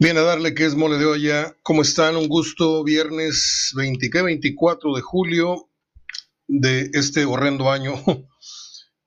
Bien, 0.00 0.16
a 0.16 0.22
darle 0.22 0.54
que 0.54 0.64
es 0.64 0.76
mole 0.76 0.96
de 0.96 1.06
olla. 1.06 1.56
¿Cómo 1.64 1.82
están? 1.82 2.14
Un 2.14 2.28
gusto. 2.28 2.84
Viernes 2.84 3.72
20, 3.74 4.22
24 4.22 4.94
de 4.94 5.02
julio 5.02 5.68
de 6.46 6.88
este 6.92 7.24
horrendo 7.24 7.72
año 7.72 7.94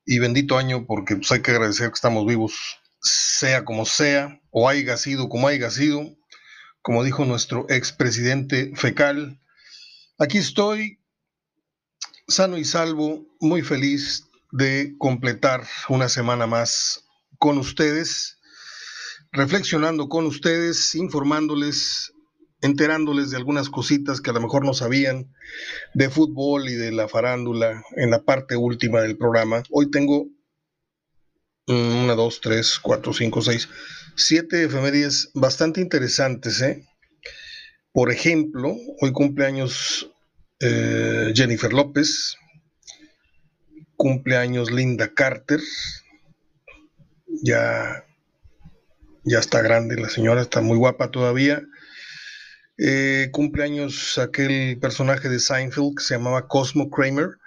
y 0.05 0.19
bendito 0.19 0.57
año 0.57 0.85
porque 0.85 1.15
pues, 1.15 1.31
hay 1.31 1.41
que 1.41 1.51
agradecer 1.51 1.87
que 1.87 1.93
estamos 1.93 2.25
vivos, 2.25 2.55
sea 3.01 3.63
como 3.63 3.85
sea, 3.85 4.41
o 4.49 4.67
haya 4.67 4.97
sido 4.97 5.29
como 5.29 5.47
haya 5.47 5.71
sido, 5.71 6.13
como 6.81 7.05
dijo 7.05 7.23
nuestro 7.23 7.67
expresidente 7.69 8.73
fecal. 8.75 9.39
Aquí 10.19 10.39
estoy, 10.39 10.99
sano 12.27 12.57
y 12.57 12.65
salvo, 12.65 13.25
muy 13.39 13.61
feliz 13.61 14.25
de 14.51 14.93
completar 14.97 15.65
una 15.87 16.09
semana 16.09 16.47
más 16.47 17.05
con 17.37 17.57
ustedes 17.59 18.40
reflexionando 19.31 20.09
con 20.09 20.25
ustedes, 20.25 20.93
informándoles, 20.95 22.13
enterándoles 22.61 23.31
de 23.31 23.37
algunas 23.37 23.69
cositas 23.69 24.21
que 24.21 24.29
a 24.29 24.33
lo 24.33 24.41
mejor 24.41 24.65
no 24.65 24.73
sabían 24.73 25.33
de 25.93 26.09
fútbol 26.09 26.67
y 26.69 26.73
de 26.73 26.91
la 26.91 27.07
farándula 27.07 27.83
en 27.95 28.11
la 28.11 28.23
parte 28.23 28.55
última 28.55 29.01
del 29.01 29.17
programa. 29.17 29.63
Hoy 29.71 29.89
tengo 29.89 30.27
una, 31.67 32.15
dos, 32.15 32.41
tres, 32.41 32.79
cuatro, 32.79 33.13
cinco, 33.13 33.41
seis, 33.41 33.69
siete 34.15 34.63
efemérides 34.63 35.31
bastante 35.33 35.79
interesantes. 35.79 36.61
¿eh? 36.61 36.85
Por 37.93 38.11
ejemplo, 38.11 38.75
hoy 38.99 39.11
cumpleaños 39.13 40.11
eh, 40.59 41.31
Jennifer 41.33 41.71
López, 41.71 42.35
cumpleaños 43.95 44.71
Linda 44.71 45.13
Carter, 45.13 45.61
ya 47.43 48.03
ya 49.23 49.39
está 49.39 49.61
grande 49.61 49.99
la 49.99 50.09
señora, 50.09 50.41
está 50.41 50.61
muy 50.61 50.77
guapa 50.77 51.11
todavía. 51.11 51.61
Eh, 52.77 53.29
cumpleaños 53.31 54.17
aquel 54.17 54.79
personaje 54.79 55.29
de 55.29 55.39
Seinfeld 55.39 55.97
que 55.97 56.03
se 56.03 56.15
llamaba 56.15 56.47
Cosmo 56.47 56.89
Kramer, 56.89 57.37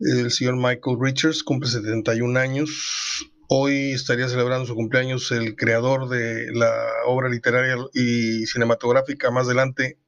el 0.00 0.30
señor 0.30 0.56
Michael 0.56 0.98
Richards, 1.00 1.42
cumple 1.42 1.70
71 1.70 2.38
años. 2.38 3.30
Hoy 3.48 3.92
estaría 3.92 4.28
celebrando 4.28 4.66
su 4.66 4.74
cumpleaños 4.74 5.30
el 5.30 5.56
creador 5.56 6.08
de 6.08 6.52
la 6.52 6.70
obra 7.06 7.28
literaria 7.28 7.76
y 7.94 8.44
cinematográfica 8.46 9.30
más 9.30 9.46
adelante 9.46 9.98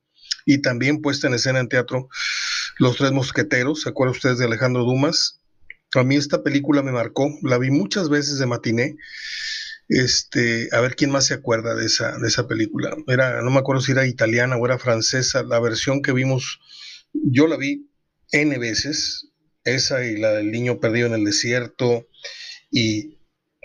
y 0.45 0.61
también 0.63 1.01
puesta 1.01 1.27
en 1.27 1.35
escena 1.35 1.61
en 1.61 1.69
teatro 1.69 2.09
Los 2.79 2.97
Tres 2.97 3.13
Mosqueteros. 3.13 3.83
¿Se 3.83 3.89
acuerdan 3.89 4.17
ustedes 4.17 4.39
de 4.39 4.45
Alejandro 4.45 4.85
Dumas? 4.85 5.41
A 5.95 6.03
mí 6.03 6.17
esta 6.17 6.43
película 6.43 6.83
me 6.83 6.93
marcó, 6.93 7.31
la 7.43 7.59
vi 7.59 7.71
muchas 7.71 8.09
veces 8.09 8.39
de 8.39 8.47
matiné 8.47 8.97
este, 9.91 10.69
a 10.71 10.81
ver 10.81 10.95
quién 10.95 11.11
más 11.11 11.27
se 11.27 11.35
acuerda 11.35 11.75
de 11.75 11.85
esa, 11.85 12.17
de 12.17 12.29
esa 12.29 12.47
película. 12.47 12.97
Era, 13.09 13.43
no 13.43 13.51
me 13.51 13.59
acuerdo 13.59 13.83
si 13.83 13.93
era 13.93 14.07
italiana 14.07 14.57
o 14.57 14.65
era 14.65 14.79
francesa. 14.79 15.43
La 15.43 15.59
versión 15.59 16.01
que 16.01 16.13
vimos, 16.13 16.61
yo 17.13 17.49
la 17.49 17.57
vi 17.57 17.91
N 18.31 18.57
veces, 18.59 19.33
esa 19.65 20.07
y 20.07 20.17
la 20.17 20.31
del 20.31 20.53
niño 20.53 20.79
perdido 20.79 21.09
en 21.09 21.15
el 21.15 21.25
desierto, 21.25 22.07
y 22.71 23.19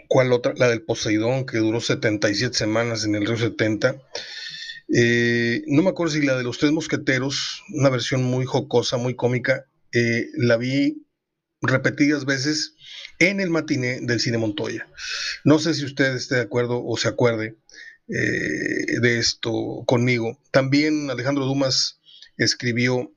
cuál 0.07 0.33
otra, 0.33 0.53
la 0.57 0.67
del 0.67 0.81
Poseidón, 0.81 1.45
que 1.45 1.59
duró 1.59 1.79
77 1.79 2.57
semanas 2.57 3.05
en 3.05 3.13
el 3.13 3.27
río 3.27 3.37
70. 3.37 3.95
Eh, 4.95 5.61
no 5.67 5.83
me 5.83 5.89
acuerdo 5.89 6.13
si 6.13 6.25
la 6.25 6.35
de 6.35 6.43
los 6.43 6.57
tres 6.57 6.71
mosqueteros, 6.71 7.61
una 7.69 7.89
versión 7.89 8.23
muy 8.23 8.45
jocosa, 8.45 8.97
muy 8.97 9.15
cómica, 9.15 9.67
eh, 9.93 10.25
la 10.37 10.57
vi 10.57 11.05
repetidas 11.69 12.25
veces 12.25 12.75
en 13.19 13.39
el 13.39 13.49
matiné 13.49 13.99
del 14.02 14.19
Cine 14.19 14.38
Montoya. 14.38 14.88
No 15.44 15.59
sé 15.59 15.73
si 15.73 15.85
usted 15.85 16.16
esté 16.16 16.35
de 16.35 16.41
acuerdo 16.41 16.83
o 16.83 16.97
se 16.97 17.08
acuerde 17.08 17.55
eh, 18.08 18.99
de 19.02 19.17
esto 19.17 19.83
conmigo. 19.86 20.39
También 20.52 21.09
Alejandro 21.09 21.45
Dumas 21.45 21.99
escribió 22.37 23.11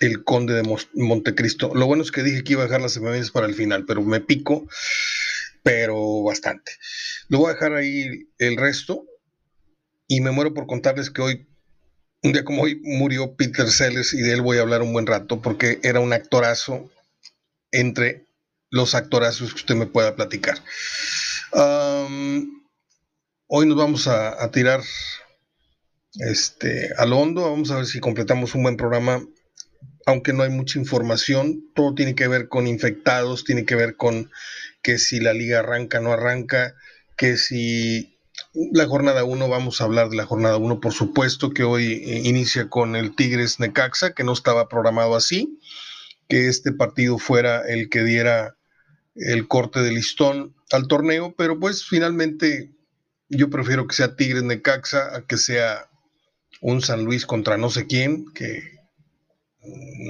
El 0.00 0.24
Conde 0.24 0.54
de 0.54 0.78
Montecristo. 0.94 1.74
Lo 1.74 1.86
bueno 1.86 2.02
es 2.02 2.10
que 2.10 2.22
dije 2.22 2.44
que 2.44 2.54
iba 2.54 2.62
a 2.62 2.66
dejar 2.66 2.80
las 2.80 2.96
efemérides 2.96 3.30
para 3.30 3.46
el 3.46 3.54
final, 3.54 3.84
pero 3.86 4.02
me 4.02 4.20
pico, 4.20 4.66
pero 5.62 6.22
bastante. 6.22 6.72
Lo 7.28 7.38
voy 7.38 7.50
a 7.50 7.54
dejar 7.54 7.74
ahí 7.74 8.28
el 8.38 8.56
resto 8.56 9.06
y 10.08 10.20
me 10.20 10.30
muero 10.30 10.54
por 10.54 10.66
contarles 10.66 11.10
que 11.10 11.22
hoy 11.22 11.48
un 12.22 12.32
día 12.32 12.44
como 12.44 12.62
hoy 12.62 12.80
murió 12.84 13.34
Peter 13.34 13.68
Sellers 13.68 14.14
y 14.14 14.22
de 14.22 14.32
él 14.32 14.42
voy 14.42 14.58
a 14.58 14.62
hablar 14.62 14.82
un 14.82 14.92
buen 14.92 15.06
rato 15.06 15.42
porque 15.42 15.80
era 15.82 16.00
un 16.00 16.12
actorazo 16.12 16.90
entre 17.72 18.26
los 18.70 18.94
actorazos 18.94 19.50
que 19.52 19.60
usted 19.60 19.74
me 19.74 19.86
pueda 19.86 20.14
platicar. 20.14 20.58
hoy 23.46 23.66
nos 23.66 23.76
vamos 23.76 24.06
a, 24.08 24.50
tirar 24.50 24.80
este, 26.14 26.90
al 26.96 27.12
hondo, 27.12 27.50
vamos 27.50 27.70
a 27.70 27.76
ver 27.76 27.86
si 27.86 28.00
completamos 28.00 28.54
un 28.54 28.62
buen 28.62 28.76
programa, 28.76 29.22
aunque 30.06 30.32
no 30.32 30.42
hay 30.42 30.50
mucha 30.50 30.78
información, 30.78 31.70
todo 31.74 31.94
tiene 31.94 32.14
que 32.14 32.28
ver 32.28 32.48
con 32.48 32.66
infectados, 32.66 33.44
tiene 33.44 33.64
que 33.64 33.76
ver 33.76 33.96
con 33.96 34.30
que 34.82 34.98
si 34.98 35.20
la 35.20 35.32
liga 35.32 35.60
arranca 35.60 36.00
no 36.00 36.12
arranca, 36.12 36.74
que 37.16 37.36
si 37.36 38.18
la 38.72 38.86
jornada 38.86 39.24
1, 39.24 39.48
vamos 39.48 39.80
a 39.80 39.84
hablar 39.84 40.08
de 40.08 40.16
la 40.16 40.26
jornada 40.26 40.56
1, 40.56 40.80
por 40.80 40.92
supuesto 40.92 41.50
que 41.50 41.64
hoy 41.64 42.02
eh, 42.04 42.22
inicia 42.24 42.68
con 42.68 42.96
el 42.96 43.14
Tigres 43.14 43.60
Necaxa, 43.60 44.14
que 44.14 44.24
no 44.24 44.32
estaba 44.32 44.68
programado 44.68 45.14
así, 45.14 45.58
que 46.32 46.48
este 46.48 46.72
partido 46.72 47.18
fuera 47.18 47.60
el 47.68 47.90
que 47.90 48.04
diera 48.04 48.56
el 49.14 49.46
corte 49.48 49.80
de 49.80 49.92
listón 49.92 50.54
al 50.70 50.88
torneo, 50.88 51.34
pero 51.36 51.60
pues 51.60 51.84
finalmente 51.84 52.72
yo 53.28 53.50
prefiero 53.50 53.86
que 53.86 53.94
sea 53.94 54.16
Tigres 54.16 54.42
Necaxa 54.42 55.14
a 55.14 55.26
que 55.26 55.36
sea 55.36 55.90
un 56.62 56.80
San 56.80 57.04
Luis 57.04 57.26
contra 57.26 57.58
no 57.58 57.68
sé 57.68 57.86
quién, 57.86 58.32
que 58.32 58.62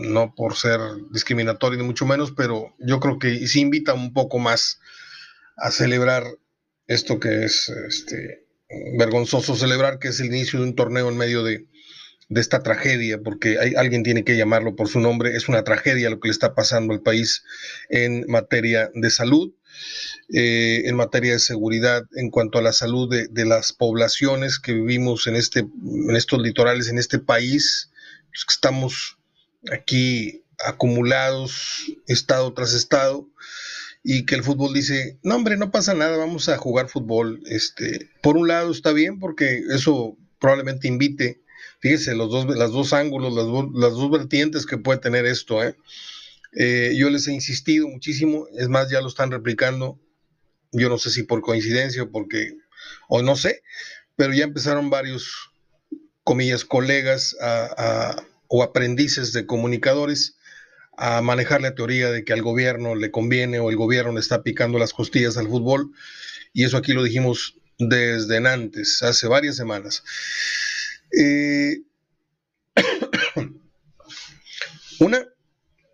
no 0.04 0.32
por 0.36 0.54
ser 0.54 0.78
discriminatorio 1.10 1.80
ni 1.80 1.86
mucho 1.86 2.06
menos, 2.06 2.30
pero 2.30 2.72
yo 2.78 3.00
creo 3.00 3.18
que 3.18 3.48
sí 3.48 3.58
invita 3.58 3.92
un 3.92 4.12
poco 4.12 4.38
más 4.38 4.78
a 5.56 5.72
celebrar 5.72 6.22
esto 6.86 7.18
que 7.18 7.46
es 7.46 7.68
este, 7.68 8.46
vergonzoso 8.96 9.56
celebrar, 9.56 9.98
que 9.98 10.06
es 10.06 10.20
el 10.20 10.26
inicio 10.26 10.60
de 10.60 10.66
un 10.66 10.76
torneo 10.76 11.08
en 11.08 11.16
medio 11.16 11.42
de, 11.42 11.66
de 12.32 12.40
esta 12.40 12.62
tragedia, 12.62 13.20
porque 13.22 13.58
hay, 13.58 13.74
alguien 13.74 14.02
tiene 14.02 14.24
que 14.24 14.36
llamarlo 14.36 14.74
por 14.74 14.88
su 14.88 15.00
nombre, 15.00 15.36
es 15.36 15.48
una 15.48 15.64
tragedia 15.64 16.08
lo 16.08 16.18
que 16.18 16.28
le 16.28 16.32
está 16.32 16.54
pasando 16.54 16.94
al 16.94 17.02
país 17.02 17.44
en 17.90 18.24
materia 18.26 18.90
de 18.94 19.10
salud, 19.10 19.52
eh, 20.32 20.82
en 20.86 20.96
materia 20.96 21.32
de 21.32 21.38
seguridad, 21.38 22.04
en 22.14 22.30
cuanto 22.30 22.58
a 22.58 22.62
la 22.62 22.72
salud 22.72 23.08
de, 23.10 23.44
las 23.44 23.74
poblaciones 23.74 24.58
que 24.58 24.72
vivimos 24.72 25.26
en, 25.26 25.36
este, 25.36 25.60
en 25.60 26.16
estos 26.16 26.40
litorales, 26.40 26.88
en 26.88 26.98
este 26.98 27.18
país, 27.18 27.90
los 28.32 28.44
que 28.46 28.52
estamos 28.54 29.18
aquí 29.70 30.42
acumulados, 30.64 31.92
estado 32.06 32.54
tras 32.54 32.72
estado, 32.72 33.28
y 34.02 34.24
que 34.24 34.36
el 34.36 34.42
fútbol 34.42 34.72
dice, 34.72 35.18
no 35.22 35.36
hombre, 35.36 35.58
no 35.58 35.70
pasa 35.70 35.92
nada, 35.92 36.16
vamos 36.16 36.48
a 36.48 36.56
jugar 36.56 36.88
fútbol. 36.88 37.42
Este, 37.46 38.08
por 38.22 38.36
un 38.38 38.48
lado 38.48 38.72
está 38.72 38.92
bien 38.92 39.18
porque 39.20 39.62
eso 39.70 40.16
probablemente 40.40 40.88
invite 40.88 41.42
Fíjese, 41.82 42.14
los 42.14 42.30
dos, 42.30 42.46
las 42.56 42.70
dos 42.70 42.92
ángulos, 42.92 43.34
las, 43.34 43.44
las 43.74 43.92
dos 43.94 44.08
vertientes 44.08 44.66
que 44.66 44.78
puede 44.78 45.00
tener 45.00 45.26
esto. 45.26 45.64
¿eh? 45.64 45.76
¿eh? 46.52 46.94
yo 46.96 47.10
les 47.10 47.26
he 47.26 47.32
insistido 47.32 47.88
muchísimo, 47.88 48.46
es 48.56 48.68
más, 48.68 48.88
ya 48.88 49.00
lo 49.00 49.08
están 49.08 49.32
replicando. 49.32 49.98
Yo 50.70 50.88
no 50.88 50.96
sé 50.96 51.10
si 51.10 51.24
por 51.24 51.42
coincidencia 51.42 52.04
o 52.04 52.10
porque, 52.12 52.56
o 53.08 53.20
no 53.20 53.34
sé, 53.34 53.64
pero 54.14 54.32
ya 54.32 54.44
empezaron 54.44 54.90
varios, 54.90 55.50
comillas, 56.22 56.64
colegas 56.64 57.36
o 58.46 58.62
aprendices 58.62 59.32
de 59.32 59.44
comunicadores 59.44 60.36
a 60.96 61.20
manejar 61.20 61.62
la 61.62 61.74
teoría 61.74 62.12
de 62.12 62.24
que 62.24 62.32
al 62.32 62.42
gobierno 62.42 62.94
le 62.94 63.10
conviene 63.10 63.58
o 63.58 63.70
el 63.70 63.76
gobierno 63.76 64.12
le 64.12 64.20
está 64.20 64.44
picando 64.44 64.78
las 64.78 64.92
costillas 64.92 65.36
al 65.36 65.48
fútbol. 65.48 65.90
Y 66.52 66.62
eso 66.62 66.76
aquí 66.76 66.92
lo 66.92 67.02
dijimos 67.02 67.56
desde 67.78 68.36
antes, 68.36 69.02
hace 69.02 69.26
varias 69.26 69.56
semanas. 69.56 70.04
Una, 75.00 75.26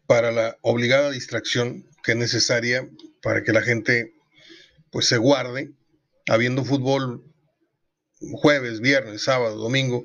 para 0.07 0.31
la 0.31 0.57
obligada 0.63 1.11
distracción 1.11 1.85
que 2.03 2.13
es 2.13 2.19
necesaria 2.19 2.89
para 3.23 3.43
que 3.43 3.53
la 3.53 3.63
gente 3.63 4.15
pues 4.91 5.07
se 5.07 5.19
guarde, 5.19 5.73
habiendo 6.29 6.65
fútbol 6.65 7.25
jueves, 8.21 8.81
viernes, 8.81 9.23
sábado, 9.23 9.57
domingo, 9.57 10.05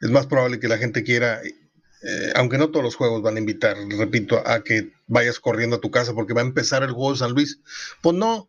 es 0.00 0.10
más 0.10 0.26
probable 0.26 0.60
que 0.60 0.68
la 0.68 0.78
gente 0.78 1.02
quiera, 1.02 1.40
eh, 1.42 2.32
aunque 2.34 2.58
no 2.58 2.70
todos 2.70 2.84
los 2.84 2.96
juegos 2.96 3.22
van 3.22 3.36
a 3.36 3.40
invitar, 3.40 3.76
repito, 3.88 4.42
a 4.46 4.62
que 4.62 4.92
vayas 5.06 5.40
corriendo 5.40 5.76
a 5.76 5.80
tu 5.80 5.90
casa 5.90 6.14
porque 6.14 6.34
va 6.34 6.42
a 6.42 6.44
empezar 6.44 6.82
el 6.82 6.92
juego 6.92 7.12
de 7.12 7.18
San 7.18 7.32
Luis. 7.32 7.60
Pues 8.02 8.16
no, 8.16 8.48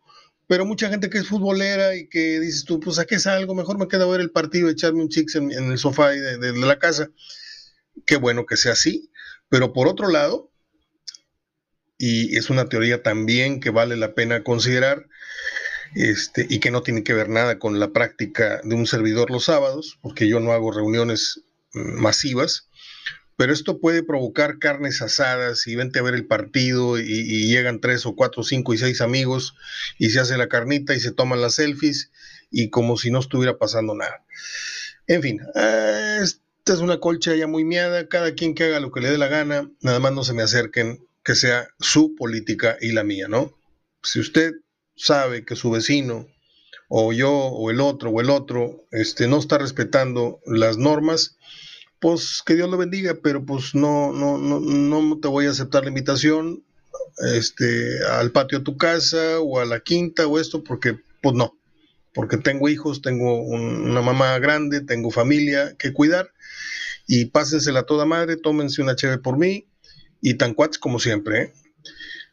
pero 0.52 0.66
mucha 0.66 0.90
gente 0.90 1.08
que 1.08 1.16
es 1.16 1.28
futbolera 1.28 1.96
y 1.96 2.10
que 2.10 2.38
dices 2.38 2.66
tú, 2.66 2.78
pues 2.78 2.98
a 2.98 3.06
qué 3.06 3.18
salgo, 3.18 3.54
mejor 3.54 3.78
me 3.78 3.88
quedo 3.88 4.04
a 4.04 4.12
ver 4.12 4.20
el 4.20 4.30
partido, 4.30 4.68
echarme 4.68 5.00
un 5.00 5.08
chicks 5.08 5.34
en, 5.36 5.50
el 5.50 5.78
sofá 5.78 6.10
de, 6.10 6.52
la 6.52 6.78
casa. 6.78 7.08
Qué 8.04 8.16
bueno 8.16 8.44
que 8.44 8.58
sea 8.58 8.72
así, 8.72 9.10
pero 9.48 9.72
por 9.72 9.88
otro 9.88 10.08
lado, 10.08 10.52
y 11.96 12.36
es 12.36 12.50
una 12.50 12.68
teoría 12.68 13.02
también 13.02 13.60
que 13.60 13.70
vale 13.70 13.96
la 13.96 14.14
pena 14.14 14.44
considerar, 14.44 15.08
este, 15.94 16.46
y 16.50 16.60
que 16.60 16.70
no 16.70 16.82
tiene 16.82 17.02
que 17.02 17.14
ver 17.14 17.30
nada 17.30 17.58
con 17.58 17.80
la 17.80 17.94
práctica 17.94 18.60
de 18.62 18.74
un 18.74 18.86
servidor 18.86 19.30
los 19.30 19.46
sábados, 19.46 19.98
porque 20.02 20.28
yo 20.28 20.38
no 20.38 20.52
hago 20.52 20.70
reuniones 20.70 21.40
mm, 21.72 21.98
masivas, 21.98 22.68
pero 23.36 23.52
esto 23.52 23.80
puede 23.80 24.02
provocar 24.02 24.58
carnes 24.58 25.02
asadas 25.02 25.66
y 25.66 25.74
vente 25.74 25.98
a 25.98 26.02
ver 26.02 26.14
el 26.14 26.26
partido 26.26 26.98
y, 26.98 27.48
llegan 27.48 27.80
tres 27.80 28.06
o 28.06 28.14
cuatro, 28.14 28.42
cinco 28.42 28.74
y 28.74 28.78
seis 28.78 29.00
amigos 29.00 29.54
y 29.98 30.10
se 30.10 30.20
hace 30.20 30.36
la 30.36 30.48
carnita 30.48 30.94
y 30.94 31.00
se 31.00 31.12
toman 31.12 31.40
las 31.40 31.54
selfies 31.54 32.10
y 32.50 32.70
como 32.70 32.96
si 32.96 33.10
no 33.10 33.20
estuviera 33.20 33.58
pasando 33.58 33.94
nada. 33.94 34.24
En 35.06 35.22
fin, 35.22 35.40
eh, 35.54 36.18
esta 36.22 36.72
es 36.72 36.78
una 36.78 37.00
colcha 37.00 37.34
ya 37.34 37.46
muy 37.46 37.64
miada, 37.64 38.08
cada 38.08 38.34
quien 38.34 38.54
que 38.54 38.64
haga 38.64 38.80
lo 38.80 38.92
que 38.92 39.00
le 39.00 39.10
dé 39.10 39.18
la 39.18 39.28
gana, 39.28 39.70
nada 39.80 39.98
más 39.98 40.12
no 40.12 40.24
se 40.24 40.34
me 40.34 40.42
acerquen, 40.42 41.06
que 41.24 41.34
sea 41.34 41.68
su 41.80 42.14
política 42.14 42.76
y 42.80 42.92
la 42.92 43.04
mía, 43.04 43.26
¿no? 43.28 43.56
Si 44.02 44.20
usted 44.20 44.52
sabe 44.96 45.44
que 45.44 45.56
su 45.56 45.70
vecino 45.70 46.28
o 46.88 47.12
yo 47.12 47.30
o 47.32 47.70
el 47.70 47.80
otro 47.80 48.10
o 48.10 48.20
el 48.20 48.30
otro 48.30 48.86
este, 48.90 49.26
no 49.26 49.38
está 49.38 49.58
respetando 49.58 50.40
las 50.44 50.76
normas, 50.76 51.36
pues 52.02 52.42
que 52.44 52.56
Dios 52.56 52.68
lo 52.68 52.76
bendiga, 52.76 53.16
pero 53.22 53.46
pues 53.46 53.76
no, 53.76 54.12
no, 54.12 54.36
no, 54.36 54.58
no 54.58 55.18
te 55.20 55.28
voy 55.28 55.46
a 55.46 55.50
aceptar 55.50 55.84
la 55.84 55.90
invitación 55.90 56.64
este, 57.18 58.04
al 58.10 58.32
patio 58.32 58.58
de 58.58 58.64
tu 58.64 58.76
casa 58.76 59.38
o 59.38 59.60
a 59.60 59.64
la 59.64 59.78
quinta 59.78 60.26
o 60.26 60.40
esto, 60.40 60.64
porque 60.64 60.98
pues 61.22 61.36
no, 61.36 61.56
porque 62.12 62.38
tengo 62.38 62.68
hijos, 62.68 63.02
tengo 63.02 63.40
una 63.40 64.02
mamá 64.02 64.36
grande, 64.40 64.80
tengo 64.80 65.12
familia 65.12 65.76
que 65.78 65.92
cuidar 65.92 66.32
y 67.06 67.26
pásensela 67.26 67.84
toda 67.84 68.04
madre, 68.04 68.36
tómense 68.36 68.82
una 68.82 68.96
chévere 68.96 69.22
por 69.22 69.38
mí 69.38 69.68
y 70.20 70.34
tan 70.34 70.54
cuates 70.54 70.78
como 70.78 70.98
siempre. 70.98 71.40
¿eh? 71.40 71.52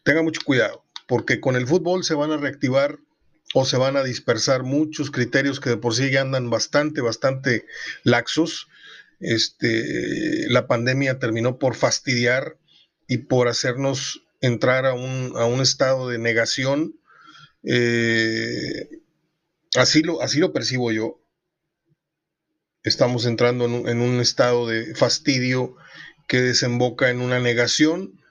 Tengan 0.03 0.23
mucho 0.23 0.41
cuidado, 0.43 0.83
porque 1.07 1.39
con 1.39 1.55
el 1.55 1.67
fútbol 1.67 2.03
se 2.03 2.15
van 2.15 2.31
a 2.31 2.37
reactivar 2.37 2.97
o 3.53 3.65
se 3.65 3.77
van 3.77 3.97
a 3.97 4.03
dispersar 4.03 4.63
muchos 4.63 5.11
criterios 5.11 5.59
que 5.59 5.69
de 5.69 5.77
por 5.77 5.93
sí 5.93 6.09
ya 6.09 6.21
andan 6.21 6.49
bastante, 6.49 7.01
bastante 7.01 7.67
laxos 8.03 8.67
este, 9.19 10.49
la 10.49 10.67
pandemia 10.67 11.19
terminó 11.19 11.59
por 11.59 11.75
fastidiar 11.75 12.57
y 13.07 13.19
por 13.19 13.47
hacernos 13.47 14.23
entrar 14.41 14.85
a 14.85 14.93
un, 14.93 15.61
estado 15.61 16.09
de 16.09 16.17
negación. 16.17 16.95
Eh, 17.63 18.89
así, 19.75 20.01
lo, 20.01 20.21
así 20.21 20.39
lo 20.39 20.53
percibo 20.53 20.91
yo. 20.91 21.21
Estamos 22.83 23.25
entrando 23.25 23.65
en 23.65 24.01
un, 24.01 24.19
estado 24.21 24.67
de 24.67 24.95
fastidio 24.95 25.75
que 26.27 26.41
desemboca 26.41 27.09
en 27.09 27.21
una 27.21 27.39
negación 27.39 28.21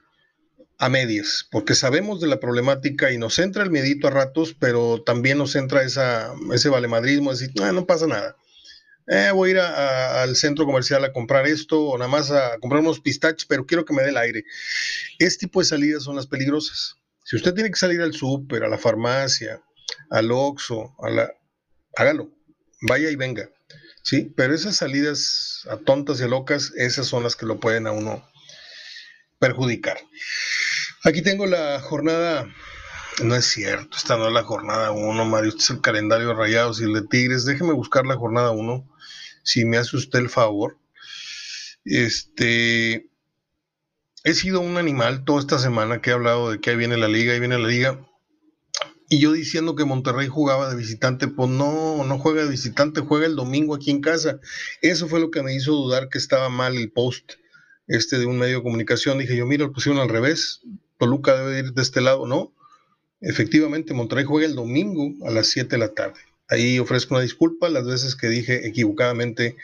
a 0.79 0.89
medias, 0.89 1.47
porque 1.51 1.75
sabemos 1.75 2.21
de 2.21 2.27
la 2.27 2.39
problemática 2.39 3.11
y 3.11 3.17
nos 3.17 3.37
entra 3.37 3.63
el 3.63 3.69
miedito 3.69 4.07
a 4.07 4.11
ratos, 4.11 4.55
pero 4.57 5.03
también 5.03 5.37
nos 5.37 5.55
entra 5.57 5.83
esa, 5.83 6.33
ese 6.53 6.69
valemadrismo, 6.69 7.31
decir, 7.31 7.51
ah, 7.61 7.73
no 7.73 7.85
pasa 7.85 8.07
nada 8.07 8.37
eh, 9.09 9.31
voy 9.33 9.49
a 9.49 9.51
ir 9.51 9.59
al 9.59 10.35
centro 10.35 10.65
comercial 10.65 11.03
a 11.03 11.11
comprar 11.11 11.47
esto 11.47 11.81
o 11.81 11.97
nada 11.97 12.09
más 12.09 12.29
a 12.29 12.59
comprar 12.59 12.81
unos 12.81 12.99
pistaches, 12.99 13.45
pero 13.45 13.65
quiero 13.65 13.83
que 13.83 13.93
me 13.93 14.03
dé 14.03 14.09
el 14.09 14.17
aire. 14.17 14.45
Este 15.17 15.47
tipo 15.47 15.59
de 15.59 15.65
salidas 15.65 16.03
son 16.03 16.15
las 16.15 16.27
peligrosas. 16.27 16.95
Si 17.23 17.35
usted 17.35 17.55
tiene 17.55 17.71
que 17.71 17.75
salir 17.75 18.01
al 18.01 18.13
súper, 18.13 18.63
a 18.63 18.69
la 18.69 18.77
farmacia, 18.77 19.61
al 20.11 20.31
Oxxo, 20.31 20.95
a 21.01 21.09
la... 21.09 21.33
hágalo, 21.95 22.31
vaya 22.81 23.09
y 23.09 23.15
venga. 23.15 23.49
Sí, 24.03 24.31
pero 24.35 24.53
esas 24.53 24.77
salidas 24.77 25.67
a 25.69 25.77
tontas 25.77 26.19
y 26.19 26.23
a 26.23 26.27
locas, 26.27 26.71
esas 26.75 27.07
son 27.07 27.23
las 27.23 27.35
que 27.35 27.47
lo 27.47 27.59
pueden 27.59 27.87
a 27.87 27.91
uno 27.91 28.23
perjudicar. 29.39 29.99
Aquí 31.03 31.23
tengo 31.23 31.47
la 31.47 31.79
jornada 31.81 32.47
no 33.23 33.35
es 33.35 33.45
cierto, 33.45 33.97
esta 33.97 34.17
no 34.17 34.27
es 34.27 34.33
la 34.33 34.43
jornada 34.43 34.91
1, 34.91 35.25
Mario, 35.25 35.49
este 35.49 35.61
es 35.61 35.69
el 35.71 35.81
calendario 35.81 36.33
rayado 36.33 36.71
y 36.79 36.83
el 36.83 36.93
de 36.93 37.01
Tigres. 37.01 37.45
Déjeme 37.45 37.73
buscar 37.73 38.05
la 38.05 38.15
jornada 38.15 38.51
1, 38.51 38.87
si 39.43 39.65
me 39.65 39.77
hace 39.77 39.97
usted 39.97 40.19
el 40.19 40.29
favor. 40.29 40.77
Este, 41.85 43.09
he 44.23 44.33
sido 44.33 44.59
un 44.61 44.77
animal 44.77 45.23
toda 45.25 45.39
esta 45.39 45.59
semana 45.59 46.01
que 46.01 46.09
he 46.09 46.13
hablado 46.13 46.51
de 46.51 46.59
que 46.59 46.71
ahí 46.71 46.75
viene 46.75 46.97
la 46.97 47.07
liga, 47.07 47.33
ahí 47.33 47.39
viene 47.39 47.57
la 47.57 47.67
liga. 47.67 48.05
Y 49.11 49.19
yo 49.19 49.31
diciendo 49.31 49.75
que 49.75 49.85
Monterrey 49.85 50.27
jugaba 50.27 50.69
de 50.69 50.75
visitante, 50.75 51.27
pues 51.27 51.49
no, 51.49 52.03
no 52.03 52.19
juega 52.19 52.43
de 52.43 52.49
visitante, 52.49 53.01
juega 53.01 53.25
el 53.25 53.35
domingo 53.35 53.73
aquí 53.73 53.89
en 53.89 54.01
casa. 54.01 54.39
Eso 54.81 55.07
fue 55.07 55.19
lo 55.19 55.31
que 55.31 55.41
me 55.41 55.55
hizo 55.55 55.71
dudar 55.71 56.09
que 56.09 56.19
estaba 56.19 56.49
mal 56.49 56.77
el 56.77 56.91
post 56.91 57.33
este 57.87 58.19
de 58.19 58.27
un 58.27 58.37
medio 58.37 58.57
de 58.57 58.63
comunicación. 58.63 59.17
Dije 59.17 59.35
yo, 59.35 59.47
mira, 59.47 59.65
lo 59.65 59.73
pusieron 59.73 59.99
al 59.99 60.09
revés. 60.09 60.61
Toluca 60.99 61.35
debe 61.35 61.59
ir 61.59 61.73
de 61.73 61.81
este 61.81 62.01
lado, 62.01 62.27
¿no? 62.27 62.53
Efectivamente, 63.19 63.93
Monterrey 63.93 64.25
juega 64.25 64.47
el 64.47 64.55
domingo 64.55 65.11
a 65.27 65.31
las 65.31 65.47
7 65.47 65.69
de 65.69 65.77
la 65.79 65.93
tarde. 65.93 66.19
Ahí 66.49 66.79
ofrezco 66.79 67.13
una 67.13 67.23
disculpa 67.23 67.69
las 67.69 67.85
veces 67.85 68.15
que 68.15 68.27
dije 68.27 68.67
equivocadamente 68.67 69.55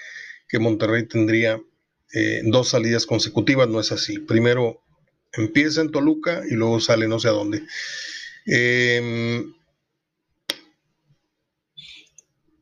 que 0.47 0.59
Monterrey 0.59 1.07
tendría 1.07 1.59
eh, 2.13 2.41
dos 2.45 2.69
salidas 2.69 3.05
consecutivas. 3.05 3.67
No 3.67 3.79
es 3.79 3.91
así. 3.91 4.19
Primero 4.19 4.81
empieza 5.33 5.81
en 5.81 5.91
Toluca 5.91 6.43
y 6.49 6.53
luego 6.53 6.79
sale 6.79 7.07
no 7.07 7.19
sé 7.19 7.27
a 7.27 7.31
dónde. 7.31 7.63
Em, 8.45 9.53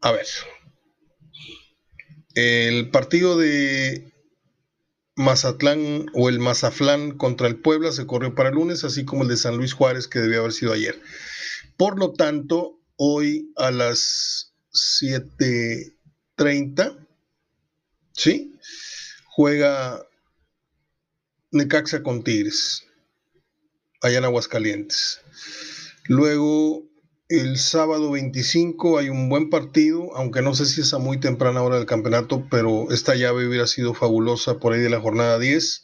a 0.02 0.12
ver. 0.12 0.26
El 2.36 2.90
partido 2.90 3.38
de 3.38 4.12
Mazatlán 5.16 6.08
o 6.14 6.30
el 6.30 6.40
Mazaflán 6.40 7.18
contra 7.18 7.48
el 7.48 7.58
Puebla 7.58 7.92
se 7.92 8.08
corrió 8.08 8.34
para 8.34 8.50
lunes, 8.50 8.84
así 8.84 9.06
como 9.06 9.24
el 9.24 9.30
de 9.30 9.38
San 9.38 9.58
Luis 9.58 9.74
Juárez 9.74 10.08
que 10.08 10.19
debió 10.19 10.40
haber 10.40 10.54
sido 10.54 10.74
ayer. 10.74 11.00
Por 11.78 12.00
lo 12.00 12.14
tanto, 12.14 12.80
hoy 13.06 13.52
a 13.58 13.70
las 13.70 14.54
7:30, 14.72 17.06
¿sí? 18.14 18.58
Juega 19.26 20.08
Necaxa 21.52 22.02
con 22.02 22.24
Tigres, 22.24 22.86
allá 24.02 24.20
en 24.20 24.24
Aguascalientes. 24.24 25.20
Luego 26.06 26.88
el 27.28 27.58
sábado 27.58 28.12
25 28.12 29.00
hay 29.00 29.10
un 29.10 29.28
buen 29.28 29.50
partido, 29.50 30.16
aunque 30.16 30.42
no 30.42 30.56
sé 30.56 30.66
si 30.66 30.80
es 30.80 30.94
a 30.94 30.98
muy 30.98 31.20
temprana 31.20 31.62
hora 31.62 31.76
del 31.76 31.86
campeonato, 31.86 32.48
pero 32.50 32.90
esta 32.90 33.16
llave 33.16 33.46
hubiera 33.46 33.68
sido 33.68 33.94
fabulosa 33.94 34.60
por 34.60 34.72
ahí 34.72 34.80
de 34.80 34.90
la 34.90 35.02
jornada 35.02 35.40
10, 35.40 35.84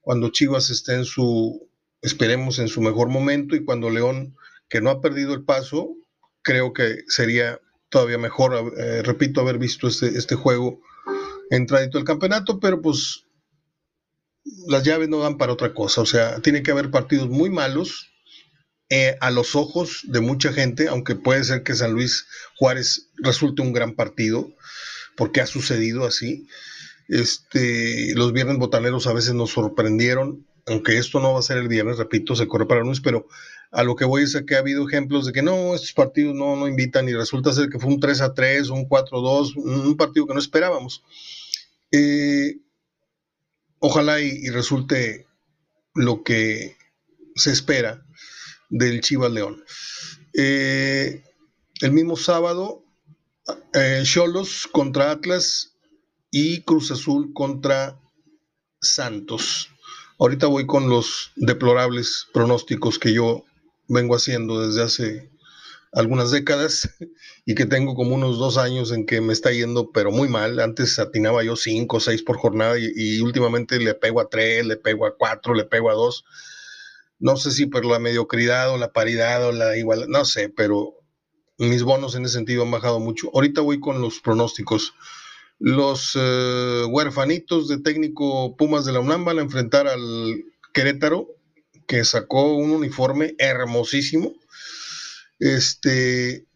cuando 0.00 0.30
Chivas 0.30 0.68
esté 0.70 0.94
en 0.94 1.04
su, 1.04 1.70
esperemos, 2.02 2.58
en 2.58 2.66
su 2.66 2.80
mejor 2.80 3.08
momento 3.08 3.54
y 3.54 3.64
cuando 3.64 3.88
León, 3.88 4.34
que 4.68 4.80
no 4.80 4.90
ha 4.90 5.00
perdido 5.00 5.32
el 5.32 5.44
paso, 5.44 5.94
creo 6.42 6.72
que 6.72 6.98
sería 7.08 7.60
todavía 7.88 8.18
mejor, 8.18 8.72
eh, 8.78 9.02
repito, 9.02 9.40
haber 9.40 9.58
visto 9.58 9.88
este, 9.88 10.08
este 10.16 10.34
juego 10.34 10.80
entradito 11.50 11.98
el 11.98 12.04
campeonato, 12.04 12.60
pero 12.60 12.80
pues 12.80 13.24
las 14.66 14.84
llaves 14.84 15.08
no 15.08 15.18
dan 15.18 15.36
para 15.36 15.52
otra 15.52 15.74
cosa, 15.74 16.00
o 16.00 16.06
sea, 16.06 16.40
tiene 16.40 16.62
que 16.62 16.70
haber 16.70 16.90
partidos 16.90 17.28
muy 17.28 17.50
malos 17.50 18.10
eh, 18.92 19.16
a 19.20 19.30
los 19.30 19.54
ojos 19.54 20.02
de 20.04 20.20
mucha 20.20 20.52
gente, 20.52 20.88
aunque 20.88 21.14
puede 21.14 21.44
ser 21.44 21.62
que 21.62 21.74
San 21.74 21.92
Luis 21.92 22.26
Juárez 22.56 23.10
resulte 23.18 23.62
un 23.62 23.72
gran 23.72 23.94
partido, 23.94 24.50
porque 25.16 25.40
ha 25.40 25.46
sucedido 25.46 26.04
así. 26.04 26.48
Este, 27.08 28.14
los 28.16 28.32
viernes 28.32 28.58
botaneros 28.58 29.06
a 29.06 29.12
veces 29.12 29.34
nos 29.34 29.50
sorprendieron, 29.50 30.44
aunque 30.66 30.98
esto 30.98 31.20
no 31.20 31.34
va 31.34 31.38
a 31.38 31.42
ser 31.42 31.58
el 31.58 31.68
viernes, 31.68 31.98
repito, 31.98 32.34
se 32.34 32.48
corre 32.48 32.66
para 32.66 32.80
Luis, 32.80 33.00
pero 33.00 33.28
a 33.70 33.84
lo 33.84 33.94
que 33.94 34.04
voy 34.04 34.24
es 34.24 34.36
que 34.46 34.56
ha 34.56 34.58
habido 34.58 34.86
ejemplos 34.86 35.26
de 35.26 35.32
que 35.32 35.42
no, 35.42 35.74
estos 35.74 35.92
partidos 35.92 36.34
no, 36.34 36.56
no 36.56 36.66
invitan 36.66 37.08
y 37.08 37.12
resulta 37.12 37.52
ser 37.52 37.68
que 37.68 37.78
fue 37.78 37.90
un 37.90 38.00
3 38.00 38.20
a 38.20 38.34
3, 38.34 38.70
un 38.70 38.86
4 38.86 39.18
a 39.18 39.20
2, 39.20 39.56
un 39.56 39.96
partido 39.96 40.26
que 40.26 40.34
no 40.34 40.40
esperábamos. 40.40 41.02
Eh, 41.92 42.58
ojalá 43.78 44.20
y 44.20 44.48
resulte 44.48 45.26
lo 45.94 46.22
que 46.22 46.76
se 47.34 47.52
espera 47.52 48.04
del 48.68 49.00
Chivas 49.00 49.30
León. 49.30 49.62
Eh, 50.34 51.22
el 51.80 51.92
mismo 51.92 52.16
sábado, 52.16 52.84
eh, 53.74 54.02
Cholos 54.04 54.68
contra 54.70 55.10
Atlas 55.10 55.76
y 56.30 56.62
Cruz 56.62 56.90
Azul 56.90 57.32
contra 57.32 58.00
Santos. 58.80 59.70
Ahorita 60.18 60.46
voy 60.46 60.66
con 60.66 60.88
los 60.88 61.32
deplorables 61.36 62.26
pronósticos 62.32 62.98
que 62.98 63.12
yo 63.12 63.44
vengo 63.90 64.16
haciendo 64.16 64.66
desde 64.66 64.82
hace 64.82 65.30
algunas 65.92 66.30
décadas 66.30 66.88
y 67.44 67.54
que 67.54 67.66
tengo 67.66 67.94
como 67.94 68.14
unos 68.14 68.38
dos 68.38 68.56
años 68.56 68.92
en 68.92 69.04
que 69.04 69.20
me 69.20 69.34
está 69.34 69.52
yendo, 69.52 69.90
pero 69.92 70.10
muy 70.10 70.28
mal. 70.28 70.58
Antes 70.60 70.98
atinaba 70.98 71.44
yo 71.44 71.56
cinco 71.56 71.98
o 71.98 72.00
seis 72.00 72.22
por 72.22 72.38
jornada 72.38 72.76
y, 72.78 73.20
últimamente 73.20 73.78
le 73.78 73.94
pego 73.94 74.20
a 74.20 74.28
tres, 74.28 74.64
le 74.64 74.76
pego 74.76 75.06
a 75.06 75.16
cuatro, 75.16 75.54
le 75.54 75.64
pego 75.64 75.90
a 75.90 75.94
dos 75.94 76.24
no 77.20 77.36
sé 77.36 77.50
si 77.52 77.66
por 77.66 77.84
la 77.84 77.98
mediocridad 77.98 78.72
o 78.72 78.78
la 78.78 78.92
paridad 78.92 79.46
o 79.46 79.52
la 79.52 79.76
igualdad, 79.76 80.06
no 80.08 80.24
sé, 80.24 80.48
pero 80.48 80.94
mis 81.58 81.82
bonos 81.82 82.14
en 82.14 82.24
ese 82.24 82.34
sentido 82.34 82.62
han 82.62 82.70
bajado 82.70 82.98
mucho. 82.98 83.30
Ahorita 83.34 83.60
voy 83.60 83.78
con 83.78 84.00
los 84.00 84.20
pronósticos. 84.20 84.94
Los 85.58 86.12
eh, 86.18 86.84
huerfanitos 86.88 87.68
de 87.68 87.78
técnico 87.78 88.56
Pumas 88.56 88.86
de 88.86 88.92
la 88.92 89.00
UNAM 89.00 89.26
van 89.26 89.38
a 89.38 89.42
enfrentar 89.42 89.86
al 89.86 90.42
Querétaro, 90.72 91.28
que 91.90 92.04
sacó 92.04 92.54
un 92.54 92.70
uniforme 92.70 93.34
hermosísimo. 93.36 94.32
Este, 95.40 96.46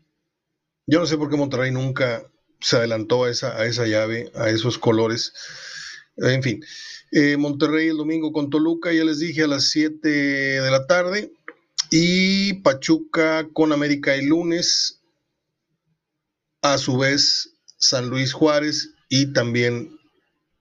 yo 0.86 1.00
no 1.00 1.06
sé 1.06 1.18
por 1.18 1.28
qué 1.28 1.36
Monterrey 1.36 1.72
nunca 1.72 2.30
se 2.60 2.76
adelantó 2.76 3.24
a 3.24 3.30
esa, 3.30 3.58
a 3.58 3.66
esa 3.66 3.84
llave, 3.84 4.30
a 4.36 4.50
esos 4.50 4.78
colores. 4.78 5.32
En 6.18 6.40
fin, 6.40 6.64
eh, 7.10 7.36
Monterrey 7.36 7.88
el 7.88 7.96
domingo 7.96 8.30
con 8.30 8.48
Toluca, 8.48 8.92
ya 8.92 9.02
les 9.02 9.18
dije, 9.18 9.42
a 9.42 9.48
las 9.48 9.70
7 9.70 10.08
de 10.08 10.70
la 10.70 10.86
tarde. 10.86 11.32
Y 11.90 12.52
Pachuca 12.62 13.48
con 13.52 13.72
América 13.72 14.14
el 14.14 14.26
lunes. 14.26 15.02
A 16.62 16.78
su 16.78 16.96
vez, 16.96 17.56
San 17.76 18.08
Luis 18.08 18.32
Juárez 18.32 18.94
y 19.08 19.32
también 19.32 19.98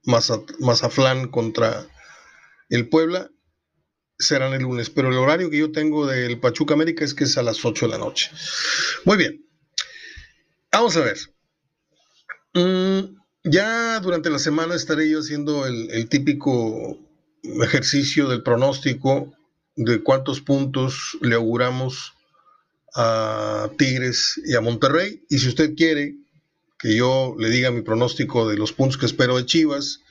Mazaflán 0.01 1.27
contra 1.27 1.85
el 2.69 2.89
Puebla 2.89 3.29
serán 4.23 4.53
el 4.53 4.63
lunes. 4.63 4.89
Pero 4.89 5.09
el 5.09 5.17
horario 5.17 5.49
que 5.49 5.57
yo 5.57 5.71
tengo 5.71 6.05
del 6.05 6.39
Pachuca 6.39 6.73
América 6.73 7.05
es 7.05 7.13
que 7.13 7.25
es 7.25 7.37
a 7.37 7.43
las 7.43 7.63
8 7.63 7.85
de 7.85 7.91
la 7.91 7.97
noche. 7.97 8.31
Muy 9.05 9.17
bien. 9.17 9.45
Vamos 10.71 10.97
a 10.97 11.01
ver. 11.01 11.17
Mm, 12.53 13.15
ya 13.43 13.99
durante 13.99 14.29
la 14.29 14.39
semana 14.39 14.75
estaré 14.75 15.09
yo 15.09 15.19
haciendo 15.19 15.65
el, 15.67 16.09
típico 16.09 16.97
ejercicio 17.43 18.27
del 18.29 18.41
pronóstico 18.41 19.33
de 19.75 20.01
cuántos 20.01 20.41
puntos 20.41 21.17
le 21.21 21.35
auguramos 21.35 22.13
a 22.95 23.69
Tigres 23.77 24.41
y 24.45 24.55
a 24.55 24.61
Monterrey. 24.61 25.23
Y 25.29 25.37
si 25.37 25.49
usted 25.49 25.75
quiere 25.75 26.15
que 26.79 26.95
yo 26.95 27.35
le 27.39 27.49
diga 27.49 27.71
mi 27.71 27.81
pronóstico 27.81 28.49
de 28.49 28.57
los 28.57 28.73
puntos 28.73 28.97
que 28.97 29.05
espero 29.05 29.37
de 29.37 29.45
Chivas 29.45 30.01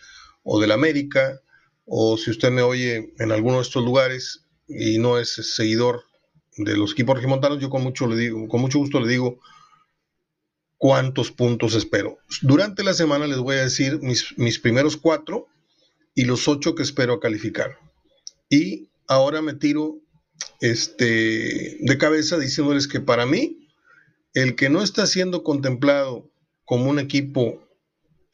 o 0.44 0.60
del 0.60 0.72
América, 0.72 1.41
o 1.84 2.16
si 2.16 2.30
usted 2.30 2.50
me 2.50 2.62
oye 2.62 3.12
en 3.18 3.32
alguno 3.32 3.56
de 3.56 3.62
estos 3.62 3.84
lugares 3.84 4.44
y 4.68 4.98
no 4.98 5.18
es 5.18 5.30
seguidor 5.54 6.04
de 6.56 6.76
los 6.76 6.92
equipos 6.92 7.16
regimontanos, 7.16 7.60
yo 7.60 7.70
con 7.70 7.82
mucho, 7.82 8.06
le 8.06 8.16
digo, 8.16 8.46
con 8.48 8.60
mucho 8.60 8.78
gusto 8.78 9.00
le 9.00 9.08
digo 9.08 9.40
cuántos 10.76 11.30
puntos 11.30 11.74
espero. 11.74 12.18
Durante 12.42 12.82
la 12.82 12.94
semana 12.94 13.26
les 13.26 13.38
voy 13.38 13.56
a 13.56 13.62
decir 13.62 14.00
mis, 14.02 14.36
mis 14.36 14.58
primeros 14.58 14.96
cuatro 14.96 15.46
y 16.14 16.24
los 16.24 16.48
ocho 16.48 16.74
que 16.74 16.82
espero 16.82 17.20
calificar. 17.20 17.78
Y 18.48 18.90
ahora 19.06 19.42
me 19.42 19.54
tiro 19.54 20.00
este, 20.60 21.78
de 21.80 21.98
cabeza 21.98 22.38
diciéndoles 22.38 22.86
que 22.86 23.00
para 23.00 23.26
mí, 23.26 23.68
el 24.34 24.56
que 24.56 24.68
no 24.68 24.82
está 24.82 25.06
siendo 25.06 25.42
contemplado 25.42 26.30
como 26.64 26.90
un 26.90 26.98
equipo 26.98 27.66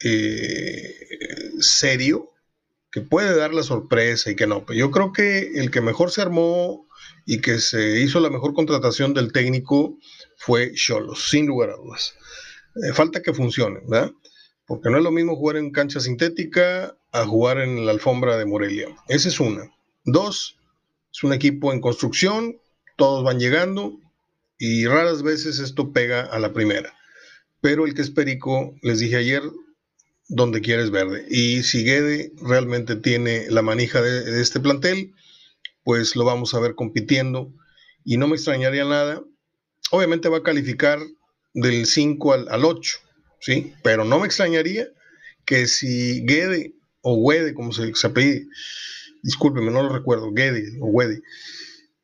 eh, 0.03 0.95
serio, 1.59 2.31
que 2.91 3.01
puede 3.01 3.35
dar 3.35 3.53
la 3.53 3.63
sorpresa 3.63 4.31
y 4.31 4.35
que 4.35 4.47
no, 4.47 4.65
yo 4.73 4.91
creo 4.91 5.13
que 5.13 5.59
el 5.59 5.71
que 5.71 5.81
mejor 5.81 6.11
se 6.11 6.21
armó 6.21 6.87
y 7.25 7.41
que 7.41 7.59
se 7.59 7.99
hizo 7.99 8.19
la 8.19 8.29
mejor 8.29 8.53
contratación 8.53 9.13
del 9.13 9.31
técnico 9.31 9.97
fue 10.37 10.73
Cholos, 10.73 11.29
sin 11.29 11.47
lugar 11.47 11.69
a 11.69 11.75
dudas. 11.75 12.15
Eh, 12.75 12.93
falta 12.93 13.21
que 13.21 13.33
funcione, 13.33 13.81
¿verdad? 13.87 14.11
Porque 14.65 14.89
no 14.89 14.97
es 14.97 15.03
lo 15.03 15.11
mismo 15.11 15.35
jugar 15.35 15.57
en 15.57 15.71
cancha 15.71 15.99
sintética 15.99 16.95
a 17.11 17.25
jugar 17.25 17.59
en 17.59 17.85
la 17.85 17.91
alfombra 17.91 18.37
de 18.37 18.45
Morelia. 18.45 18.87
Esa 19.07 19.29
es 19.29 19.39
una. 19.39 19.71
Dos, 20.05 20.57
es 21.11 21.23
un 21.23 21.33
equipo 21.33 21.73
en 21.73 21.81
construcción, 21.81 22.59
todos 22.95 23.23
van 23.23 23.39
llegando 23.39 23.99
y 24.57 24.85
raras 24.85 25.23
veces 25.23 25.59
esto 25.59 25.91
pega 25.91 26.21
a 26.21 26.39
la 26.39 26.53
primera. 26.53 26.93
Pero 27.61 27.85
el 27.85 27.93
que 27.93 28.01
es 28.01 28.09
Perico, 28.09 28.75
les 28.81 28.99
dije 28.99 29.17
ayer, 29.17 29.41
donde 30.29 30.61
quieres 30.61 30.91
verde. 30.91 31.25
Y 31.29 31.63
si 31.63 31.83
Guede 31.83 32.31
realmente 32.41 32.95
tiene 32.95 33.47
la 33.49 33.61
manija 33.61 34.01
de, 34.01 34.41
este 34.41 34.59
plantel, 34.59 35.13
pues 35.83 36.15
lo 36.15 36.23
vamos 36.23 36.53
a 36.53 36.59
ver 36.59 36.75
compitiendo. 36.75 37.51
Y 38.05 38.17
no 38.17 38.27
me 38.27 38.35
extrañaría 38.35 38.85
nada. 38.85 39.21
Obviamente 39.91 40.29
va 40.29 40.37
a 40.37 40.43
calificar 40.43 40.99
del 41.53 41.85
5 41.85 42.33
al, 42.33 42.63
8, 42.63 42.97
¿sí? 43.41 43.73
Pero 43.83 44.05
no 44.05 44.19
me 44.19 44.27
extrañaría 44.27 44.87
que 45.45 45.67
si 45.67 46.23
Guede 46.25 46.75
o 47.01 47.27
Guede, 47.27 47.55
como 47.55 47.73
se, 47.73 47.93
se 47.95 48.07
apellide, 48.07 48.45
discúlpeme, 49.23 49.71
no 49.71 49.81
lo 49.81 49.89
recuerdo, 49.89 50.31
Guede 50.31 50.77
o 50.79 50.97
Guede, 50.97 51.21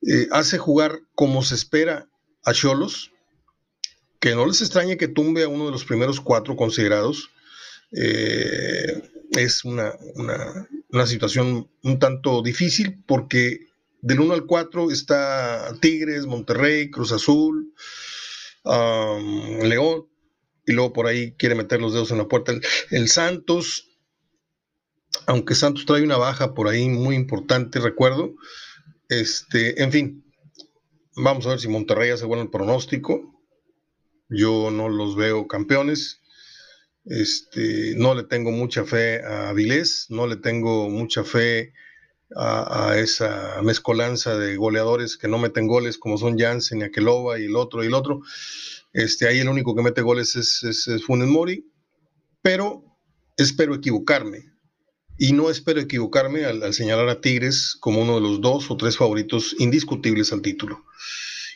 eh, 0.08 0.28
hace 0.32 0.58
jugar 0.58 1.02
como 1.14 1.44
se 1.44 1.56
espera 1.56 2.08
a 2.44 2.54
Cholos, 2.54 3.12
que 4.20 4.34
no 4.34 4.46
les 4.46 4.62
extrañe 4.62 4.98
que 4.98 5.08
tumbe 5.08 5.44
a 5.44 5.48
uno 5.48 5.66
de 5.66 5.72
los 5.72 5.86
primeros 5.86 6.20
cuatro 6.20 6.56
considerados. 6.56 7.30
Eh, 7.98 9.02
es 9.32 9.64
una, 9.64 9.94
una, 10.90 11.06
situación 11.08 11.70
un 11.82 12.00
tanto 12.00 12.42
difícil 12.42 13.02
porque 13.06 13.68
del 14.02 14.20
1 14.20 14.34
al 14.34 14.46
4 14.46 14.92
está 14.92 15.74
Tigres, 15.82 16.26
Monterrey, 16.26 16.92
Cruz 16.92 17.12
Azul, 17.12 17.74
León, 18.66 20.08
y 20.66 20.74
luego 20.74 20.94
por 20.94 21.08
ahí 21.08 21.34
quiere 21.34 21.56
meter 21.56 21.82
los 21.82 21.94
dedos 21.94 22.12
en 22.12 22.18
la 22.18 22.28
puerta. 22.28 22.54
El, 22.90 23.08
Santos, 23.08 23.90
aunque 25.28 25.56
Santos 25.56 25.86
trae 25.86 26.04
una 26.04 26.18
baja 26.18 26.54
por 26.54 26.68
ahí 26.68 26.90
muy 26.90 27.16
importante, 27.16 27.80
recuerdo. 27.80 28.34
Este, 29.10 29.82
en 29.82 29.92
fin, 29.92 30.34
vamos 31.16 31.46
a 31.46 31.50
ver 31.50 31.60
si 31.60 31.68
Monterrey 31.68 32.10
hace 32.10 32.26
bueno 32.26 32.44
el 32.44 32.50
pronóstico. 32.50 33.32
Yo 34.30 34.72
no 34.72 34.90
los 34.90 35.16
veo 35.16 35.48
campeones. 35.48 36.22
Este, 37.06 37.94
no 37.96 38.16
le 38.16 38.24
tengo 38.24 38.52
mucha 38.52 38.84
fe 38.84 39.24
a 39.24 39.54
Vilés, 39.54 40.08
no 40.10 40.26
le 40.26 40.38
tengo 40.38 40.90
mucha 40.90 41.24
fe 41.24 41.74
a, 42.36 42.96
esa 42.98 43.62
mezcolanza 43.62 44.38
de 44.38 44.56
goleadores 44.58 45.18
que 45.18 45.28
no 45.28 45.38
meten 45.38 45.68
goles 45.68 45.98
como 45.98 46.18
son 46.18 46.38
Jansen 46.38 46.80
y 46.80 46.84
Aqueloba 46.84 47.40
y 47.40 47.46
el 47.46 47.56
otro 47.56 47.84
y 47.84 47.88
el 47.88 47.94
otro. 47.94 48.22
Este, 48.94 49.28
ahí 49.28 49.40
el 49.40 49.50
único 49.50 49.76
que 49.76 49.84
mete 49.84 50.02
goles 50.02 50.36
es, 50.36 50.64
es, 50.64 51.04
Funes 51.06 51.28
Mori, 51.28 51.70
pero 52.42 52.84
espero 53.38 53.76
equivocarme. 53.76 54.46
Y 55.18 55.32
no 55.32 55.50
espero 55.50 55.80
equivocarme 55.80 56.44
al, 56.46 56.74
señalar 56.74 57.08
a 57.08 57.22
Tigres 57.22 57.78
como 57.80 58.02
uno 58.02 58.16
de 58.16 58.22
los 58.22 58.42
dos 58.42 58.70
o 58.70 58.76
tres 58.76 58.98
favoritos 58.98 59.56
indiscutibles 59.60 60.34
al 60.34 60.42
título. 60.42 60.84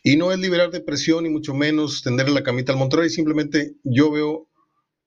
Y 0.01 0.15
no 0.15 0.31
es 0.31 0.39
liberar 0.39 0.71
de 0.71 0.79
presión, 0.79 1.23
ni 1.23 1.29
mucho 1.29 1.53
menos 1.53 2.01
tenderle 2.01 2.33
la 2.33 2.43
camita 2.43 2.71
al 2.71 2.77
Monterrey, 2.77 3.09
simplemente 3.09 3.75
yo 3.83 4.11
veo 4.11 4.48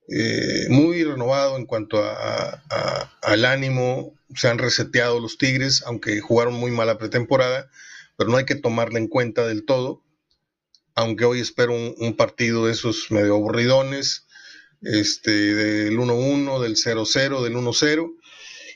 eh, 0.09 0.67
muy 0.69 1.03
renovado 1.03 1.55
en 1.57 1.65
cuanto 1.65 2.03
al 3.21 3.45
ánimo, 3.45 4.13
se 4.35 4.49
han 4.49 4.57
reseteado 4.57 5.19
los 5.19 5.37
Tigres, 5.37 5.83
aunque 5.85 6.19
jugaron 6.19 6.55
muy 6.55 6.71
mala 6.71 6.97
pretemporada, 6.97 7.69
pero 8.17 8.29
no 8.29 8.37
hay 8.37 8.45
que 8.45 8.55
tomarla 8.55 8.99
en 8.99 9.07
cuenta 9.07 9.47
del 9.47 9.65
todo, 9.65 10.03
aunque 10.95 11.25
hoy 11.25 11.39
espero 11.39 11.73
un, 11.73 12.15
partido 12.15 12.65
de 12.65 12.73
esos 12.73 13.11
medio 13.11 13.35
aburridones, 13.35 14.27
este, 14.81 15.31
del 15.31 15.97
1-1, 15.97 16.61
del 16.61 16.75
0-0, 16.75 17.41
del 17.41 17.55
1-0, 17.55 18.15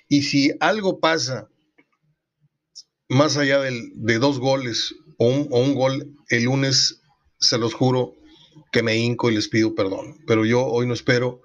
y 0.08 0.24
si 0.24 0.54
algo 0.62 1.00
pasa 1.00 1.50
más 3.10 3.38
allá 3.38 3.60
de 3.60 4.20
dos 4.20 4.40
goles 4.40 4.96
o 5.18 5.28
un 5.28 5.76
gol 5.76 6.16
el 6.30 6.44
lunes, 6.44 7.02
se 7.40 7.58
los 7.58 7.74
juro 7.74 8.18
que 8.72 8.84
me 8.84 8.98
hinco 8.98 9.30
y 9.30 9.36
les 9.36 9.48
pido 9.48 9.76
perdón, 9.76 10.18
pero 10.28 10.46
yo 10.46 10.66
hoy 10.66 10.88
no 10.88 10.94
espero 10.94 11.42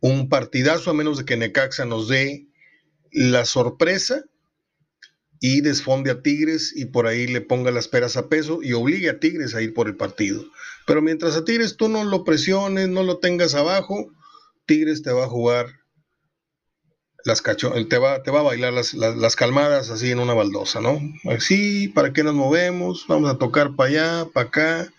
un 0.00 0.28
partidazo 0.28 0.90
a 0.90 0.94
menos 0.94 1.18
de 1.18 1.24
que 1.24 1.36
Necaxa 1.36 1.84
nos 1.84 2.08
dé 2.08 2.46
la 3.12 3.44
sorpresa 3.44 4.24
y 5.40 5.60
desfonde 5.60 6.10
a 6.10 6.22
Tigres 6.22 6.72
y 6.74 6.86
por 6.86 7.06
ahí 7.06 7.26
le 7.26 7.40
ponga 7.40 7.70
las 7.70 7.88
peras 7.88 8.16
a 8.16 8.28
peso 8.28 8.60
y 8.62 8.72
obligue 8.72 9.10
a 9.10 9.18
Tigres 9.18 9.54
a 9.54 9.62
ir 9.62 9.74
por 9.74 9.88
el 9.88 9.96
partido. 9.96 10.44
Pero 10.86 11.02
mientras 11.02 11.36
a 11.36 11.44
Tigres 11.44 11.76
tú 11.76 11.88
no 11.88 12.04
lo 12.04 12.24
presiones, 12.24 12.88
no 12.88 13.02
lo 13.02 13.18
tengas 13.18 13.54
abajo, 13.54 14.12
Tigres 14.66 15.02
te 15.02 15.12
va 15.12 15.24
a 15.24 15.28
jugar 15.28 15.66
las 17.24 17.42
cacho 17.42 17.72
te 17.88 17.98
va, 17.98 18.22
te 18.22 18.30
va 18.30 18.40
a 18.40 18.44
bailar 18.44 18.72
las, 18.72 18.94
las, 18.94 19.36
calmadas 19.36 19.90
así 19.90 20.10
en 20.10 20.18
una 20.18 20.34
baldosa, 20.34 20.80
¿no? 20.80 21.00
Así, 21.30 21.88
¿para 21.88 22.12
qué 22.12 22.24
nos 22.24 22.34
movemos? 22.34 23.04
Vamos 23.08 23.30
a 23.30 23.38
tocar 23.38 23.76
para 23.76 23.90
allá, 23.90 24.28
para 24.32 24.48
acá, 24.48 24.92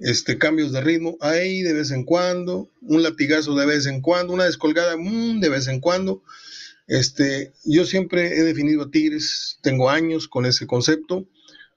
este, 0.00 0.38
cambios 0.38 0.72
de 0.72 0.80
ritmo 0.80 1.16
ahí 1.20 1.62
de 1.62 1.72
vez 1.72 1.90
en 1.90 2.04
cuando, 2.04 2.70
un 2.80 3.02
latigazo 3.02 3.54
de 3.54 3.66
vez 3.66 3.86
en 3.86 4.00
cuando, 4.00 4.32
una 4.32 4.44
descolgada 4.44 4.96
mm, 4.96 5.40
de 5.40 5.48
vez 5.48 5.68
en 5.68 5.80
cuando, 5.80 6.22
este, 6.86 7.52
yo 7.64 7.84
siempre 7.84 8.36
he 8.38 8.42
definido 8.42 8.82
a 8.82 8.90
Tigres, 8.90 9.58
tengo 9.62 9.90
años 9.90 10.26
con 10.26 10.46
ese 10.46 10.66
concepto, 10.66 11.26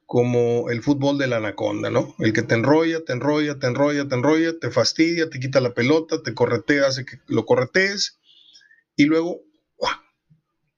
como 0.05 0.69
el 0.69 0.81
fútbol 0.81 1.17
de 1.17 1.27
la 1.27 1.37
anaconda, 1.37 1.89
¿no? 1.89 2.15
El 2.19 2.33
que 2.33 2.41
te 2.41 2.55
enrolla, 2.55 3.03
te 3.03 3.13
enrolla, 3.13 3.57
te 3.57 3.67
enrolla, 3.67 4.07
te 4.07 4.15
enrolla, 4.15 4.59
te 4.59 4.69
fastidia, 4.69 5.29
te 5.29 5.39
quita 5.39 5.59
la 5.59 5.73
pelota, 5.73 6.21
te 6.21 6.33
corretea, 6.33 6.87
hace 6.87 7.05
que 7.05 7.19
lo 7.27 7.45
corretees 7.45 8.19
y 8.95 9.05
luego 9.05 9.41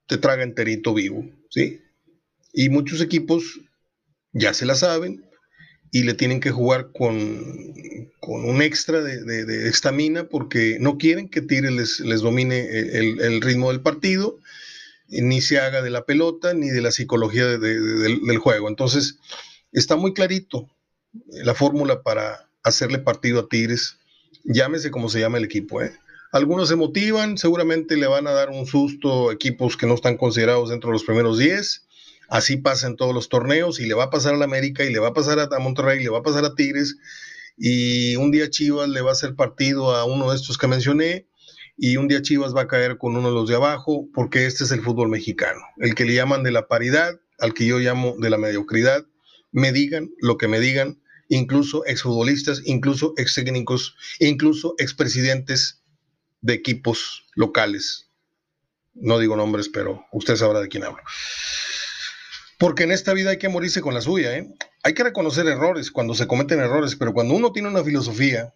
te 0.08 0.18
traga 0.18 0.44
enterito 0.44 0.94
vivo, 0.94 1.26
¿sí? 1.50 1.82
Y 2.54 2.70
muchos 2.70 3.02
equipos 3.02 3.60
ya 4.32 4.54
se 4.54 4.66
la 4.66 4.76
saben 4.76 5.26
y 5.92 6.04
le 6.04 6.14
tienen 6.14 6.40
que 6.40 6.52
jugar 6.52 6.92
con, 6.92 7.16
un 8.22 8.62
extra 8.62 9.02
de 9.02 9.70
estamina 9.70 10.28
porque 10.28 10.78
no 10.80 10.98
quieren 10.98 11.30
que 11.30 11.42
Tigres 11.42 12.00
les, 12.00 12.22
domine 12.22 12.68
el, 12.70 13.42
ritmo 13.42 13.72
del 13.72 13.82
partido, 13.82 14.40
ni 15.08 15.42
se 15.42 15.60
haga 15.60 15.82
de 15.82 15.90
la 15.90 16.06
pelota, 16.06 16.54
ni 16.54 16.70
de 16.70 16.82
la 16.82 16.92
psicología 16.92 17.58
del, 17.58 18.38
juego. 18.40 18.68
Entonces, 18.68 19.20
está 19.72 19.96
muy 19.96 20.14
clarito, 20.14 20.68
la 21.30 21.54
fórmula 21.54 22.02
para 22.02 22.50
hacerle 22.64 23.00
partido 23.00 23.42
a 23.42 23.48
Tigres, 23.48 23.98
llámese 24.44 24.92
como 24.92 25.10
se 25.10 25.20
llama 25.20 25.38
el 25.38 25.46
equipo. 25.46 25.82
¿eh? 25.82 25.94
Algunos 26.32 26.68
se 26.68 26.76
motivan, 26.76 27.38
seguramente 27.38 27.96
le 27.96 28.08
van 28.08 28.28
a 28.28 28.32
dar 28.32 28.50
un 28.50 28.66
susto 28.66 29.30
a 29.30 29.34
equipos 29.34 29.78
que 29.78 29.88
no 29.88 29.94
están 29.94 30.18
considerados 30.18 30.70
dentro 30.70 30.90
de 30.90 30.94
los 30.94 31.04
primeros 31.04 31.38
10. 31.38 31.85
Así 32.30 32.58
pasa 32.58 32.88
en 32.88 32.96
todos 32.96 33.14
los 33.14 33.30
torneos 33.30 33.80
y 33.80 33.86
le 33.86 33.94
va 33.94 34.06
a 34.06 34.10
pasar 34.10 34.34
a 34.34 34.38
la 34.38 34.46
América 34.46 34.84
y 34.84 34.92
le 34.92 35.00
va 35.00 35.10
a 35.10 35.14
pasar 35.14 35.40
a 35.40 35.60
Monterrey 35.60 36.00
y 36.00 36.04
le 36.04 36.10
va 36.10 36.20
a 36.20 36.24
pasar 36.24 36.46
a 36.46 36.56
Tigres. 36.56 36.98
Y 37.58 38.16
un 38.18 38.32
día 38.32 38.50
Chivas 38.50 38.90
le 38.90 39.02
va 39.02 39.12
a 39.12 39.14
hacer 39.14 39.36
partido 39.36 39.96
a 39.96 40.06
uno 40.06 40.30
de 40.30 40.36
estos 40.36 40.58
que 40.58 40.68
mencioné 40.68 41.28
y 41.78 41.98
un 41.98 42.08
día 42.08 42.22
Chivas 42.22 42.56
va 42.56 42.62
a 42.62 42.68
caer 42.68 42.98
con 42.98 43.16
uno 43.16 43.30
de 43.30 43.36
los 43.36 43.50
de 43.50 43.56
abajo 43.56 44.08
porque 44.14 44.46
este 44.46 44.64
es 44.64 44.72
el 44.72 44.82
fútbol 44.82 45.10
mexicano, 45.10 45.60
el 45.78 45.94
que 45.94 46.06
le 46.06 46.14
llaman 46.14 46.44
de 46.44 46.52
la 46.52 46.68
paridad, 46.68 47.20
al 47.40 47.54
que 47.54 47.66
yo 47.66 47.80
llamo 47.80 48.16
de 48.18 48.30
la 48.30 48.38
mediocridad. 48.38 49.06
Me 49.52 49.72
digan 49.72 50.10
lo 50.20 50.38
que 50.38 50.48
me 50.48 50.60
digan, 50.60 51.02
incluso 51.28 51.86
exfutbolistas, 51.86 52.62
incluso 52.66 53.14
ex 53.18 53.36
técnicos, 53.36 53.96
incluso 54.20 54.76
expresidentes 54.78 55.82
de 56.42 56.54
equipos 56.54 57.26
locales. 57.36 58.10
No 58.94 59.20
digo 59.20 59.36
nombres, 59.36 59.68
pero 59.68 60.06
usted 60.14 60.38
sabrá 60.38 60.62
de 60.62 60.70
quién 60.70 60.84
hablo. 60.84 61.02
Porque 62.66 62.82
en 62.82 62.92
esta 62.92 63.14
vida 63.14 63.30
hay 63.30 63.38
que 63.38 63.48
morirse 63.48 63.80
con 63.80 63.94
la 63.94 64.02
suya, 64.02 64.36
¿eh? 64.36 64.52
Hay 64.82 64.96
que 64.96 65.04
reconocer 65.04 65.46
errores 65.46 65.92
cuando 65.92 66.16
se 66.16 66.26
cometen 66.26 66.60
errores, 66.60 66.96
pero 66.96 67.14
cuando 67.14 67.36
uno 67.36 67.52
tiene 67.52 67.68
una 67.68 67.84
filosofía, 67.84 68.56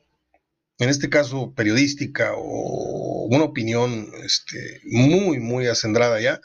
en 0.80 0.90
este 0.90 1.12
caso 1.12 1.54
periodística 1.54 2.32
o 2.36 3.28
una 3.30 3.44
opinión 3.44 4.12
este, 4.24 4.82
muy, 4.86 5.38
muy 5.38 5.68
acendrada 5.68 6.20
ya, 6.20 6.42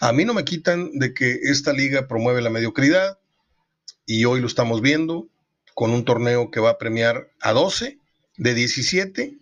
a 0.00 0.12
mí 0.12 0.26
no 0.26 0.34
me 0.34 0.44
quitan 0.44 0.90
de 0.98 1.14
que 1.14 1.38
esta 1.44 1.72
liga 1.72 2.06
promueve 2.06 2.42
la 2.42 2.50
mediocridad 2.50 3.18
y 4.04 4.26
hoy 4.26 4.42
lo 4.42 4.46
estamos 4.46 4.82
viendo 4.82 5.30
con 5.72 5.90
un 5.90 6.04
torneo 6.04 6.50
que 6.50 6.60
va 6.60 6.68
a 6.68 6.78
premiar 6.78 7.30
a 7.40 7.52
12 7.52 7.98
de 8.36 8.54
17, 8.54 9.38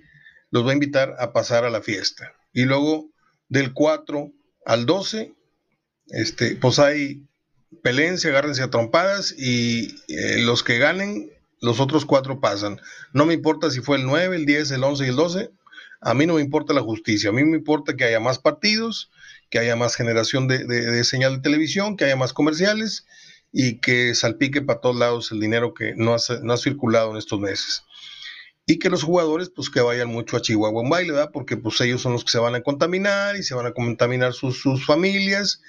los 0.52 0.64
va 0.64 0.70
a 0.70 0.75
invitar 0.75 1.16
a 1.18 1.32
pasar 1.32 1.64
a 1.64 1.70
la 1.70 1.82
fiesta. 1.82 2.34
Y 2.52 2.66
luego 2.66 3.11
del 3.49 3.72
4 3.72 4.30
al 4.64 4.87
12, 4.87 5.34
este, 6.06 6.54
pues 6.54 6.78
hay 6.78 7.26
peleense, 7.82 8.28
agárrense 8.28 8.62
a 8.62 8.70
trompadas 8.70 9.34
y 9.36 9.96
eh, 10.08 10.38
los 10.38 10.62
que 10.62 10.78
ganen, 10.78 11.30
los 11.60 11.80
otros 11.80 12.04
cuatro 12.04 12.40
pasan. 12.40 12.80
No 13.12 13.24
me 13.24 13.34
importa 13.34 13.70
si 13.70 13.80
fue 13.80 13.96
el 13.96 14.04
9, 14.04 14.36
el 14.36 14.46
10, 14.46 14.72
el 14.72 14.84
11 14.84 15.04
y 15.04 15.08
el 15.08 15.16
12. 15.16 15.50
A 16.00 16.14
mí 16.14 16.26
no 16.26 16.34
me 16.34 16.40
importa 16.40 16.74
la 16.74 16.82
justicia. 16.82 17.30
A 17.30 17.32
mí 17.32 17.44
me 17.44 17.56
importa 17.56 17.96
que 17.96 18.04
haya 18.04 18.20
más 18.20 18.38
partidos, 18.38 19.10
que 19.50 19.58
haya 19.58 19.76
más 19.76 19.94
generación 19.94 20.48
de, 20.48 21.04
señal 21.04 21.36
de 21.36 21.42
televisión, 21.42 21.96
que 21.96 22.04
haya 22.04 22.16
más 22.16 22.32
comerciales 22.32 23.06
y 23.52 23.78
que 23.78 24.14
salpique 24.14 24.62
para 24.62 24.80
todos 24.80 24.96
lados 24.96 25.30
el 25.30 25.40
dinero 25.40 25.74
que 25.74 25.94
no 25.94 26.14
ha, 26.14 26.18
no 26.42 26.52
ha 26.52 26.56
circulado 26.56 27.12
en 27.12 27.18
estos 27.18 27.38
meses. 27.38 27.84
Y 28.66 28.78
que 28.78 28.90
los 28.90 29.02
jugadores, 29.02 29.50
pues 29.54 29.70
que 29.70 29.80
vayan 29.80 30.08
mucho 30.08 30.36
a 30.36 30.40
Chihuahua 30.40 30.82
en 30.82 30.90
baile, 30.90 31.12
¿verdad? 31.12 31.30
Porque 31.32 31.56
pues 31.56 31.80
ellos 31.80 32.00
son 32.00 32.12
los 32.12 32.24
que 32.24 32.30
se 32.30 32.38
van 32.38 32.54
a 32.54 32.62
contaminar 32.62 33.36
y 33.36 33.42
se 33.42 33.54
van 33.54 33.66
a 33.66 33.72
contaminar 33.72 34.32
sus, 34.32 34.60
sus 34.60 34.84
familias 34.86 35.60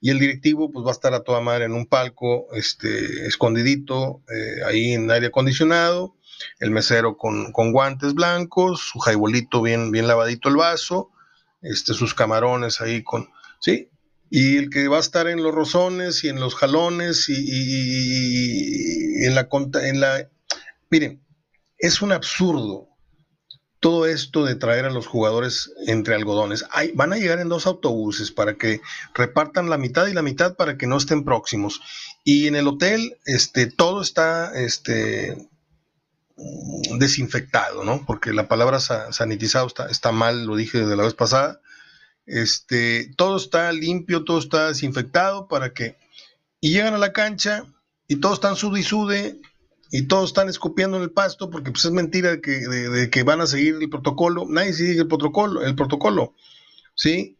y 0.00 0.10
el 0.10 0.18
directivo 0.18 0.70
pues 0.70 0.84
va 0.84 0.90
a 0.90 0.92
estar 0.92 1.14
a 1.14 1.22
toda 1.22 1.40
madre 1.40 1.64
en 1.64 1.72
un 1.72 1.86
palco, 1.86 2.46
este, 2.54 3.26
escondidito, 3.26 4.22
eh, 4.28 4.64
ahí 4.66 4.92
en 4.92 5.10
aire 5.10 5.26
acondicionado, 5.28 6.16
el 6.60 6.70
mesero 6.70 7.16
con, 7.16 7.52
guantes 7.52 8.14
blancos, 8.14 8.80
su 8.80 8.98
jaibolito 9.00 9.60
bien, 9.60 9.90
bien 9.90 10.06
lavadito 10.06 10.48
el 10.48 10.56
vaso, 10.56 11.10
este, 11.62 11.94
sus 11.94 12.14
camarones 12.14 12.80
ahí 12.80 13.02
con, 13.02 13.28
¿sí? 13.60 13.90
Y 14.30 14.58
el 14.58 14.70
que 14.70 14.88
va 14.88 14.98
a 14.98 15.00
estar 15.00 15.26
en 15.26 15.42
los 15.42 15.54
rozones 15.54 16.22
y 16.22 16.28
en 16.28 16.38
los 16.38 16.54
jalones 16.54 17.28
y, 17.28 19.22
y 19.22 19.24
en 19.24 19.34
la... 19.34 19.48
En 19.82 20.00
la 20.00 20.28
miren, 20.90 21.24
es 21.78 22.02
un 22.02 22.12
absurdo 22.12 22.87
todo 23.80 24.06
esto 24.06 24.44
de 24.44 24.56
traer 24.56 24.84
a 24.84 24.90
los 24.90 25.06
jugadores 25.06 25.72
entre 25.86 26.14
algodones. 26.14 26.64
van 26.94 27.12
a 27.12 27.16
llegar 27.16 27.38
en 27.38 27.48
dos 27.48 27.66
autobuses 27.66 28.30
para 28.30 28.54
que 28.56 28.80
repartan 29.14 29.70
la 29.70 29.78
mitad 29.78 30.06
y 30.06 30.14
la 30.14 30.22
mitad 30.22 30.56
para 30.56 30.76
que 30.76 30.86
no 30.86 30.96
estén 30.96 31.24
próximos. 31.24 31.80
Y 32.24 32.48
en 32.48 32.56
el 32.56 32.66
hotel, 32.66 33.16
este, 33.24 33.66
todo 33.66 34.02
está 34.02 34.52
este, 34.58 35.48
desinfectado, 36.98 37.84
¿no? 37.84 38.04
Porque 38.04 38.32
la 38.32 38.48
palabra 38.48 38.80
sanitizado 38.80 39.68
está, 39.90 40.12
mal, 40.12 40.44
lo 40.44 40.56
dije 40.56 40.78
desde 40.78 40.96
la 40.96 41.04
vez 41.04 41.14
pasada. 41.14 41.60
Este, 42.26 43.12
todo 43.16 43.36
está 43.36 43.72
limpio, 43.72 44.24
todo 44.24 44.38
está 44.38 44.68
desinfectado 44.68 45.48
para 45.48 45.72
que... 45.72 45.96
Y 46.60 46.72
llegan 46.72 46.94
a 46.94 46.98
la 46.98 47.12
cancha 47.12 47.64
y 48.08 48.16
todos 48.16 48.34
están 48.34 48.56
sude 48.56 48.80
y 48.80 48.82
sude 48.82 49.40
y 49.90 50.02
todos 50.02 50.30
están 50.30 50.48
escupiendo 50.48 50.96
en 50.96 51.02
el 51.02 51.10
pasto 51.10 51.50
porque 51.50 51.70
pues 51.70 51.84
es 51.84 51.92
mentira 51.92 52.30
de 52.30 52.40
que, 52.40 52.50
de, 52.50 53.10
que 53.10 53.22
van 53.22 53.40
a 53.40 53.46
seguir 53.46 53.76
el 53.80 53.88
protocolo. 53.88 54.44
Nadie 54.48 54.72
sigue 54.72 55.00
el 55.00 55.08
protocolo, 55.08 55.64
el 55.64 55.74
protocolo, 55.74 56.34
¿sí? 56.94 57.36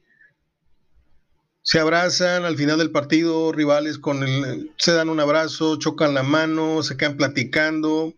Se 1.63 1.79
abrazan 1.79 2.45
al 2.45 2.57
final 2.57 2.79
del 2.79 2.91
partido, 2.91 3.53
rivales 3.53 3.99
con 3.99 4.23
el, 4.23 4.73
se 4.79 4.93
dan 4.93 5.11
un 5.11 5.21
abrazo, 5.21 5.77
chocan 5.77 6.15
la 6.15 6.23
mano, 6.23 6.83
se 6.83 6.97
quedan 6.97 7.19
platicando, 7.19 8.15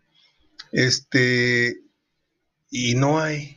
este, 0.71 1.83
y 2.71 2.95
no 2.95 3.19
hay, 3.19 3.57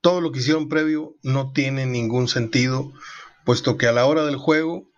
todo 0.00 0.20
lo 0.20 0.30
que 0.30 0.38
hicieron 0.38 0.68
previo 0.68 1.16
no 1.22 1.52
tiene 1.52 1.86
ningún 1.86 2.28
sentido, 2.28 2.92
puesto 3.44 3.76
que 3.76 3.88
a 3.88 3.92
la 3.92 4.06
hora 4.06 4.24
del 4.24 4.36
juego 4.36 4.88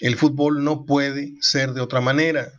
el 0.00 0.16
fútbol 0.16 0.62
no 0.62 0.84
puede 0.84 1.34
ser 1.40 1.72
de 1.72 1.80
otra 1.80 2.02
manera 2.02 2.52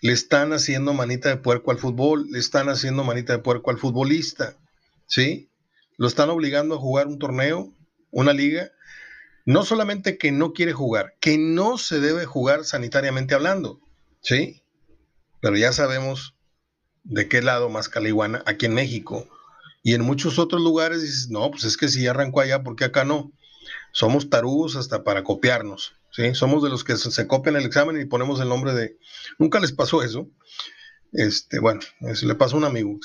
le 0.00 0.12
están 0.12 0.52
haciendo 0.52 0.92
manita 0.92 1.28
de 1.28 1.36
puerco 1.36 1.70
al 1.70 1.78
fútbol, 1.78 2.26
le 2.30 2.38
están 2.38 2.68
haciendo 2.68 3.04
manita 3.04 3.32
de 3.32 3.40
puerco 3.40 3.70
al 3.70 3.78
futbolista, 3.78 4.56
¿sí? 5.06 5.48
Lo 5.96 6.06
están 6.06 6.30
obligando 6.30 6.76
a 6.76 6.78
jugar 6.78 7.06
un 7.08 7.18
torneo, 7.18 7.72
una 8.10 8.32
liga, 8.32 8.70
no 9.44 9.64
solamente 9.64 10.18
que 10.18 10.30
no 10.30 10.52
quiere 10.52 10.72
jugar, 10.72 11.14
que 11.20 11.38
no 11.38 11.78
se 11.78 12.00
debe 12.00 12.26
jugar 12.26 12.64
sanitariamente 12.64 13.34
hablando, 13.34 13.80
¿sí? 14.20 14.62
Pero 15.40 15.56
ya 15.56 15.72
sabemos 15.72 16.34
de 17.04 17.28
qué 17.28 17.42
lado 17.42 17.68
más 17.68 17.88
caliguana, 17.88 18.42
aquí 18.46 18.66
en 18.66 18.74
México. 18.74 19.26
Y 19.82 19.94
en 19.94 20.02
muchos 20.02 20.38
otros 20.38 20.60
lugares 20.60 21.02
dices, 21.02 21.30
no, 21.30 21.50
pues 21.50 21.64
es 21.64 21.76
que 21.76 21.88
si 21.88 22.06
arrancó 22.06 22.40
allá, 22.40 22.62
¿por 22.62 22.76
qué 22.76 22.84
acá 22.84 23.04
no? 23.04 23.32
Somos 23.92 24.28
tarugos 24.28 24.76
hasta 24.76 25.02
para 25.02 25.24
copiarnos. 25.24 25.94
Somos 26.34 26.62
de 26.62 26.68
los 26.68 26.84
que 26.84 26.96
se, 26.96 27.26
copian 27.26 27.56
el 27.56 27.64
examen 27.64 28.00
y 28.00 28.04
ponemos 28.04 28.40
el 28.40 28.48
nombre 28.48 28.74
de... 28.74 28.98
Nunca 29.38 29.60
les 29.60 29.72
pasó 29.72 30.02
eso. 30.02 30.28
Este, 31.12 31.58
bueno, 31.60 31.80
eso 32.00 32.26
le 32.26 32.34
pasó 32.34 32.56
a 32.56 32.58
un 32.58 32.64
amigo 32.64 32.98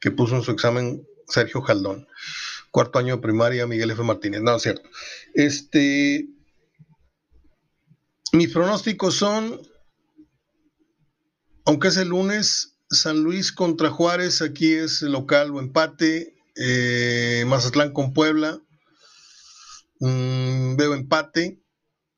que 0.00 0.10
puso 0.10 0.36
en 0.36 0.42
su 0.42 0.50
examen 0.50 1.06
Sergio 1.26 1.62
Jaldón, 1.62 2.06
cuarto 2.70 2.98
año 2.98 3.16
de 3.16 3.22
primaria, 3.22 3.66
Miguel 3.66 3.90
F. 3.90 4.02
Martínez. 4.02 4.42
No, 4.42 4.56
es 4.56 4.62
cierto. 4.62 4.88
Este, 5.34 6.28
mis 8.32 8.52
pronósticos 8.52 9.14
son, 9.14 9.60
aunque 11.64 11.88
es 11.88 11.96
el 11.96 12.08
lunes, 12.08 12.76
San 12.90 13.20
Luis 13.20 13.52
contra 13.52 13.90
Juárez, 13.90 14.42
aquí 14.42 14.72
es 14.72 15.02
local 15.02 15.50
o 15.52 15.60
empate, 15.60 16.34
eh, 16.56 17.44
Mazatlán 17.46 17.92
con 17.92 18.12
Puebla, 18.12 18.60
mm, 20.00 20.76
veo 20.76 20.94
empate, 20.94 21.61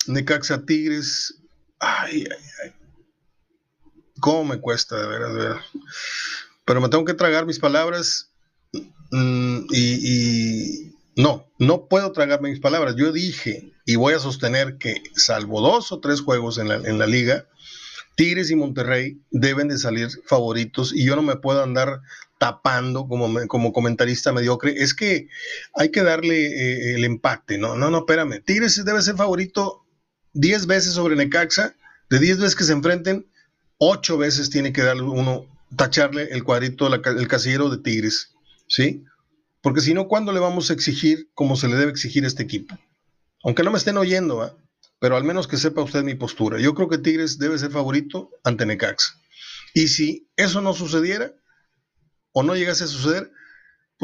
Necaxa 0.09 0.65
Tigres. 0.65 1.35
Ay, 1.79 2.25
ay, 2.31 2.47
ay. 2.65 2.73
¿Cómo 4.21 4.45
me 4.45 4.61
cuesta, 4.61 4.97
de 4.97 5.07
veras, 5.07 5.35
de? 5.35 5.55
Pero 6.65 6.81
me 6.81 6.89
tengo 6.89 7.05
que 7.05 7.15
tragar 7.15 7.47
mis 7.47 7.59
palabras 7.59 8.31
mm, 9.11 9.67
y, 9.71 10.93
no, 11.17 11.47
no 11.59 11.89
puedo 11.89 12.13
tragarme 12.13 12.51
mis 12.51 12.61
palabras. 12.61 12.97
Yo 12.97 13.13
dije 13.13 13.73
y 13.85 13.97
voy 13.97 14.15
a 14.15 14.19
sostener 14.19 14.79
que 14.79 14.95
salvo 15.15 15.61
dos 15.61 15.93
o 15.93 16.01
tres 16.01 16.21
juegos 16.21 16.59
en 16.59 16.69
la, 16.69 16.77
en 16.77 16.99
la 16.99 17.07
liga, 17.07 17.47
Tigres 18.17 18.51
y 18.51 18.57
Monterrey 18.57 19.21
deben 19.31 19.69
de 19.69 19.79
salir 19.79 20.09
favoritos 20.27 20.93
y 20.95 21.05
yo 21.05 21.17
no 21.17 21.23
me 21.23 21.37
puedo 21.37 21.63
andar 21.63 22.01
tapando 22.39 23.09
como, 23.09 23.47
como 23.49 23.73
comentarista 23.73 24.33
mediocre. 24.33 24.75
Es 24.77 24.95
que 24.95 25.29
hay 25.75 25.91
que 25.91 26.03
darle 26.03 26.47
eh, 26.47 26.95
el 26.95 27.05
empate, 27.05 27.59
¿no? 27.59 27.77
No, 27.77 27.91
no, 27.91 27.99
espérame. 27.99 28.43
Tigres 28.45 28.83
debe 28.85 29.03
ser 29.03 29.17
favorito 29.17 29.84
10 30.35 30.67
veces 30.67 30.95
sobre 30.95 31.17
Necaxa, 31.17 31.75
de 32.11 32.19
10 32.19 32.39
veces 32.39 32.57
que 32.57 32.65
se 32.65 32.73
enfrenten, 32.73 33.27
8 33.79 34.19
veces 34.19 34.51
tiene 34.51 34.73
que 34.73 34.83
darle 34.83 35.03
uno, 35.03 35.47
tacharle 35.77 36.25
el 36.31 36.45
cuadrito, 36.45 36.93
el 36.93 37.29
casillero 37.29 37.71
de 37.71 37.79
Tigres, 37.79 38.35
¿sí? 38.69 39.05
Porque 39.63 39.81
si 39.81 39.95
no, 39.95 40.09
¿cuándo 40.09 40.33
le 40.33 40.41
vamos 40.41 40.71
a 40.71 40.75
exigir 40.75 41.31
como 41.35 41.57
se 41.57 41.69
le 41.69 41.77
debe 41.77 41.91
exigir 41.91 42.25
a 42.25 42.27
este 42.29 42.43
equipo? 42.43 42.79
Aunque 43.43 43.63
no 43.63 43.71
me 43.71 43.79
estén 43.79 43.97
oyendo, 43.97 44.59
pero 44.99 45.17
al 45.17 45.25
menos 45.25 45.49
que 45.49 45.57
sepa 45.57 45.83
usted 45.83 46.03
mi 46.03 46.15
postura. 46.15 46.59
Yo 46.61 46.75
creo 46.75 46.89
que 46.89 46.99
Tigres 46.99 47.39
debe 47.39 47.59
ser 47.59 47.71
favorito 47.71 48.31
ante 48.43 48.67
Necaxa. 48.67 49.15
Y 49.73 49.89
si 49.89 50.29
eso 50.37 50.61
no 50.61 50.73
sucediera, 50.73 51.33
o 52.33 52.43
no 52.43 52.55
llegase 52.55 52.85
a 52.85 52.89
suceder, 52.89 53.31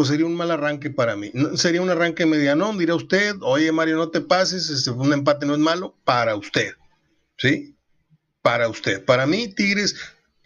pues 0.01 0.09
sería 0.09 0.25
un 0.25 0.35
mal 0.35 0.51
arranque 0.51 0.89
para 0.89 1.15
mí. 1.15 1.31
sería 1.57 1.83
un 1.83 1.91
arranque 1.91 2.25
medianón, 2.25 2.79
dirá 2.79 2.95
usted, 2.95 3.37
oye 3.43 3.71
Mario, 3.71 3.99
no 3.99 4.09
te 4.09 4.23
pases, 4.23 4.71
este, 4.71 4.91
un 4.93 5.13
empate 5.13 5.45
no 5.45 5.53
es 5.53 5.59
malo, 5.59 5.95
para 6.05 6.37
usted, 6.37 6.73
¿sí? 7.37 7.77
Para 8.41 8.71
usted. 8.71 9.05
Para 9.05 9.27
mí, 9.27 9.49
Tigres, 9.49 9.97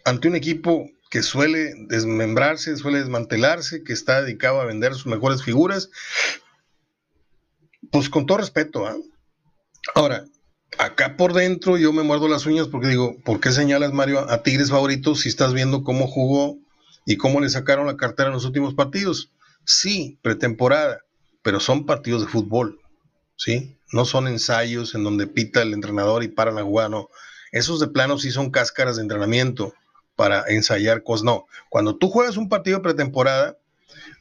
ante 0.03 0.27
un 0.27 0.35
equipo 0.35 0.89
que 1.09 1.23
suele 1.23 1.73
desmembrarse, 1.87 2.75
suele 2.75 2.99
desmantelarse, 2.99 3.81
que 3.85 3.93
está 3.93 4.21
dedicado 4.21 4.59
a 4.59 4.65
vender 4.65 4.93
sus 4.93 5.05
mejores 5.05 5.41
figuras. 5.41 5.89
Pues 7.93 8.09
con 8.09 8.25
todo 8.25 8.39
respeto, 8.39 8.85
¿ah? 8.85 8.97
Ahora, 9.93 10.25
acá 10.77 11.15
por 11.15 11.31
dentro 11.31 11.77
yo 11.77 11.93
me 11.93 12.03
muerdo 12.03 12.27
las 12.27 12.45
uñas 12.45 12.67
porque 12.67 12.89
digo, 12.89 13.15
¿por 13.23 13.39
qué 13.39 13.53
señalas 13.53 13.93
Mario 13.93 14.29
a 14.29 14.43
Tigres 14.43 14.69
favoritos 14.69 15.21
si 15.21 15.29
estás 15.29 15.53
viendo 15.53 15.81
cómo 15.81 16.07
jugó 16.07 16.57
y 17.05 17.15
cómo 17.15 17.39
le 17.39 17.47
sacaron 17.47 17.87
la 17.87 17.95
cartera 17.95 18.27
en 18.27 18.33
los 18.33 18.43
últimos 18.43 18.73
partidos? 18.73 19.31
Sí, 19.65 20.19
pretemporada, 20.21 21.01
pero 21.41 21.59
son 21.59 21.85
partidos 21.85 22.21
de 22.21 22.27
fútbol, 22.27 22.79
¿sí? 23.35 23.79
No 23.91 24.05
son 24.05 24.27
ensayos 24.27 24.95
en 24.95 25.03
donde 25.03 25.27
pita 25.27 25.61
el 25.61 25.73
entrenador 25.73 26.23
y 26.23 26.27
para 26.27 26.51
la 26.51 26.63
jugada, 26.63 26.89
no. 26.89 27.09
Esos 27.51 27.79
de 27.79 27.87
plano 27.87 28.17
sí 28.17 28.31
son 28.31 28.51
cáscaras 28.51 28.97
de 28.97 29.03
entrenamiento 29.03 29.73
para 30.15 30.43
ensayar 30.47 31.03
cosas. 31.03 31.23
No, 31.23 31.45
cuando 31.69 31.97
tú 31.97 32.09
juegas 32.09 32.37
un 32.37 32.49
partido 32.49 32.77
de 32.77 32.83
pretemporada, 32.83 33.57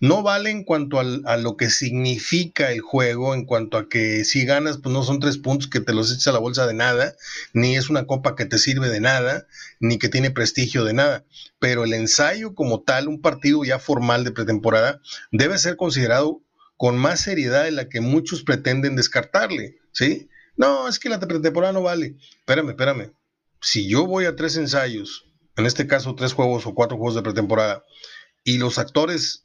no 0.00 0.22
vale 0.22 0.50
en 0.50 0.64
cuanto 0.64 0.98
a 1.00 1.37
lo 1.37 1.56
que 1.56 1.70
significa 1.70 2.70
el 2.72 2.80
juego, 2.80 3.34
en 3.34 3.44
cuanto 3.44 3.78
a 3.78 3.88
que 3.88 4.24
si 4.24 4.44
ganas, 4.44 4.78
pues 4.78 4.92
no 4.92 5.02
son 5.02 5.20
tres 5.20 5.38
puntos 5.38 5.68
que 5.68 5.80
te 5.80 5.94
los 5.94 6.12
echas 6.12 6.28
a 6.28 6.32
la 6.32 6.38
bolsa 6.38 6.66
de 6.66 6.74
nada, 6.74 7.14
ni 7.52 7.76
es 7.76 7.90
una 7.90 8.06
copa 8.06 8.37
que 8.37 8.44
te 8.44 8.58
sirve 8.58 8.90
de 8.90 9.00
nada, 9.00 9.46
ni 9.80 9.98
que 9.98 10.08
tiene 10.08 10.30
prestigio 10.30 10.84
de 10.84 10.92
nada. 10.92 11.24
Pero 11.58 11.84
el 11.84 11.92
ensayo 11.94 12.54
como 12.54 12.82
tal, 12.82 13.08
un 13.08 13.20
partido 13.20 13.64
ya 13.64 13.78
formal 13.78 14.24
de 14.24 14.32
pretemporada, 14.32 15.00
debe 15.30 15.58
ser 15.58 15.76
considerado 15.76 16.42
con 16.76 16.98
más 16.98 17.20
seriedad 17.20 17.64
de 17.64 17.70
la 17.70 17.88
que 17.88 18.00
muchos 18.00 18.42
pretenden 18.42 18.96
descartarle, 18.96 19.78
¿sí? 19.92 20.28
No, 20.56 20.88
es 20.88 20.98
que 20.98 21.08
la 21.08 21.18
pretemporada 21.18 21.72
no 21.72 21.82
vale. 21.82 22.16
Espérame, 22.40 22.70
espérame. 22.70 23.12
Si 23.60 23.88
yo 23.88 24.06
voy 24.06 24.26
a 24.26 24.37
tres 24.37 24.56
ensayos, 24.56 25.26
en 25.56 25.66
este 25.66 25.87
caso 25.87 26.14
tres 26.14 26.32
juegos 26.32 26.66
o 26.66 26.74
cuatro 26.74 26.96
juegos 26.96 27.14
de 27.14 27.22
pretemporada, 27.22 27.84
y 28.44 28.58
los 28.58 28.78
actores 28.78 29.43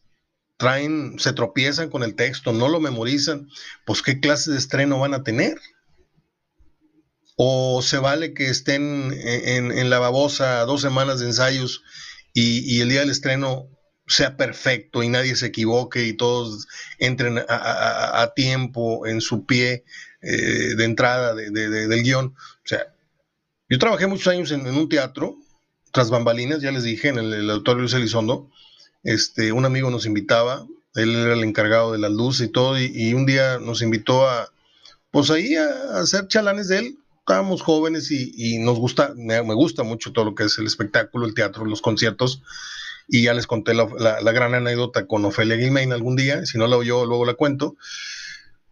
traen, 0.60 1.17
se 1.19 1.32
tropiezan 1.32 1.89
con 1.89 2.04
el 2.04 2.15
texto, 2.15 2.52
no 2.52 2.67
lo 2.67 2.82
memorizan, 2.82 3.48
pues 3.86 4.02
qué 4.02 4.19
clase 4.19 4.52
de 4.52 4.58
estreno 4.58 5.00
van 5.00 5.13
a 5.13 5.24
tener. 5.24 5.58
O 7.38 7.82
se 7.82 7.98
vale 7.98 8.34
que 8.34 8.50
estén 8.50 9.13
en, 9.24 9.89
la 9.89 10.00
babosa 10.00 10.65
dos 10.65 10.82
semanas 10.82 11.22
de 11.22 11.28
ensayos 11.28 11.82
y, 12.34 12.82
el 12.82 12.89
día 12.89 13.00
del 13.00 13.10
estreno 13.10 13.69
sea 14.06 14.36
perfecto 14.36 15.02
y 15.02 15.08
nadie 15.08 15.38
se 15.38 15.45
equivoque 15.45 16.06
y 16.06 16.13
todos 16.13 16.67
entren 16.98 17.39
a, 17.48 18.34
tiempo 18.36 19.08
en 19.08 19.22
su 19.22 19.45
pie 19.45 19.86
eh, 20.22 20.76
de 20.76 20.84
entrada 20.84 21.36
del 21.36 22.04
guion. 22.04 22.36
O 22.36 22.67
sea, 22.67 22.93
yo 23.69 23.80
trabajé 23.80 24.08
muchos 24.08 24.28
años 24.28 24.52
en, 24.52 24.67
un 24.67 24.89
teatro, 24.89 25.38
tras 25.93 26.10
bambalinas, 26.10 26.62
ya 26.62 26.74
les 26.74 26.84
dije, 26.84 27.08
en 27.08 27.19
el, 27.19 27.34
el 27.34 27.50
auditorio 27.50 27.84
Luis 27.84 27.93
Elizondo, 27.93 28.52
este, 29.03 29.51
un 29.51 29.65
amigo 29.65 29.89
nos 29.89 30.05
invitaba, 30.05 30.65
él 30.95 31.15
era 31.15 31.33
el 31.33 31.43
encargado 31.43 31.91
de 31.91 31.99
la 31.99 32.09
luz 32.09 32.41
y 32.41 32.47
todo, 32.47 32.79
y, 32.79 33.13
un 33.13 33.25
día 33.25 33.59
nos 33.59 33.81
invitó 33.81 34.27
a, 34.27 34.51
pues 35.12 35.29
ahí 35.29 35.55
a, 35.55 35.99
hacer 35.99 36.27
chalanes 36.27 36.67
de 36.67 36.79
él. 36.79 36.97
Estábamos 37.19 37.62
jóvenes 37.62 38.09
y, 38.09 38.57
nos 38.59 38.79
gusta, 38.79 39.13
me, 39.15 39.39
gusta 39.53 39.83
mucho 39.83 40.12
todo 40.12 40.25
lo 40.25 40.35
que 40.35 40.45
es 40.45 40.57
el 40.57 40.65
espectáculo, 40.65 41.27
el 41.27 41.35
teatro, 41.35 41.63
los 41.65 41.81
conciertos. 41.81 42.41
Y 43.07 43.23
ya 43.23 43.33
les 43.33 43.47
conté 43.47 43.73
la, 43.73 43.85
gran 44.31 44.55
anécdota 44.55 45.05
con 45.05 45.25
Ofelia 45.25 45.57
Gilmain 45.57 45.93
algún 45.93 46.15
día, 46.15 46.45
si 46.45 46.57
no 46.57 46.67
la 46.67 46.77
oyó, 46.77 47.05
luego 47.05 47.25
la 47.25 47.35
cuento. 47.35 47.75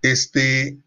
Este, 0.01 0.77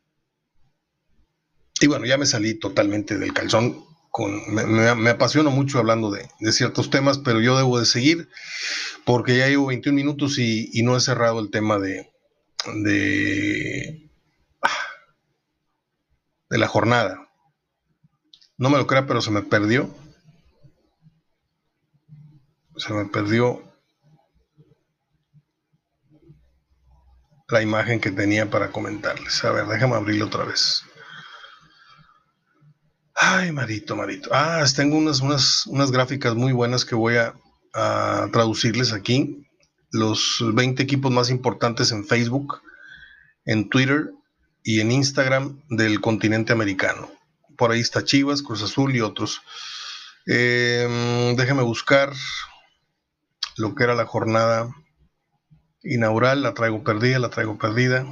y 1.81 1.87
bueno, 1.87 2.07
ya 2.07 2.19
me 2.19 2.27
salí 2.27 2.55
totalmente 2.55 3.19
del 3.19 3.33
calzón. 3.33 3.85
Me, 4.19 5.11
apasiono 5.11 5.51
mucho 5.51 5.79
hablando 5.79 6.11
de, 6.11 6.29
de, 6.41 6.53
ciertos 6.53 6.91
temas, 6.91 7.19
pero 7.19 7.41
yo 7.41 7.57
debo 7.57 7.79
de 7.79 7.87
seguir 7.87 8.29
porque 9.05 9.37
ya 9.37 9.49
llevo 9.49 9.67
21 9.67 9.95
minutos 9.95 10.39
y, 10.39 10.83
no 10.83 10.97
he 10.97 11.01
cerrado 11.01 11.41
el 11.41 11.51
tema 11.51 11.79
de, 11.79 12.11
de, 12.83 14.11
de 16.51 16.59
la 16.59 16.69
jornada. 16.69 17.29
No 18.57 18.69
me 18.69 18.79
lo 18.79 18.87
crea, 18.87 19.07
pero 19.07 19.21
se 19.21 19.31
me 19.31 19.43
perdió. 19.43 19.95
Se 22.77 22.93
me 22.93 23.07
perdió 23.07 23.63
la 27.49 27.63
imagen 27.63 28.01
que 28.01 28.11
tenía 28.11 28.51
para 28.51 28.71
comentarles. 28.71 29.45
A 29.45 29.53
ver, 29.53 29.67
déjame 29.67 29.97
abrirlo 29.97 30.27
otra 30.27 30.45
vez. 30.45 30.85
Ay, 33.23 33.53
Marito, 33.53 33.97
Marito. 33.97 34.31
Ah, 34.33 34.65
tengo 34.75 34.97
unas, 34.97 35.21
unas, 35.21 35.67
unas 35.67 35.91
gráficas 35.91 36.35
muy 36.35 36.55
buenas 36.55 36.87
que 36.87 36.95
voy 36.95 37.17
a, 37.17 37.35
traducirles 38.33 38.93
aquí 38.95 39.47
los 39.93 40.43
20 40.43 40.83
equipos 40.83 41.13
más 41.13 41.29
importantes 41.29 41.93
en 41.93 42.07
Facebook, 42.07 42.63
en 43.45 43.69
Twitter 43.69 44.11
y 44.65 44.81
en 44.81 44.91
Instagram 44.91 45.61
del 45.69 46.01
continente 46.01 46.55
americano. 46.55 47.11
Por 47.59 47.73
ahí 47.73 47.81
está 47.81 48.05
Chivas, 48.05 48.43
Cruz 48.43 48.63
Azul 48.63 48.97
y 48.97 49.03
otros. 49.03 49.43
Eh, 50.27 51.35
déjame 51.37 51.63
buscar 51.63 52.15
lo 53.59 53.75
que 53.75 53.85
era 53.85 53.95
la 53.95 54.07
jornada 54.07 54.75
inaugural. 55.83 56.43
La 56.43 56.55
traigo 56.55 56.83
perdida, 56.83 57.19
la 57.19 57.29
traigo 57.29 57.59
perdida. 57.59 58.07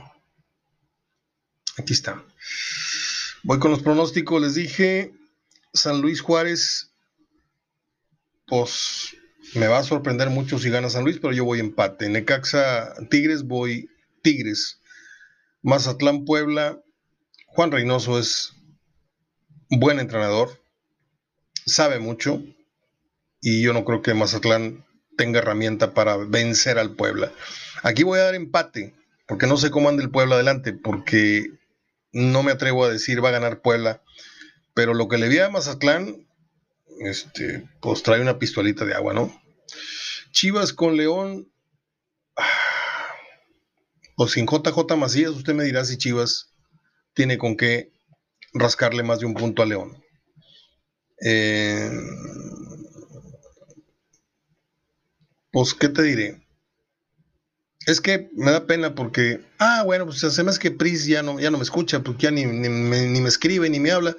Aquí 1.79 1.95
está. 1.95 2.23
Voy 3.43 3.59
con 3.59 3.71
los 3.71 3.83
pronósticos. 3.83 4.41
Les 4.41 4.55
dije 4.55 5.13
San 5.73 6.01
Luis 6.01 6.21
Juárez, 6.21 6.91
pues 8.47 9.17
me 9.55 9.67
va 9.67 9.79
a 9.79 9.85
sorprender 9.85 10.31
mucho 10.31 10.59
si 10.59 10.71
gana 10.71 10.91
San 10.91 11.05
Luis, 11.05 11.19
pero 11.19 11.33
yo 11.33 11.45
voy 11.45 11.61
empate. 11.61 12.09
Necaxa 12.09 12.95
Tigres, 13.11 13.45
voy 13.45 13.89
Tigres. 14.23 14.81
Mazatlán 15.63 16.25
Puebla. 16.25 16.81
Juan 17.47 17.73
Reynoso 17.73 18.19
es 18.19 18.53
buen 19.71 19.99
entrenador, 19.99 20.63
sabe 21.67 21.99
mucho 21.99 22.43
y 23.41 23.63
yo 23.63 23.73
no 23.73 23.85
creo 23.85 24.03
que 24.03 24.15
Mazatlán 24.15 24.85
tenga 25.17 25.41
herramienta 25.41 25.95
para 25.95 26.17
vencer 26.17 26.79
al 26.79 26.95
Puebla. 26.95 27.33
Aquí 27.83 28.03
voy 28.03 28.19
a 28.19 28.25
dar 28.25 28.35
empate, 28.35 28.95
porque 29.27 29.47
no 29.47 29.57
sé 29.57 29.71
cómo 29.71 29.89
anda 29.89 30.03
el 30.03 30.11
Puebla 30.11 30.37
adelante, 30.37 30.73
porque 30.73 31.51
no 32.13 32.43
me 32.43 32.53
atrevo 32.53 32.85
a 32.85 32.91
decir 32.91 33.25
va 33.25 33.29
a 33.29 33.33
ganar 33.33 33.61
Puebla, 33.61 34.03
pero 34.75 34.95
lo 34.95 35.09
que 35.09 35.19
le 35.19 35.29
vi 35.29 35.39
a 35.39 35.51
Mazatlán 35.51 36.29
este, 37.01 37.69
pues 37.81 38.03
trae 38.03 38.21
una 38.21 38.39
pistolita 38.39 38.85
de 38.85 38.95
agua, 38.95 39.15
¿no? 39.15 39.41
Chivas 40.33 40.73
con 40.73 40.97
León, 40.97 41.51
o 42.37 42.43
pues 44.17 44.33
sin 44.33 44.47
JJ 44.47 44.97
Macías, 44.97 45.31
usted 45.31 45.55
me 45.55 45.65
dirá 45.65 45.85
si 45.85 45.97
Chivas 45.97 46.53
tiene 47.15 47.39
con 47.39 47.57
qué 47.57 47.93
rascarle 48.53 49.03
más 49.03 49.21
de 49.21 49.27
un 49.27 49.35
punto 49.35 49.63
a 49.63 49.67
León. 49.67 50.03
Eh, 51.25 51.91
pues, 55.51 55.75
¿qué 55.75 55.89
te 55.89 56.03
diré? 56.03 56.48
Es 57.89 58.03
que 58.03 58.29
me 58.35 58.51
da 58.51 58.67
pena 58.67 58.95
porque, 58.95 59.41
ah, 59.59 59.83
bueno, 59.83 60.05
pues 60.05 60.23
hace 60.23 60.45
más 60.45 60.59
que 60.59 60.71
Pris 60.71 61.07
ya 61.07 61.23
no, 61.23 61.41
ya 61.41 61.51
no 61.51 61.57
me 61.57 61.65
escucha, 61.65 62.03
porque 62.03 62.25
ya 62.25 62.31
ni, 62.31 62.45
ni, 62.45 62.69
me 62.69 63.29
escribe 63.29 63.71
ni 63.71 63.81
me 63.81 63.93
habla. 63.93 64.15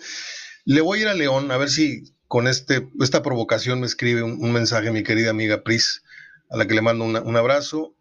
Le 0.65 0.81
voy 0.81 0.97
a 0.97 1.01
ir 1.03 1.07
a 1.07 1.13
León 1.13 1.51
a 1.51 1.57
ver 1.57 1.69
si 1.69 2.15
con 2.27 2.47
este, 2.47 2.89
esta 2.99 3.21
provocación 3.21 3.79
me 3.79 3.85
escribe 3.85 4.23
un, 4.23 4.51
mensaje 4.51 4.89
mi 4.89 5.03
querida 5.03 5.29
amiga 5.29 5.61
Pris, 5.61 6.01
a 6.49 6.57
la 6.57 6.65
que 6.65 6.73
le 6.73 6.81
mando 6.81 7.05
un 7.05 7.37
abrazo, 7.37 7.93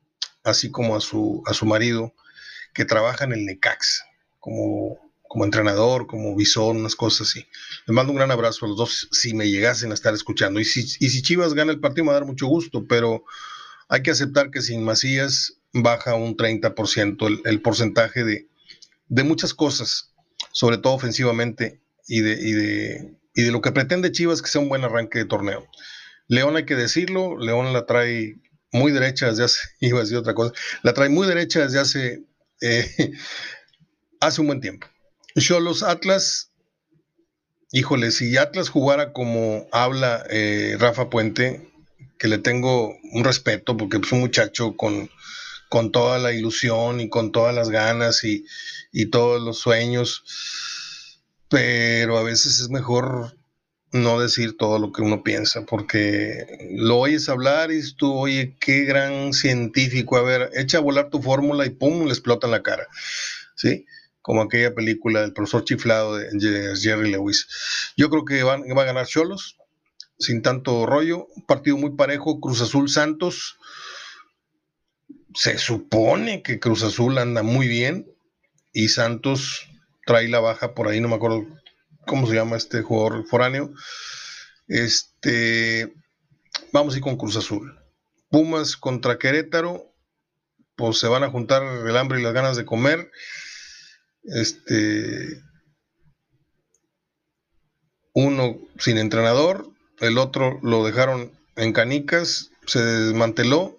así 0.43 0.71
como 0.71 0.97
a 0.97 1.01
su, 1.01 1.43
a 1.45 1.53
su 1.53 1.67
marido, 1.67 2.15
que 2.73 2.87
trabaja 2.87 3.27
en 3.27 3.33
el 3.33 3.45
Necax, 3.45 4.05
como, 4.41 4.97
como 5.29 5.45
entrenador, 5.45 6.07
como 6.07 6.35
visor, 6.35 6.77
unas 6.77 6.97
cosas 6.97 7.29
así. 7.29 7.47
Le 7.87 7.93
mando 7.93 8.13
un 8.13 8.17
gran 8.17 8.31
abrazo 8.31 8.65
a 8.65 8.69
los 8.69 8.79
dos 8.79 9.09
si 9.13 9.35
me 9.35 9.51
llegasen 9.51 9.91
a 9.91 9.95
estar 9.95 10.15
escuchando. 10.15 10.61
Y 10.61 10.65
si, 10.65 10.81
y 10.99 11.11
si 11.11 11.21
Chivas 11.21 11.53
gana 11.53 11.73
el 11.73 11.81
partido 11.81 12.07
me 12.07 12.13
va 12.13 12.17
a 12.17 12.21
dar 12.21 12.27
mucho 12.27 12.47
gusto, 12.47 12.87
pero 12.89 13.25
hay 13.89 14.03
que 14.03 14.11
aceptar 14.11 14.51
que 14.51 14.63
sin 14.63 14.85
Macías 14.85 15.55
baja 15.73 16.15
un 16.15 16.37
30% 16.37 17.27
el, 17.27 17.41
el 17.45 17.63
porcentaje 17.63 18.25
de, 18.25 18.49
muchas 19.25 19.55
cosas, 19.55 20.13
sobre 20.53 20.79
todo 20.79 20.95
ofensivamente 20.95 21.81
y 22.07 22.21
de, 22.21 22.33
y 22.33 22.53
de 22.53 23.19
y 23.39 23.45
de 23.45 23.53
lo 23.53 23.61
que 23.61 23.71
pretende 23.71 24.11
Chivas 24.11 24.43
que 24.43 24.51
sea 24.51 24.61
un 24.61 24.69
buen 24.69 24.83
arranque 24.83 25.21
de 25.21 25.25
torneo. 25.25 25.65
León 26.27 26.57
hay 26.57 26.65
que 26.65 26.75
decirlo, 26.75 27.39
León 27.39 27.73
la 27.73 27.87
trae 27.87 28.35
muy 28.73 28.91
derecha 28.91 29.29
desde 29.29 29.45
hace, 29.45 29.61
iba 29.81 29.99
a 29.99 30.03
decir 30.03 30.17
otra 30.17 30.35
cosa, 30.35 30.53
la 30.83 30.93
trae 30.93 31.09
muy 31.09 31.25
derecha 31.25 31.61
desde 31.61 31.79
hace, 31.79 32.25
eh, 32.61 33.13
hace 34.21 34.41
un 34.41 34.49
buen 34.49 34.61
tiempo. 34.61 34.89
Yo 35.37 35.61
los 35.61 35.85
Atlas, 35.85 36.51
híjole, 37.71 38.11
si 38.11 38.37
Atlas 38.37 38.71
jugara 38.71 39.13
como 39.13 39.69
habla 39.71 40.25
eh, 40.31 40.77
Rafa 40.81 41.09
Puente, 41.09 41.68
que 42.19 42.29
le 42.29 42.39
tengo 42.39 42.97
un 43.13 43.25
respeto 43.25 43.77
porque 43.77 43.99
es 43.99 44.13
un 44.13 44.21
muchacho 44.21 44.77
con, 44.77 45.11
con 45.69 45.93
toda 45.93 46.19
la 46.19 46.33
ilusión 46.33 47.01
y 47.01 47.09
con 47.09 47.33
todas 47.33 47.55
las 47.55 47.71
ganas 47.71 48.25
y, 48.25 48.45
y 48.93 49.07
todos 49.07 49.41
los 49.41 49.59
sueños 49.59 50.25
pero 51.49 52.19
a 52.19 52.23
veces 52.23 52.61
es 52.61 52.69
mejor 52.69 53.37
no 53.91 54.21
decir 54.21 54.57
todo 54.57 54.79
lo 54.79 54.93
que 54.93 55.03
uno 55.03 55.23
piensa, 55.23 55.65
porque 55.65 56.69
lo 56.73 56.99
oyes 56.99 57.29
hablar 57.29 57.73
y 57.73 57.81
tú, 57.95 58.13
oye, 58.13 58.55
qué 58.61 58.85
gran 58.85 59.33
científico, 59.33 60.17
a 60.19 60.23
ver, 60.23 60.51
echa 60.55 60.79
a 60.79 60.83
volar 60.83 61.09
tu 61.09 61.23
fórmula 61.23 61.65
y 61.65 61.71
pum, 61.71 62.05
le 62.05 62.11
explota 62.11 62.47
en 62.47 62.51
la 62.51 62.63
cara, 62.63 62.87
¿sí? 63.57 63.87
Como 64.21 64.43
aquella 64.43 64.75
película 64.75 65.23
del 65.23 65.33
profesor 65.33 65.65
chiflado 65.65 66.17
de 66.19 66.77
Jerry 66.79 67.11
Lewis. 67.11 67.49
Yo 67.97 68.11
creo 68.11 68.27
que 68.27 68.43
van, 68.43 68.65
va 68.77 68.83
a 68.83 68.87
ganar 68.87 69.07
Cholos, 69.07 69.57
sin 70.19 70.43
tanto 70.43 70.87
rollo, 70.87 71.29
partido 71.47 71.77
muy 71.77 71.91
parejo, 71.97 72.41
Cruz 72.41 72.61
Azul 72.61 72.89
Santos. 72.89 73.59
Se 75.35 75.59
supone 75.59 76.43
que 76.43 76.59
Cruz 76.59 76.83
Azul 76.83 77.19
anda 77.19 77.43
muy 77.43 77.69
bien 77.69 78.13
y 78.73 78.89
Santos 78.89 79.69
trae 80.05 80.29
la 80.29 80.41
baja 80.41 80.75
por 80.75 80.89
ahí, 80.89 81.01
no 81.01 81.09
me 81.09 81.17
acuerdo 81.17 81.47
¿cómo 82.09 82.27
se 82.27 82.35
llama 82.35 82.57
este 82.57 82.83
jugador 82.83 83.25
foráneo? 83.27 83.73
Este, 84.67 85.95
vamos 86.73 86.95
a 86.95 86.97
ir 86.97 87.03
con 87.03 87.17
Cruz 87.17 87.37
Azul. 87.37 87.79
Pumas 88.31 88.77
contra 88.77 89.19
Querétaro, 89.19 89.95
pues 90.75 90.99
se 90.99 91.07
van 91.07 91.23
a 91.23 91.31
juntar 91.31 91.63
el 91.63 91.97
hambre 91.97 92.19
y 92.19 92.23
las 92.23 92.33
ganas 92.33 92.57
de 92.57 92.65
comer. 92.65 93.11
Este, 94.25 95.43
uno 98.15 98.59
sin 98.79 98.99
entrenador, 98.99 99.71
el 100.01 100.19
otro 100.19 100.59
lo 100.63 100.85
dejaron 100.85 101.33
en 101.57 101.73
canicas, 101.73 102.51
se 102.67 102.81
desmanteló. 102.81 103.79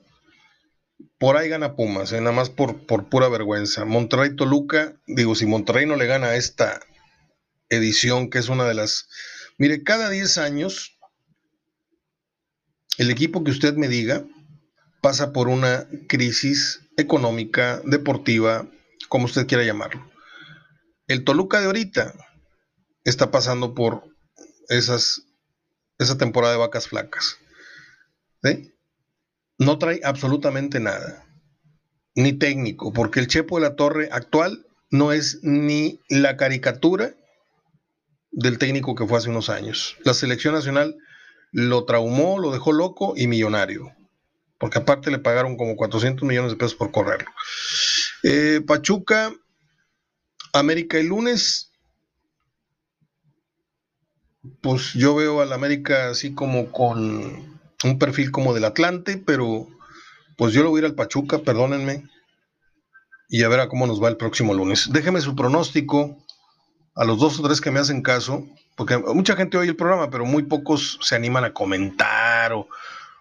Por 1.18 1.38
ahí 1.38 1.50
gana 1.50 1.76
Pumas, 1.76 2.12
eh, 2.14 2.22
nada 2.22 2.36
más 2.36 2.50
por, 2.50 2.86
por 2.86 3.10
pura 3.10 3.28
vergüenza. 3.30 3.86
Monterrey 3.86 4.36
Toluca, 4.36 4.96
digo, 5.06 5.36
si 5.36 5.46
Monterrey 5.46 5.86
no 5.86 5.96
le 5.96 6.06
gana 6.06 6.28
a 6.28 6.36
esta 6.36 6.80
edición, 7.70 8.30
que 8.30 8.40
es 8.40 8.50
una 8.50 8.66
de 8.68 8.74
las... 8.74 9.08
Mire, 9.58 9.84
cada 9.84 10.10
10 10.10 10.38
años, 10.38 10.98
el 12.98 13.10
equipo 13.12 13.44
que 13.44 13.52
usted 13.52 13.76
me 13.76 13.88
diga 13.88 14.24
pasa 15.02 15.32
por 15.32 15.48
una 15.48 15.88
crisis 16.08 16.82
económica, 16.98 17.82
deportiva, 17.86 18.68
como 19.08 19.26
usted 19.26 19.48
quiera 19.48 19.64
llamarlo. 19.64 20.10
El 21.08 21.24
Toluca 21.24 21.60
de 21.60 21.68
ahorita 21.68 22.14
está 23.04 23.32
pasando 23.32 23.74
por 23.74 24.04
esas, 24.68 25.24
esa 26.00 26.18
temporada 26.18 26.54
de 26.54 26.60
vacas 26.60 26.88
flacas. 26.88 27.38
No 29.58 29.78
trae 29.78 30.00
absolutamente 30.04 30.80
nada, 30.80 31.26
ni 32.16 32.34
técnico, 32.34 32.94
porque 32.94 33.20
el 33.20 33.28
Chepo 33.28 33.58
de 33.58 33.68
la 33.68 33.76
Torre 33.76 34.10
actual 34.12 34.66
no 34.90 35.12
es 35.12 35.40
ni 35.44 36.00
la 36.10 36.38
caricatura 36.38 37.14
del 38.32 38.58
técnico 38.58 38.96
que 38.96 39.06
fue 39.06 39.18
hace 39.18 39.30
unos 39.30 39.50
años. 39.50 39.98
La 40.04 40.14
selección 40.14 40.54
nacional 40.54 40.96
lo 41.52 41.86
traumó, 41.86 42.40
lo 42.40 42.52
dejó 42.52 42.72
loco 42.72 43.14
y 43.18 43.28
millonario, 43.28 43.94
porque 44.58 44.80
aparte 44.80 45.12
le 45.12 45.20
pagaron 45.20 45.58
como 45.58 45.76
400 45.76 46.28
millones 46.28 46.52
de 46.52 46.58
pesos 46.58 46.76
por 46.76 46.92
correrlo. 46.92 47.30
Eh, 48.24 48.62
Pachuca, 48.66 49.34
América 50.54 50.98
el 50.98 51.08
lunes, 51.08 51.69
pues 54.62 54.94
yo 54.94 55.16
veo 55.16 55.42
al 55.42 55.54
América 55.54 56.10
así 56.10 56.34
como 56.34 56.72
con 56.72 57.60
un 57.84 58.00
perfil 58.00 58.32
como 58.32 58.54
del 58.54 58.66
Atlante, 58.66 59.18
pero 59.18 59.68
pues 60.38 60.54
yo 60.54 60.64
lo 60.64 60.70
voy 60.70 60.80
a 60.80 60.82
ir 60.82 60.86
al 60.86 60.96
Pachuca, 60.96 61.40
perdónenme, 61.40 62.04
y 63.30 63.44
a 63.44 63.50
ver 63.50 63.60
a 63.60 63.68
cómo 63.68 63.88
nos 63.88 64.02
va 64.02 64.10
el 64.10 64.18
próximo 64.18 64.54
lunes. 64.54 64.90
Déjeme 64.92 65.22
su 65.22 65.36
pronóstico 65.36 66.18
a 66.96 67.06
los 67.06 67.20
dos 67.20 67.40
o 67.40 67.44
tres 67.44 67.62
que 67.62 67.72
me 67.72 67.80
hacen 67.80 68.02
caso, 68.02 68.46
porque 68.76 68.98
mucha 68.98 69.36
gente 69.36 69.58
oye 69.58 69.70
el 69.70 69.76
programa, 69.76 70.10
pero 70.10 70.26
muy 70.26 70.44
pocos 70.44 70.98
se 71.02 71.16
animan 71.16 71.46
a 71.46 71.54
comentar 71.54 72.54
o, 72.54 72.68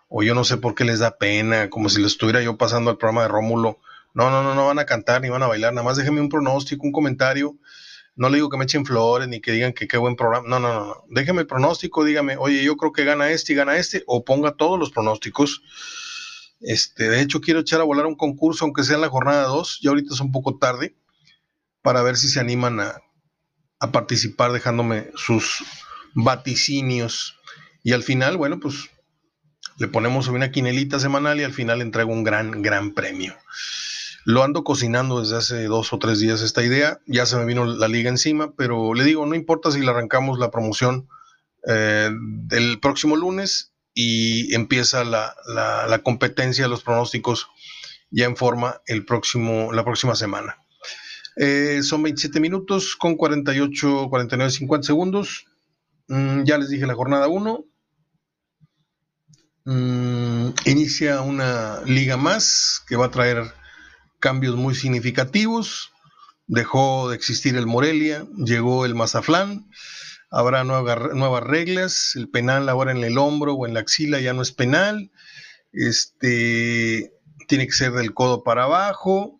o 0.08 0.22
yo 0.22 0.34
no 0.34 0.44
sé 0.44 0.56
por 0.56 0.74
qué 0.74 0.84
les 0.84 1.00
da 1.00 1.18
pena, 1.18 1.68
como 1.68 1.88
si 1.88 2.00
le 2.00 2.06
estuviera 2.06 2.40
yo 2.42 2.56
pasando 2.56 2.90
al 2.90 2.98
programa 2.98 3.22
de 3.22 3.28
Rómulo. 3.28 3.78
No, 4.14 4.30
no, 4.30 4.42
no, 4.42 4.54
no 4.54 4.66
van 4.66 4.78
a 4.78 4.86
cantar 4.86 5.20
ni 5.20 5.28
van 5.28 5.42
a 5.42 5.46
bailar, 5.46 5.72
nada 5.72 5.84
más 5.84 5.96
déjenme 5.96 6.20
un 6.20 6.28
pronóstico, 6.28 6.86
un 6.86 6.92
comentario. 6.92 7.54
No 8.18 8.28
le 8.28 8.38
digo 8.38 8.50
que 8.50 8.56
me 8.58 8.64
echen 8.64 8.84
flores 8.84 9.28
ni 9.28 9.40
que 9.40 9.52
digan 9.52 9.72
que 9.72 9.86
qué 9.86 9.96
buen 9.96 10.16
programa. 10.16 10.48
No, 10.48 10.58
no, 10.58 10.74
no, 10.74 10.86
no. 10.86 11.04
Déjeme 11.08 11.42
el 11.42 11.46
pronóstico, 11.46 12.04
dígame, 12.04 12.36
oye, 12.36 12.64
yo 12.64 12.76
creo 12.76 12.92
que 12.92 13.04
gana 13.04 13.30
este 13.30 13.52
y 13.52 13.56
gana 13.56 13.76
este, 13.76 14.02
o 14.08 14.24
ponga 14.24 14.56
todos 14.56 14.76
los 14.76 14.90
pronósticos. 14.90 15.62
Este, 16.60 17.08
de 17.08 17.20
hecho, 17.20 17.40
quiero 17.40 17.60
echar 17.60 17.80
a 17.80 17.84
volar 17.84 18.06
un 18.06 18.16
concurso, 18.16 18.64
aunque 18.64 18.82
sea 18.82 18.96
en 18.96 19.02
la 19.02 19.08
jornada 19.08 19.44
2, 19.44 19.78
ya 19.82 19.90
ahorita 19.90 20.14
es 20.14 20.20
un 20.20 20.32
poco 20.32 20.58
tarde, 20.58 20.96
para 21.80 22.02
ver 22.02 22.16
si 22.16 22.28
se 22.28 22.40
animan 22.40 22.80
a, 22.80 23.00
a 23.78 23.92
participar 23.92 24.50
dejándome 24.50 25.12
sus 25.14 25.62
vaticinios. 26.14 27.36
Y 27.84 27.92
al 27.92 28.02
final, 28.02 28.36
bueno, 28.36 28.58
pues 28.58 28.90
le 29.78 29.86
ponemos 29.86 30.26
una 30.26 30.50
quinelita 30.50 30.98
semanal 30.98 31.38
y 31.38 31.44
al 31.44 31.52
final 31.52 31.82
entrego 31.82 32.12
un 32.12 32.24
gran, 32.24 32.62
gran 32.62 32.94
premio. 32.94 33.36
Lo 34.24 34.42
ando 34.42 34.64
cocinando 34.64 35.20
desde 35.20 35.36
hace 35.36 35.64
dos 35.64 35.92
o 35.92 35.98
tres 35.98 36.20
días 36.20 36.42
esta 36.42 36.62
idea, 36.62 37.00
ya 37.06 37.24
se 37.26 37.36
me 37.36 37.44
vino 37.44 37.64
la 37.64 37.88
liga 37.88 38.10
encima, 38.10 38.52
pero 38.56 38.94
le 38.94 39.04
digo, 39.04 39.24
no 39.26 39.34
importa 39.34 39.70
si 39.70 39.80
le 39.80 39.90
arrancamos 39.90 40.38
la 40.38 40.50
promoción 40.50 41.08
eh, 41.66 42.10
del 42.12 42.78
próximo 42.80 43.16
lunes 43.16 43.72
y 43.94 44.54
empieza 44.54 45.04
la, 45.04 45.34
la, 45.46 45.98
competencia 46.04 46.64
de 46.64 46.70
los 46.70 46.82
pronósticos 46.82 47.48
ya 48.10 48.26
en 48.26 48.36
forma 48.36 48.80
el 48.86 49.04
próximo, 49.04 49.72
la 49.72 49.84
próxima 49.84 50.14
semana. 50.14 50.56
Eh, 51.36 51.80
son 51.82 52.02
27 52.02 52.40
minutos 52.40 52.96
con 52.96 53.16
48, 53.16 54.08
49, 54.08 54.50
50 54.50 54.86
segundos. 54.86 55.46
Mm, 56.08 56.44
ya 56.44 56.58
les 56.58 56.70
dije 56.70 56.86
la 56.86 56.94
jornada 56.94 57.28
1. 57.28 57.64
Mm, 59.64 60.50
inicia 60.64 61.20
una 61.20 61.80
liga 61.84 62.16
más 62.16 62.82
que 62.86 62.96
va 62.96 63.06
a 63.06 63.10
traer 63.10 63.52
cambios 64.20 64.56
muy 64.56 64.74
significativos. 64.74 65.92
Dejó 66.46 67.10
de 67.10 67.16
existir 67.16 67.56
el 67.56 67.66
Morelia, 67.66 68.26
llegó 68.36 68.84
el 68.84 68.94
Mazaflán. 68.94 69.70
Habrá 70.30 70.64
nuevas 70.64 71.42
reglas. 71.42 72.12
El 72.14 72.28
penal 72.28 72.68
ahora 72.68 72.92
en 72.92 73.04
el 73.04 73.18
hombro 73.18 73.54
o 73.54 73.66
en 73.66 73.74
la 73.74 73.80
axila 73.80 74.20
ya 74.20 74.32
no 74.32 74.42
es 74.42 74.52
penal. 74.52 75.10
Este 75.72 77.12
tiene 77.46 77.66
que 77.66 77.72
ser 77.72 77.92
del 77.92 78.14
codo 78.14 78.42
para 78.42 78.64
abajo 78.64 79.38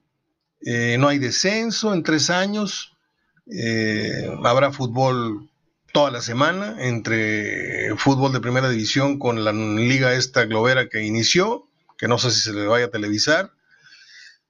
eh, 0.60 0.96
no 0.98 1.08
hay 1.08 1.18
descenso 1.18 1.94
en 1.94 2.02
tres 2.02 2.30
años, 2.30 2.96
eh, 3.46 4.28
habrá 4.44 4.72
fútbol 4.72 5.48
toda 5.92 6.10
la 6.10 6.20
semana, 6.20 6.76
entre 6.80 7.94
fútbol 7.96 8.32
de 8.32 8.40
primera 8.40 8.68
división 8.68 9.18
con 9.18 9.44
la 9.44 9.52
liga 9.52 10.14
esta 10.14 10.44
globera 10.46 10.88
que 10.88 11.02
inició, 11.02 11.68
que 11.96 12.08
no 12.08 12.18
sé 12.18 12.30
si 12.30 12.40
se 12.40 12.52
le 12.52 12.66
vaya 12.66 12.86
a 12.86 12.90
televisar, 12.90 13.52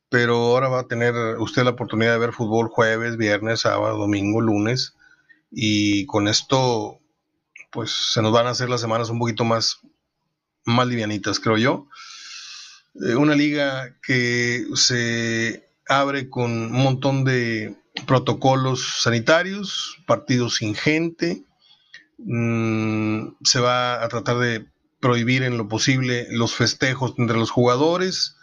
pero 0.09 0.37
ahora 0.37 0.69
va 0.69 0.81
a 0.81 0.89
tener 0.89 1.15
usted 1.39 1.65
la 1.65 1.71
oportunidad 1.71 2.13
de 2.13 2.19
ver 2.19 2.33
fútbol 2.33 2.69
jueves, 2.69 3.17
viernes, 3.17 3.61
sábado, 3.61 3.99
domingo, 3.99 4.41
lunes, 4.41 4.95
y 5.51 6.07
con 6.07 6.29
esto 6.29 7.01
pues 7.71 7.91
se 7.91 8.23
nos 8.23 8.33
van 8.33 8.47
a 8.47 8.51
hacer 8.51 8.71
las 8.71 8.81
semanas 8.81 9.11
un 9.11 9.19
poquito 9.19 9.45
más, 9.45 9.81
más 10.65 10.87
livianitas, 10.87 11.41
creo 11.41 11.59
yo. 11.59 11.89
Eh, 12.95 13.15
una 13.15 13.35
liga 13.35 13.95
que 14.03 14.65
se 14.75 15.69
abre 15.89 16.31
con 16.31 16.51
un 16.51 16.83
montón 16.83 17.25
de 17.25 17.77
protocolos 18.07 19.03
sanitarios, 19.03 19.99
partidos 20.07 20.57
sin 20.57 20.75
gente, 20.75 21.45
mm, 22.19 23.29
se 23.45 23.61
va 23.61 24.03
a 24.03 24.09
tratar 24.09 24.39
de 24.39 24.67
prohibir 25.01 25.43
en 25.43 25.57
lo 25.59 25.69
posible 25.69 26.27
los 26.31 26.55
festejos 26.55 27.15
entre 27.19 27.37
los 27.37 27.51
jugadores, 27.51 28.37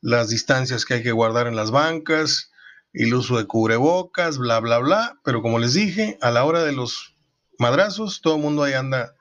las 0.00 0.28
distancias 0.28 0.84
que 0.84 0.94
hay 0.94 1.02
que 1.02 1.12
guardar 1.12 1.46
en 1.46 1.56
las 1.56 1.70
bancas, 1.70 2.50
el 2.92 3.14
uso 3.14 3.38
de 3.38 3.46
cubrebocas, 3.46 4.38
bla, 4.38 4.58
bla, 4.60 4.78
bla, 4.78 5.20
pero 5.24 5.42
como 5.42 5.58
les 5.58 5.74
dije, 5.74 6.18
a 6.20 6.30
la 6.30 6.44
hora 6.44 6.62
de 6.64 6.72
los 6.72 7.14
madrazos, 7.58 8.20
todo 8.20 8.36
el 8.36 8.42
mundo 8.42 8.62
ahí 8.62 8.72
anda 8.72 9.14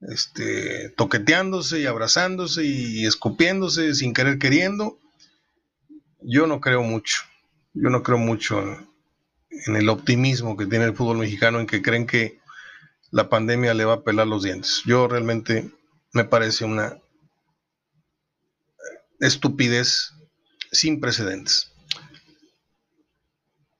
este, 0.00 0.90
toqueteándose 0.90 1.80
y 1.80 1.86
abrazándose 1.86 2.64
y 2.64 3.06
escupiéndose 3.06 3.94
sin 3.94 4.12
querer 4.12 4.38
queriendo 4.38 4.98
yo 6.24 6.46
no 6.46 6.60
creo 6.60 6.82
mucho. 6.82 7.22
Yo 7.74 7.90
no 7.90 8.02
creo 8.02 8.18
mucho 8.18 8.60
en, 8.60 9.76
el 9.76 9.88
optimismo 9.88 10.56
que 10.56 10.66
tiene 10.66 10.86
el 10.86 10.94
fútbol 10.94 11.18
mexicano, 11.18 11.60
en 11.60 11.66
que 11.66 11.82
creen 11.82 12.06
que 12.06 12.38
la 13.10 13.28
pandemia 13.28 13.74
le 13.74 13.84
va 13.84 13.94
a 13.94 14.02
pelar 14.02 14.26
los 14.26 14.42
dientes. 14.42 14.82
Yo 14.86 15.08
realmente 15.08 15.70
me 16.12 16.24
parece 16.24 16.64
una 16.64 16.98
estupidez 19.22 20.12
sin 20.72 21.00
precedentes. 21.00 21.72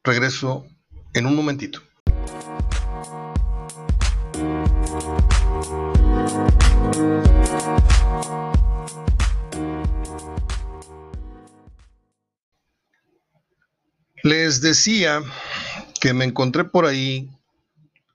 Regreso 0.05 0.66
en 1.14 1.26
un 1.26 1.35
momentito. 1.35 1.83
Les 14.22 14.61
decía 14.61 15.22
que 16.00 16.14
me 16.14 16.24
encontré 16.24 16.64
por 16.64 16.87
ahí 16.87 17.28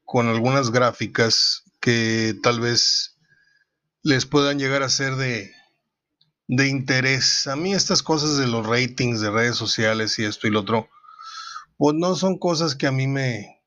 con 0.06 0.30
algunas 0.30 0.72
gráficas 0.72 1.64
que 1.82 2.36
tal 2.42 2.62
vez 2.62 3.18
les 4.04 4.26
puedan 4.26 4.58
llegar 4.58 4.84
a 4.84 4.90
ser 4.90 5.16
de, 5.18 5.57
de 6.48 6.68
interés. 6.68 7.48
A 7.48 7.56
mí 7.56 7.74
estas 7.74 8.02
cosas 8.02 8.38
de 8.38 8.48
los 8.48 8.66
ratings 8.66 9.22
de 9.22 9.32
redes 9.32 9.58
sociales 9.58 10.18
y 10.20 10.26
esto 10.26 10.48
y 10.48 10.52
lo 10.52 10.62
otro, 10.62 10.90
pues 11.78 11.96
no 11.96 12.16
son 12.16 12.38
cosas 12.38 12.76
que 12.76 12.88
a 12.88 12.92
mí 12.92 13.08
me, 13.08 13.62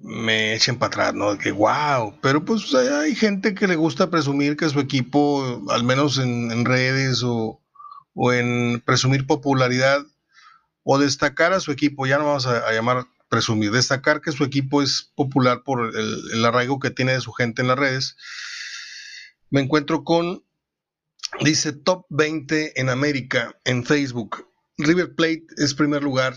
me 0.00 0.54
echen 0.54 0.78
para 0.78 0.88
atrás, 0.88 1.14
¿no? 1.14 1.38
Que 1.38 1.52
wow, 1.52 2.18
pero 2.20 2.44
pues 2.44 2.74
hay 2.74 3.14
gente 3.14 3.54
que 3.54 3.68
le 3.68 3.76
gusta 3.76 4.10
presumir 4.10 4.56
que 4.56 4.68
su 4.68 4.80
equipo, 4.80 5.64
al 5.70 5.84
menos 5.84 6.18
en, 6.18 6.64
redes 6.64 7.22
o, 7.22 7.62
o, 8.14 8.32
en 8.32 8.82
presumir 8.84 9.26
popularidad 9.26 10.04
o 10.82 10.98
destacar 10.98 11.52
a 11.52 11.60
su 11.60 11.72
equipo, 11.72 12.06
ya 12.06 12.18
no 12.18 12.26
vamos 12.26 12.46
a, 12.46 12.70
llamar 12.72 13.06
presumir, 13.30 13.70
destacar 13.70 14.20
que 14.20 14.32
su 14.32 14.44
equipo 14.44 14.82
es 14.82 15.10
popular 15.14 15.62
por 15.64 15.96
el, 15.96 16.30
el 16.32 16.44
arraigo 16.44 16.78
que 16.78 16.90
tiene 16.90 17.12
de 17.12 17.20
su 17.20 17.32
gente 17.32 17.62
en 17.62 17.68
las 17.68 17.78
redes. 17.78 18.16
Me 19.50 19.62
encuentro 19.62 20.04
con 20.04 20.44
Dice 21.40 21.72
top 21.72 22.06
20 22.10 22.80
en 22.80 22.88
América 22.88 23.58
en 23.64 23.84
Facebook. 23.84 24.48
River 24.78 25.14
Plate 25.14 25.46
es 25.56 25.74
primer 25.74 26.02
lugar 26.02 26.34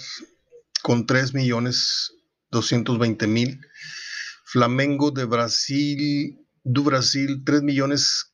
con 0.81 1.05
3 1.05 1.33
millones 1.33 2.13
220 2.51 3.27
mil. 3.27 3.62
Flamengo 4.43 5.12
de 5.12 5.25
Brasil, 5.25 6.39
do 6.63 6.83
Brasil, 6.83 7.43
3 7.45 7.62
millones 7.62 8.33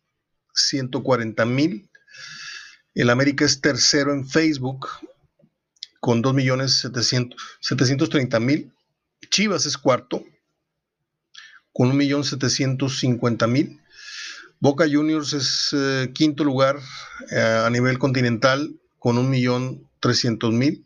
140 0.55 1.45
mil. 1.45 1.89
El 2.95 3.09
América 3.09 3.43
es 3.45 3.59
tercero 3.59 4.13
en 4.13 4.27
Facebook 4.27 4.87
con 5.99 6.21
2 6.21 6.33
millones 6.33 6.73
730 6.73 8.39
mil. 8.39 8.71
Chivas 9.29 9.65
es 9.65 9.77
cuarto 9.77 10.23
con 11.73 11.87
1 11.87 11.95
millón 11.95 12.23
750 12.23 13.47
mil. 13.47 13.82
Boca 14.63 14.85
Juniors 14.89 15.33
es 15.33 15.73
eh, 15.73 16.11
quinto 16.13 16.45
lugar 16.45 16.79
eh, 17.31 17.63
a 17.65 17.69
nivel 17.69 17.99
continental 17.99 18.79
con 18.97 19.17
1.300.000. 19.17 20.85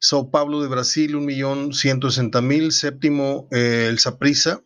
Sao 0.00 0.32
Paulo 0.32 0.60
de 0.60 0.66
Brasil, 0.66 1.14
1.160.000. 1.14 2.72
Séptimo, 2.72 3.46
eh, 3.52 3.86
el 3.88 4.00
Saprissa, 4.00 4.64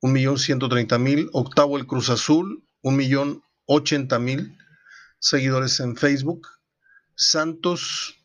1.130.000. 0.00 1.28
Octavo, 1.34 1.76
el 1.76 1.86
Cruz 1.86 2.08
Azul, 2.08 2.64
1.080.000 2.82 4.56
seguidores 5.18 5.80
en 5.80 5.96
Facebook. 5.96 6.48
Santos, 7.14 8.24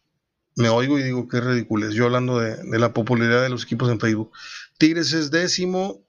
me 0.55 0.69
oigo 0.69 0.97
y 0.97 1.03
digo 1.03 1.27
que 1.27 1.39
es 1.39 1.43
ridículo. 1.43 1.89
Yo 1.89 2.05
hablando 2.05 2.39
de, 2.39 2.55
de 2.55 2.79
la 2.79 2.93
popularidad 2.93 3.43
de 3.43 3.49
los 3.49 3.65
equipos 3.65 3.91
en 3.91 3.99
Facebook. 3.99 4.31
Tigres 4.77 5.11
es 5.11 5.29
décimo, 5.29 6.04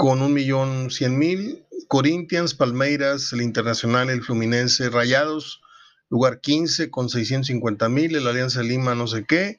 con 0.00 0.22
un 0.22 0.32
millón 0.32 0.90
cien 0.90 1.18
mil. 1.18 1.66
Corinthians, 1.86 2.54
Palmeiras, 2.54 3.34
el 3.34 3.42
Internacional, 3.42 4.08
el 4.08 4.22
Fluminense, 4.22 4.88
Rayados, 4.88 5.60
lugar 6.08 6.40
15 6.40 6.90
con 6.90 7.10
650 7.10 7.86
mil, 7.90 8.16
el 8.16 8.26
Alianza 8.26 8.62
Lima 8.62 8.94
no 8.94 9.06
sé 9.06 9.26
qué, 9.26 9.58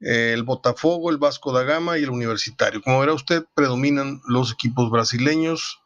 el 0.00 0.42
Botafogo, 0.42 1.10
el 1.10 1.18
Vasco 1.18 1.52
da 1.52 1.62
Gama 1.62 1.98
y 1.98 2.02
el 2.02 2.10
Universitario. 2.10 2.82
Como 2.82 2.98
verá 2.98 3.12
usted, 3.12 3.44
predominan 3.54 4.20
los 4.26 4.50
equipos 4.52 4.90
brasileños. 4.90 5.78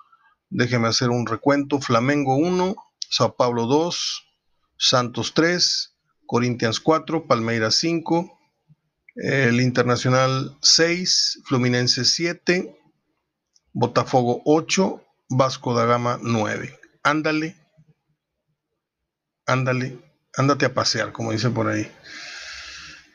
Déjeme 0.49 0.89
hacer 0.89 1.11
un 1.11 1.27
recuento. 1.27 1.79
Flamengo 1.79 2.37
1, 2.37 2.77
Sao 3.11 3.37
Paulo 3.37 3.67
2, 3.67 4.25
Santos 4.79 5.35
3, 5.35 5.95
Corinthians 6.25 6.81
4, 6.81 7.27
Palmeiras 7.27 7.75
5, 7.75 8.39
el 9.17 9.61
Internacional 9.61 10.57
6, 10.63 11.43
Fluminense 11.45 12.07
7, 12.07 12.81
Botafogo 13.77 14.41
8, 14.45 15.03
Vasco 15.31 15.75
da 15.75 15.85
Gama 15.85 16.21
9. 16.23 16.79
Ándale, 17.03 17.57
ándale, 19.47 19.99
ándate 20.37 20.67
a 20.67 20.75
pasear, 20.75 21.11
como 21.11 21.33
dice 21.33 21.51
por 21.51 21.67
ahí. 21.67 21.91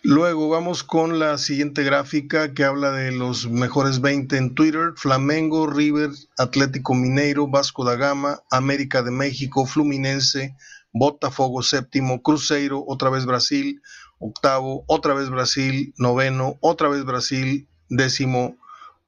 Luego 0.03 0.49
vamos 0.49 0.83
con 0.83 1.17
la 1.17 1.37
siguiente 1.37 1.83
gráfica 1.83 2.53
que 2.53 2.65
habla 2.65 2.91
de 2.91 3.13
los 3.13 3.49
mejores 3.49 4.01
20 4.01 4.35
en 4.35 4.53
Twitter. 4.53 4.91
Flamengo, 4.97 5.65
River, 5.65 6.09
Atlético 6.37 6.93
Mineiro, 6.93 7.47
Vasco 7.47 7.85
da 7.85 7.95
Gama, 7.95 8.41
América 8.51 9.01
de 9.01 9.11
México, 9.11 9.65
Fluminense, 9.65 10.57
Botafogo 10.91 11.63
séptimo, 11.63 12.21
Cruzeiro, 12.21 12.83
otra 12.85 13.09
vez 13.09 13.25
Brasil, 13.25 13.81
octavo, 14.19 14.83
otra 14.87 15.13
vez 15.13 15.29
Brasil, 15.29 15.93
noveno, 15.97 16.57
otra 16.59 16.89
vez 16.89 17.05
Brasil, 17.05 17.69
décimo, 17.87 18.57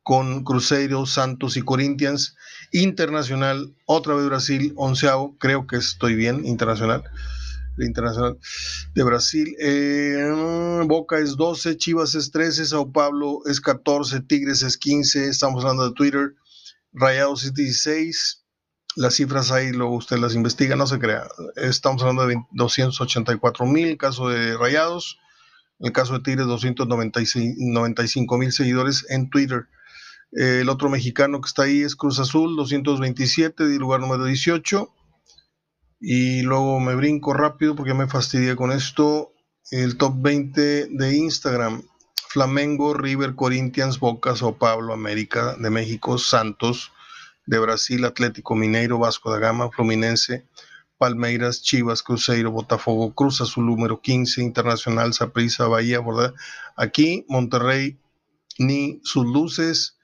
con 0.04 0.44
Cruzeiro, 0.44 1.06
Santos 1.06 1.58
y 1.58 1.62
Corinthians. 1.62 2.36
Internacional, 2.72 3.74
otra 3.86 4.16
vez 4.16 4.26
Brasil, 4.26 4.74
onceavo, 4.76 5.38
creo 5.38 5.68
que 5.68 5.78
estoy 5.78 6.16
bien, 6.16 6.46
internacional. 6.46 7.04
Internacional 7.78 8.38
de 8.94 9.04
Brasil. 9.04 9.56
Eh, 9.60 10.84
Boca 10.86 11.20
es 11.20 11.36
12, 11.36 11.78
Chivas 11.78 12.16
es 12.16 12.32
13, 12.32 12.66
Sao 12.66 12.92
Paulo 12.92 13.42
es 13.46 13.62
14, 13.62 14.22
Tigres 14.22 14.62
es 14.62 14.78
15, 14.78 15.30
estamos 15.30 15.64
hablando 15.64 15.90
de 15.90 15.96
Twitter. 15.96 16.36
Rayados 16.94 17.44
es 17.46 17.54
16. 17.54 18.44
Las 18.98 19.16
cifras 19.16 19.52
ahí 19.52 19.72
luego 19.72 19.96
usted 19.96 20.18
las 20.18 20.36
investiga, 20.36 20.76
no 20.76 20.86
se 20.86 21.00
crea. 21.00 21.26
Estamos 21.56 22.02
hablando 22.02 22.28
de 22.28 22.36
284 22.52 23.66
mil, 23.66 23.98
caso 23.98 24.28
de 24.28 24.58
Rayados. 24.58 25.18
el 25.80 25.94
caso 25.94 26.14
de 26.14 26.20
Tigres, 26.20 26.46
295 26.46 28.38
mil 28.38 28.52
seguidores 28.52 29.06
en 29.10 29.30
Twitter 29.30 29.68
el 30.32 30.70
otro 30.70 30.90
mexicano 30.90 31.42
que 31.42 31.48
está 31.48 31.64
ahí 31.64 31.82
es 31.82 31.96
Cruz 31.96 32.20
Azul, 32.20 32.56
227, 32.56 33.68
de 33.68 33.78
lugar 33.78 34.00
número 34.00 34.26
18. 34.26 34.94
Y 36.00 36.42
luego 36.42 36.80
me 36.80 36.96
brinco 36.96 37.34
rápido 37.34 37.76
porque 37.76 37.94
me 37.94 38.08
fastidié 38.08 38.56
con 38.56 38.72
esto. 38.72 39.34
El 39.72 39.98
top 39.98 40.16
20 40.18 40.88
de 40.88 41.18
Instagram. 41.18 41.84
Flamengo, 42.28 42.94
River, 42.94 43.36
Corinthians, 43.36 44.00
Boca, 44.00 44.36
Sao 44.38 44.58
Pablo, 44.58 44.94
América 44.94 45.58
de 45.58 45.70
México, 45.70 46.18
Santos, 46.18 46.94
de 47.46 47.60
Brasil, 47.60 48.06
Atlético 48.06 48.56
Mineiro, 48.56 49.00
Vasco 49.00 49.32
da 49.32 49.38
Gama, 49.38 49.70
Fluminense, 49.70 50.48
Palmeiras, 50.98 51.62
Chivas, 51.62 52.04
Cruzeiro, 52.04 52.52
Botafogo, 52.52 53.14
Cruz 53.14 53.42
Azul 53.42 53.66
número 53.66 54.00
15, 54.00 54.42
Internacional, 54.42 55.14
Saprissa, 55.14 55.68
Bahía, 55.68 56.00
¿verdad? 56.00 56.34
Aquí 56.78 57.26
Monterrey, 57.28 58.00
ni 58.58 59.02
sus 59.04 59.26
luces, 59.26 59.98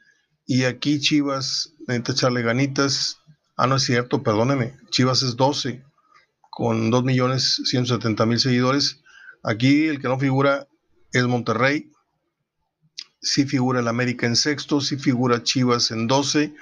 y 0.47 0.63
aquí 0.63 0.99
Chivas 0.99 1.73
necesita 1.87 2.13
echarle 2.13 2.41
ganitas. 2.41 3.19
Ah, 3.57 3.67
no 3.67 3.75
es 3.75 3.83
cierto, 3.83 4.23
perdóneme. 4.23 4.77
Chivas 4.89 5.21
es 5.21 5.35
12 5.35 5.83
con 6.49 6.89
2.170.000 6.89 8.37
seguidores. 8.37 9.01
Aquí 9.43 9.87
el 9.87 9.99
que 9.99 10.07
no 10.07 10.17
figura 10.17 10.67
es 11.11 11.23
Monterrey. 11.25 11.91
Sí 13.21 13.45
figura 13.45 13.81
el 13.81 13.89
América 13.89 14.25
en 14.25 14.37
sexto, 14.37 14.79
sí 14.79 14.95
figura 14.95 15.43
Chivas 15.43 15.91
en 15.91 16.07
12, 16.07 16.55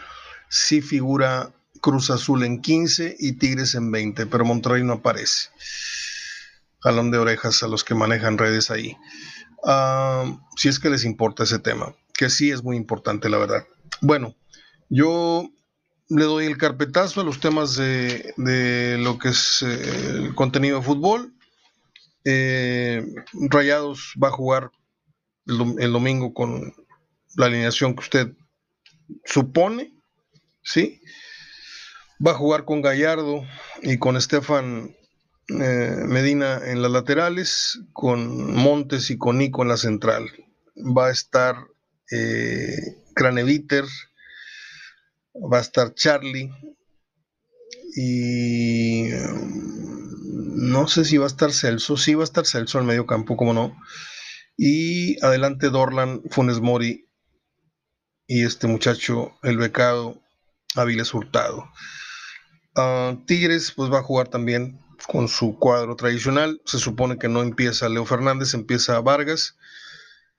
sí 0.49 0.81
figura 0.81 1.53
Cruz 1.79 2.09
Azul 2.09 2.43
en 2.43 2.61
15 2.61 3.17
y 3.19 3.33
Tigres 3.33 3.75
en 3.75 3.91
20, 3.91 4.25
pero 4.25 4.45
Monterrey 4.45 4.83
no 4.83 4.93
aparece. 4.93 5.49
Jalón 6.79 7.11
de 7.11 7.19
orejas 7.19 7.61
a 7.61 7.67
los 7.67 7.83
que 7.83 7.93
manejan 7.93 8.39
redes 8.39 8.71
ahí. 8.71 8.97
Ah, 9.63 10.39
si 10.55 10.69
es 10.69 10.79
que 10.79 10.89
les 10.89 11.05
importa 11.05 11.43
ese 11.43 11.59
tema, 11.59 11.93
que 12.15 12.31
sí 12.31 12.49
es 12.49 12.63
muy 12.63 12.77
importante, 12.77 13.29
la 13.29 13.37
verdad. 13.37 13.67
Bueno, 14.01 14.35
yo 14.89 15.49
le 16.09 16.23
doy 16.23 16.45
el 16.45 16.57
carpetazo 16.57 17.21
a 17.21 17.23
los 17.23 17.39
temas 17.39 17.75
de, 17.75 18.97
lo 18.99 19.17
que 19.17 19.29
es 19.29 19.61
eh, 19.63 20.09
el 20.09 20.35
contenido 20.35 20.79
de 20.79 20.85
fútbol. 20.85 21.33
Eh, 22.23 23.05
Rayados 23.33 24.13
va 24.21 24.29
a 24.29 24.31
jugar 24.31 24.71
el, 25.47 25.91
domingo 25.91 26.33
con 26.33 26.73
la 27.35 27.47
alineación 27.47 27.95
que 27.95 28.01
usted 28.01 28.33
supone, 29.23 29.93
¿sí? 30.63 31.01
Va 32.25 32.31
a 32.31 32.35
jugar 32.35 32.65
con 32.65 32.81
Gallardo 32.81 33.43
y 33.81 33.97
con 33.97 34.17
Estefan 34.17 34.95
eh, 35.49 35.95
Medina 36.07 36.59
en 36.65 36.81
las 36.81 36.91
laterales, 36.91 37.79
con 37.93 38.53
Montes 38.53 39.11
y 39.11 39.17
con 39.17 39.37
Nico 39.37 39.61
en 39.61 39.69
la 39.69 39.77
central. 39.77 40.29
Va 40.75 41.07
a 41.07 41.11
estar 41.11 41.55
Craneviter, 43.15 43.85
va 45.35 45.57
a 45.57 45.61
estar 45.61 45.93
Charlie 45.95 46.51
y 47.95 49.11
um, 49.13 50.69
no 50.69 50.87
sé 50.87 51.05
si 51.05 51.17
va 51.17 51.25
a 51.25 51.27
estar 51.27 51.51
Celso, 51.51 51.97
sí 51.97 52.13
va 52.13 52.21
a 52.21 52.25
estar 52.25 52.45
Celso 52.45 52.79
en 52.79 52.85
medio 52.85 53.05
campo, 53.05 53.37
como 53.37 53.53
no. 53.53 53.75
Y 54.57 55.23
adelante 55.23 55.69
Dorlan, 55.69 56.21
Funes 56.29 56.59
Mori 56.59 57.09
y 58.27 58.43
este 58.43 58.67
muchacho, 58.67 59.37
el 59.43 59.57
becado 59.57 60.21
Aviles 60.75 61.13
Hurtado. 61.13 61.69
Ah, 62.75 63.17
Tigres 63.25 63.71
pues 63.71 63.91
va 63.91 63.99
a 63.99 64.03
jugar 64.03 64.27
también 64.27 64.79
con 65.07 65.27
su 65.27 65.57
cuadro 65.57 65.95
tradicional. 65.95 66.61
Se 66.65 66.79
supone 66.79 67.17
que 67.17 67.29
no 67.29 67.41
empieza 67.41 67.89
Leo 67.89 68.05
Fernández, 68.05 68.53
empieza 68.53 68.99
Vargas. 68.99 69.57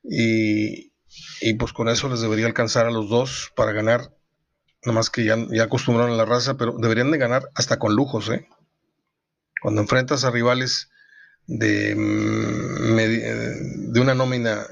Y 0.02 0.92
y 1.40 1.54
pues 1.54 1.72
con 1.72 1.88
eso 1.88 2.08
les 2.08 2.20
debería 2.20 2.46
alcanzar 2.46 2.86
a 2.86 2.90
los 2.90 3.08
dos 3.08 3.52
para 3.54 3.72
ganar. 3.72 4.12
Nada 4.84 4.94
más 4.94 5.10
que 5.10 5.24
ya, 5.24 5.36
ya 5.50 5.64
acostumbraron 5.64 6.12
a 6.12 6.16
la 6.16 6.24
raza, 6.24 6.56
pero 6.56 6.76
deberían 6.78 7.10
de 7.10 7.18
ganar 7.18 7.50
hasta 7.54 7.78
con 7.78 7.94
lujos, 7.94 8.28
¿eh? 8.30 8.48
Cuando 9.60 9.80
enfrentas 9.80 10.24
a 10.24 10.30
rivales 10.30 10.90
de, 11.46 11.94
mm, 11.96 13.92
de 13.92 14.00
una 14.00 14.14
nómina 14.14 14.66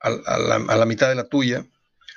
a, 0.00 0.38
la, 0.38 0.86
mitad 0.86 1.08
de 1.08 1.14
la 1.14 1.28
tuya, 1.28 1.66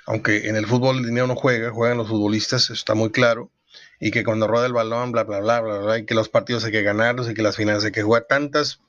aunque 0.06 0.48
en 0.50 0.56
el 0.56 0.68
fútbol 0.68 0.98
el 0.98 1.06
dinero 1.06 1.28
no 1.28 1.36
juega, 1.36 1.72
juegan 1.72 1.98
los 1.98 2.08
futbolistas, 2.08 2.70
está 2.70 2.96
muy 2.96 3.12
claro, 3.12 3.52
y 4.00 4.12
que 4.12 4.24
cuando 4.24 4.48
rueda 4.48 4.66
el 4.66 4.74
balón, 4.74 5.12
bla, 5.12 5.24
bla, 5.24 5.40
bla, 5.40 5.62
bla, 5.62 5.78
bla, 5.80 5.98
y 5.98 6.06
que 6.06 6.16
los 6.16 6.30
partidos 6.30 6.64
hay 6.64 6.72
que 6.72 6.84
ganarlos, 6.84 7.30
y 7.30 7.34
que 7.34 7.42
las 7.42 7.56
finales 7.56 7.84
hay 7.84 7.92
que 7.92 8.04
jugar, 8.04 8.26
tantas 8.28 8.80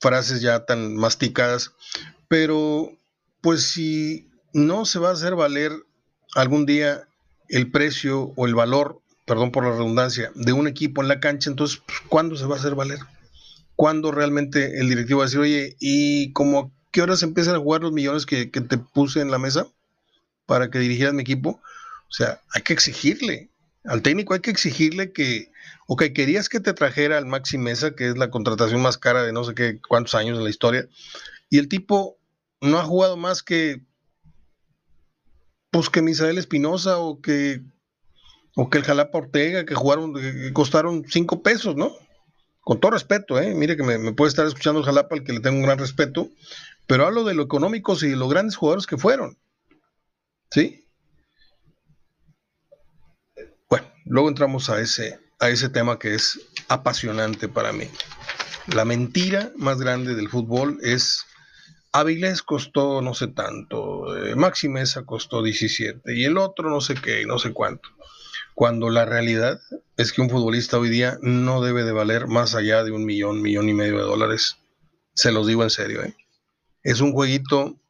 frases 0.00 0.40
ya 0.40 0.64
tan 0.64 0.96
masticadas, 0.96 1.72
pero 2.28 2.90
pues 3.40 3.62
si 3.62 4.28
no 4.52 4.84
se 4.84 4.98
va 4.98 5.10
a 5.10 5.12
hacer 5.12 5.34
valer 5.34 5.72
algún 6.34 6.66
día 6.66 7.06
el 7.48 7.70
precio 7.70 8.32
o 8.36 8.46
el 8.46 8.54
valor, 8.54 9.00
perdón 9.26 9.52
por 9.52 9.64
la 9.64 9.70
redundancia, 9.70 10.32
de 10.34 10.52
un 10.52 10.66
equipo 10.66 11.02
en 11.02 11.08
la 11.08 11.20
cancha, 11.20 11.50
entonces, 11.50 11.82
pues, 11.86 12.00
¿cuándo 12.08 12.36
se 12.36 12.46
va 12.46 12.56
a 12.56 12.58
hacer 12.58 12.74
valer? 12.74 12.98
¿Cuándo 13.76 14.12
realmente 14.12 14.80
el 14.80 14.88
directivo 14.88 15.18
va 15.18 15.24
a 15.24 15.26
decir, 15.26 15.40
oye, 15.40 15.76
¿y 15.80 16.32
como 16.32 16.72
qué 16.90 17.02
horas 17.02 17.22
empiezan 17.22 17.54
a 17.54 17.60
jugar 17.60 17.82
los 17.82 17.92
millones 17.92 18.26
que, 18.26 18.50
que 18.50 18.60
te 18.60 18.78
puse 18.78 19.20
en 19.20 19.30
la 19.30 19.38
mesa 19.38 19.66
para 20.46 20.70
que 20.70 20.78
dirigieras 20.78 21.14
mi 21.14 21.22
equipo? 21.22 21.60
O 22.08 22.12
sea, 22.12 22.40
hay 22.54 22.62
que 22.62 22.72
exigirle, 22.72 23.50
al 23.84 24.02
técnico 24.02 24.34
hay 24.34 24.40
que 24.40 24.50
exigirle 24.50 25.12
que, 25.12 25.52
ok, 25.86 26.04
querías 26.14 26.48
que 26.48 26.60
te 26.60 26.74
trajera 26.74 27.18
al 27.18 27.26
Maxi 27.26 27.58
Mesa, 27.58 27.94
que 27.94 28.08
es 28.08 28.18
la 28.18 28.30
contratación 28.30 28.82
más 28.82 28.98
cara 28.98 29.22
de 29.22 29.32
no 29.32 29.44
sé 29.44 29.54
qué 29.54 29.80
cuántos 29.80 30.14
años 30.14 30.38
en 30.38 30.44
la 30.44 30.50
historia, 30.50 30.86
y 31.48 31.58
el 31.58 31.68
tipo 31.68 32.18
no 32.60 32.78
ha 32.78 32.84
jugado 32.84 33.16
más 33.16 33.42
que, 33.42 33.82
pues 35.70 35.88
que 35.88 36.02
Misael 36.02 36.38
Espinosa 36.38 36.98
o 36.98 37.20
que, 37.20 37.62
o 38.56 38.68
que 38.68 38.78
el 38.78 38.84
Jalapa 38.84 39.18
Ortega, 39.18 39.64
que 39.64 39.74
jugaron, 39.74 40.14
que 40.14 40.52
costaron 40.52 41.04
cinco 41.08 41.42
pesos, 41.42 41.76
¿no? 41.76 41.92
Con 42.60 42.80
todo 42.80 42.92
respeto, 42.92 43.40
¿eh? 43.40 43.54
Mire 43.54 43.76
que 43.76 43.82
me, 43.82 44.12
puede 44.12 44.28
estar 44.28 44.46
escuchando 44.46 44.80
el 44.80 44.86
Jalapa, 44.86 45.16
al 45.16 45.24
que 45.24 45.32
le 45.32 45.40
tengo 45.40 45.56
un 45.56 45.62
gran 45.62 45.78
respeto, 45.78 46.28
pero 46.86 47.06
hablo 47.06 47.24
de 47.24 47.34
lo 47.34 47.42
económicos 47.42 48.02
y 48.02 48.10
de 48.10 48.16
los 48.16 48.28
grandes 48.28 48.56
jugadores 48.56 48.86
que 48.86 48.98
fueron. 48.98 49.38
¿Sí? 50.50 50.79
Bueno, 53.70 53.86
luego 54.04 54.28
entramos 54.28 54.68
a 54.68 54.80
ese, 54.80 55.20
a 55.38 55.48
ese 55.48 55.68
tema 55.68 55.98
que 55.98 56.14
es 56.14 56.40
apasionante 56.68 57.48
para 57.48 57.72
mí. 57.72 57.88
La 58.66 58.84
mentira 58.84 59.52
más 59.56 59.78
grande 59.78 60.14
del 60.14 60.28
fútbol 60.28 60.78
es 60.82 61.24
Avilés 61.92 62.42
costó 62.42 63.00
no 63.02 63.14
sé 63.14 63.28
tanto, 63.28 64.16
eh, 64.16 64.36
Maxi 64.36 64.68
Mesa 64.68 65.04
costó 65.04 65.42
17 65.42 66.14
y 66.14 66.24
el 66.24 66.38
otro 66.38 66.70
no 66.70 66.80
sé 66.80 66.94
qué, 66.94 67.24
no 67.26 67.38
sé 67.38 67.52
cuánto. 67.52 67.88
Cuando 68.54 68.90
la 68.90 69.04
realidad 69.04 69.60
es 69.96 70.12
que 70.12 70.20
un 70.20 70.30
futbolista 70.30 70.78
hoy 70.78 70.88
día 70.88 71.18
no 71.22 71.62
debe 71.62 71.84
de 71.84 71.92
valer 71.92 72.26
más 72.26 72.54
allá 72.54 72.84
de 72.84 72.90
un 72.90 73.04
millón, 73.04 73.40
millón 73.40 73.68
y 73.68 73.74
medio 73.74 73.96
de 73.96 74.02
dólares. 74.02 74.58
Se 75.14 75.32
los 75.32 75.46
digo 75.46 75.62
en 75.62 75.70
serio. 75.70 76.02
¿eh? 76.02 76.14
Es 76.82 77.00
un 77.00 77.12
jueguito 77.12 77.80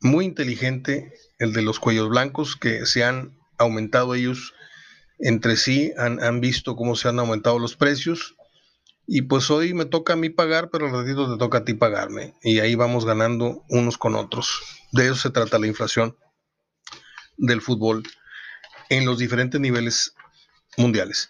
muy 0.00 0.24
inteligente 0.24 1.14
el 1.38 1.52
de 1.52 1.62
los 1.62 1.80
cuellos 1.80 2.08
blancos 2.08 2.56
que 2.56 2.86
se 2.86 3.02
han 3.04 3.36
aumentado 3.58 4.14
ellos 4.14 4.52
entre 5.18 5.56
sí, 5.56 5.92
han, 5.96 6.22
han 6.22 6.40
visto 6.40 6.76
cómo 6.76 6.96
se 6.96 7.08
han 7.08 7.18
aumentado 7.18 7.58
los 7.58 7.76
precios 7.76 8.36
y 9.06 9.22
pues 9.22 9.50
hoy 9.50 9.74
me 9.74 9.84
toca 9.84 10.14
a 10.14 10.16
mí 10.16 10.30
pagar, 10.30 10.70
pero 10.70 10.86
al 10.86 11.04
te 11.04 11.38
toca 11.38 11.58
a 11.58 11.64
ti 11.64 11.74
pagarme. 11.74 12.34
Y 12.42 12.60
ahí 12.60 12.74
vamos 12.74 13.04
ganando 13.04 13.64
unos 13.68 13.98
con 13.98 14.14
otros. 14.14 14.62
De 14.92 15.06
eso 15.06 15.16
se 15.16 15.30
trata 15.30 15.58
la 15.58 15.66
inflación 15.66 16.16
del 17.36 17.60
fútbol 17.60 18.02
en 18.88 19.04
los 19.04 19.18
diferentes 19.18 19.60
niveles 19.60 20.14
mundiales. 20.76 21.28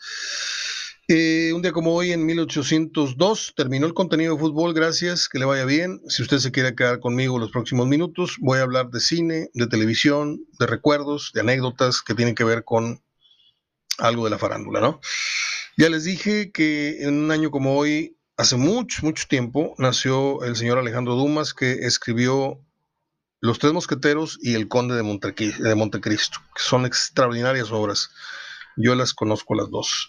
Eh, 1.09 1.53
un 1.53 1.61
día 1.61 1.72
como 1.72 1.95
hoy, 1.95 2.12
en 2.12 2.24
1802, 2.24 3.53
terminó 3.57 3.87
el 3.87 3.93
contenido 3.93 4.35
de 4.35 4.41
fútbol. 4.41 4.72
Gracias, 4.72 5.28
que 5.28 5.39
le 5.39 5.45
vaya 5.45 5.64
bien. 5.64 6.01
Si 6.09 6.22
usted 6.22 6.39
se 6.39 6.53
quiere 6.53 6.74
quedar 6.74 7.01
conmigo 7.01 7.39
los 7.39 7.51
próximos 7.51 7.87
minutos, 7.87 8.37
voy 8.41 8.61
a 8.61 8.62
hablar 8.62 8.89
de 8.91 9.01
cine, 9.01 9.51
de 9.53 9.66
televisión, 9.66 10.41
de 10.59 10.66
recuerdos, 10.66 11.32
de 11.35 11.41
anécdotas 11.41 12.01
que 12.01 12.14
tienen 12.14 12.35
que 12.35 12.45
ver 12.45 12.64
con 12.64 13.03
algo 13.99 14.24
de 14.24 14.30
la 14.30 14.38
farándula, 14.38 14.80
¿no? 14.80 15.01
Ya 15.76 15.88
les 15.88 16.05
dije 16.05 16.53
que 16.53 17.03
en 17.03 17.24
un 17.24 17.30
año 17.30 17.51
como 17.51 17.76
hoy, 17.76 18.16
hace 18.36 18.57
mucho, 18.57 19.05
mucho 19.05 19.26
tiempo, 19.28 19.74
nació 19.78 20.42
el 20.45 20.57
señor 20.57 20.78
Alejandro 20.78 21.14
Dumas, 21.14 21.53
que 21.53 21.72
escribió 21.72 22.61
Los 23.40 23.59
Tres 23.59 23.72
Mosqueteros 23.72 24.38
y 24.40 24.55
El 24.55 24.68
Conde 24.68 24.95
de, 24.95 25.03
Montecristo, 25.03 26.38
que 26.55 26.62
son 26.62 26.86
extraordinarias 26.86 27.72
obras. 27.72 28.11
Yo 28.76 28.95
las 28.95 29.14
conozco 29.14 29.55
las 29.55 29.70
dos. 29.70 30.09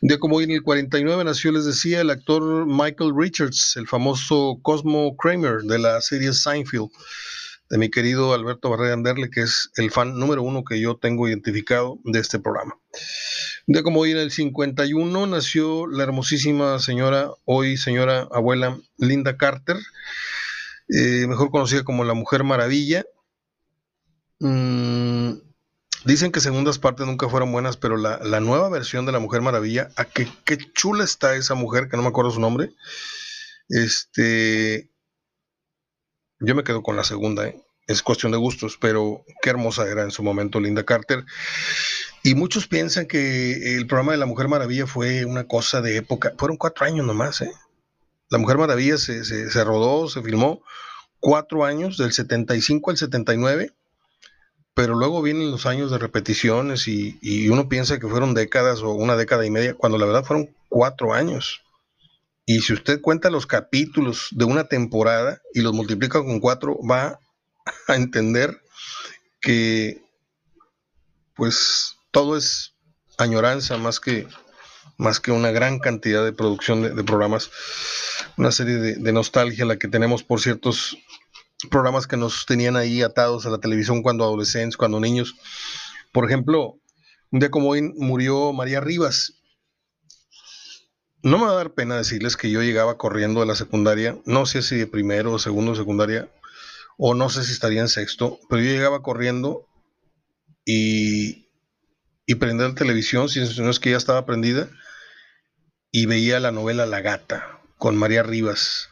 Un 0.00 0.08
día 0.08 0.18
como 0.18 0.36
hoy, 0.36 0.44
en 0.44 0.52
el 0.52 0.62
49, 0.62 1.24
nació, 1.24 1.52
les 1.52 1.66
decía, 1.66 2.00
el 2.00 2.10
actor 2.10 2.66
Michael 2.66 3.12
Richards, 3.16 3.76
el 3.76 3.86
famoso 3.86 4.58
Cosmo 4.62 5.16
Kramer 5.16 5.62
de 5.62 5.78
la 5.78 6.00
serie 6.00 6.32
Seinfeld 6.32 6.90
de 7.72 7.78
mi 7.78 7.90
querido 7.90 8.34
Alberto 8.34 8.68
Barrera 8.68 8.92
Anderle, 8.92 9.30
que 9.30 9.40
es 9.40 9.70
el 9.76 9.90
fan 9.90 10.18
número 10.18 10.42
uno 10.42 10.62
que 10.62 10.78
yo 10.78 10.98
tengo 10.98 11.26
identificado 11.26 11.98
de 12.04 12.18
este 12.18 12.38
programa. 12.38 12.78
De 13.66 13.82
como 13.82 14.00
hoy 14.00 14.10
en 14.10 14.18
el 14.18 14.30
51 14.30 15.26
nació 15.26 15.86
la 15.86 16.02
hermosísima 16.02 16.78
señora, 16.80 17.30
hoy 17.46 17.78
señora 17.78 18.28
abuela 18.30 18.78
Linda 18.98 19.38
Carter, 19.38 19.78
eh, 20.90 21.26
mejor 21.26 21.50
conocida 21.50 21.82
como 21.82 22.04
la 22.04 22.12
Mujer 22.12 22.44
Maravilla. 22.44 23.06
Mm, 24.40 25.36
dicen 26.04 26.30
que 26.30 26.40
segundas 26.40 26.78
partes 26.78 27.06
nunca 27.06 27.30
fueron 27.30 27.52
buenas, 27.52 27.78
pero 27.78 27.96
la, 27.96 28.18
nueva 28.40 28.68
versión 28.68 29.06
de 29.06 29.12
la 29.12 29.18
Mujer 29.18 29.40
Maravilla, 29.40 29.88
a 29.96 30.04
qué, 30.04 30.28
qué 30.44 30.58
chula 30.74 31.04
está 31.04 31.36
esa 31.36 31.54
mujer, 31.54 31.88
que 31.88 31.96
no 31.96 32.02
me 32.02 32.10
acuerdo 32.10 32.32
su 32.32 32.40
nombre. 32.40 32.74
Este, 33.70 34.90
yo 36.38 36.54
me 36.54 36.64
quedo 36.64 36.82
con 36.82 36.96
la 36.96 37.04
segunda, 37.04 37.46
¿eh? 37.46 37.61
Es 37.86 38.02
cuestión 38.02 38.32
de 38.32 38.38
gustos, 38.38 38.78
pero 38.80 39.24
qué 39.42 39.50
hermosa 39.50 39.88
era 39.88 40.02
en 40.02 40.10
su 40.10 40.22
momento 40.22 40.60
Linda 40.60 40.84
Carter. 40.84 41.24
Y 42.22 42.34
muchos 42.34 42.68
piensan 42.68 43.06
que 43.06 43.76
el 43.76 43.86
programa 43.86 44.12
de 44.12 44.18
La 44.18 44.26
Mujer 44.26 44.48
Maravilla 44.48 44.86
fue 44.86 45.24
una 45.24 45.44
cosa 45.44 45.80
de 45.80 45.96
época. 45.96 46.32
Fueron 46.38 46.56
cuatro 46.56 46.86
años 46.86 47.06
nomás, 47.06 47.40
¿eh? 47.40 47.52
La 48.30 48.38
Mujer 48.38 48.56
Maravilla 48.56 48.96
se, 48.96 49.24
se, 49.24 49.64
rodó, 49.64 50.08
se 50.08 50.22
filmó 50.22 50.62
cuatro 51.20 51.64
años, 51.64 51.98
del 51.98 52.12
75 52.12 52.90
al 52.90 52.96
79, 52.96 53.72
pero 54.74 54.94
luego 54.94 55.20
vienen 55.20 55.50
los 55.50 55.66
años 55.66 55.90
de 55.90 55.98
repeticiones 55.98 56.88
y, 56.88 57.18
y, 57.20 57.50
uno 57.50 57.68
piensa 57.68 57.98
que 57.98 58.08
fueron 58.08 58.32
décadas 58.32 58.80
o 58.80 58.90
una 58.92 59.16
década 59.16 59.44
y 59.44 59.50
media, 59.50 59.74
cuando 59.74 59.98
la 59.98 60.06
verdad 60.06 60.24
fueron 60.24 60.48
cuatro 60.70 61.12
años. 61.12 61.62
Y 62.46 62.60
si 62.60 62.72
usted 62.72 63.02
cuenta 63.02 63.28
los 63.28 63.46
capítulos 63.46 64.28
de 64.30 64.46
una 64.46 64.64
temporada 64.64 65.42
y 65.52 65.60
los 65.60 65.74
multiplica 65.74 66.24
con 66.24 66.40
cuatro, 66.40 66.78
va 66.82 67.20
a 67.88 67.94
entender 67.94 68.62
que 69.40 70.02
pues 71.34 71.96
todo 72.10 72.36
es 72.36 72.74
añoranza 73.18 73.76
más 73.76 74.00
que, 74.00 74.26
más 74.98 75.20
que 75.20 75.32
una 75.32 75.50
gran 75.50 75.78
cantidad 75.78 76.24
de 76.24 76.32
producción 76.32 76.82
de, 76.82 77.04
programas, 77.04 77.50
una 78.36 78.52
serie 78.52 78.76
de, 78.76 79.12
nostalgia 79.12 79.64
la 79.64 79.78
que 79.78 79.88
tenemos 79.88 80.22
por 80.22 80.40
ciertos 80.40 80.96
programas 81.70 82.06
que 82.06 82.16
nos 82.16 82.46
tenían 82.46 82.76
ahí 82.76 83.02
atados 83.02 83.46
a 83.46 83.50
la 83.50 83.58
televisión 83.58 84.02
cuando 84.02 84.24
adolescentes, 84.24 84.76
cuando 84.76 85.00
niños. 85.00 85.34
Por 86.12 86.26
ejemplo, 86.26 86.78
un 87.30 87.40
día 87.40 87.50
como 87.50 87.70
hoy 87.70 87.82
murió 87.82 88.52
María 88.52 88.80
Rivas, 88.80 89.34
no 91.22 91.38
me 91.38 91.46
va 91.46 91.52
a 91.52 91.56
dar 91.56 91.72
pena 91.72 91.96
decirles 91.96 92.36
que 92.36 92.50
yo 92.50 92.62
llegaba 92.62 92.98
corriendo 92.98 93.40
de 93.40 93.46
la 93.46 93.54
secundaria, 93.54 94.18
no 94.26 94.44
sé 94.44 94.60
si 94.60 94.76
de 94.76 94.88
primero 94.88 95.32
o 95.32 95.38
segundo 95.38 95.76
secundaria, 95.76 96.28
o 96.98 97.14
no 97.14 97.28
sé 97.28 97.44
si 97.44 97.52
estaría 97.52 97.80
en 97.80 97.88
sexto, 97.88 98.38
pero 98.48 98.62
yo 98.62 98.70
llegaba 98.70 99.02
corriendo 99.02 99.66
y, 100.64 101.48
y 102.26 102.34
prendía 102.36 102.68
la 102.68 102.74
televisión, 102.74 103.28
si 103.28 103.40
no 103.60 103.70
es 103.70 103.80
que 103.80 103.90
ya 103.90 103.96
estaba 103.96 104.26
prendida, 104.26 104.68
y 105.90 106.06
veía 106.06 106.40
la 106.40 106.52
novela 106.52 106.86
La 106.86 107.00
Gata 107.00 107.60
con 107.76 107.96
María 107.96 108.22
Rivas, 108.22 108.88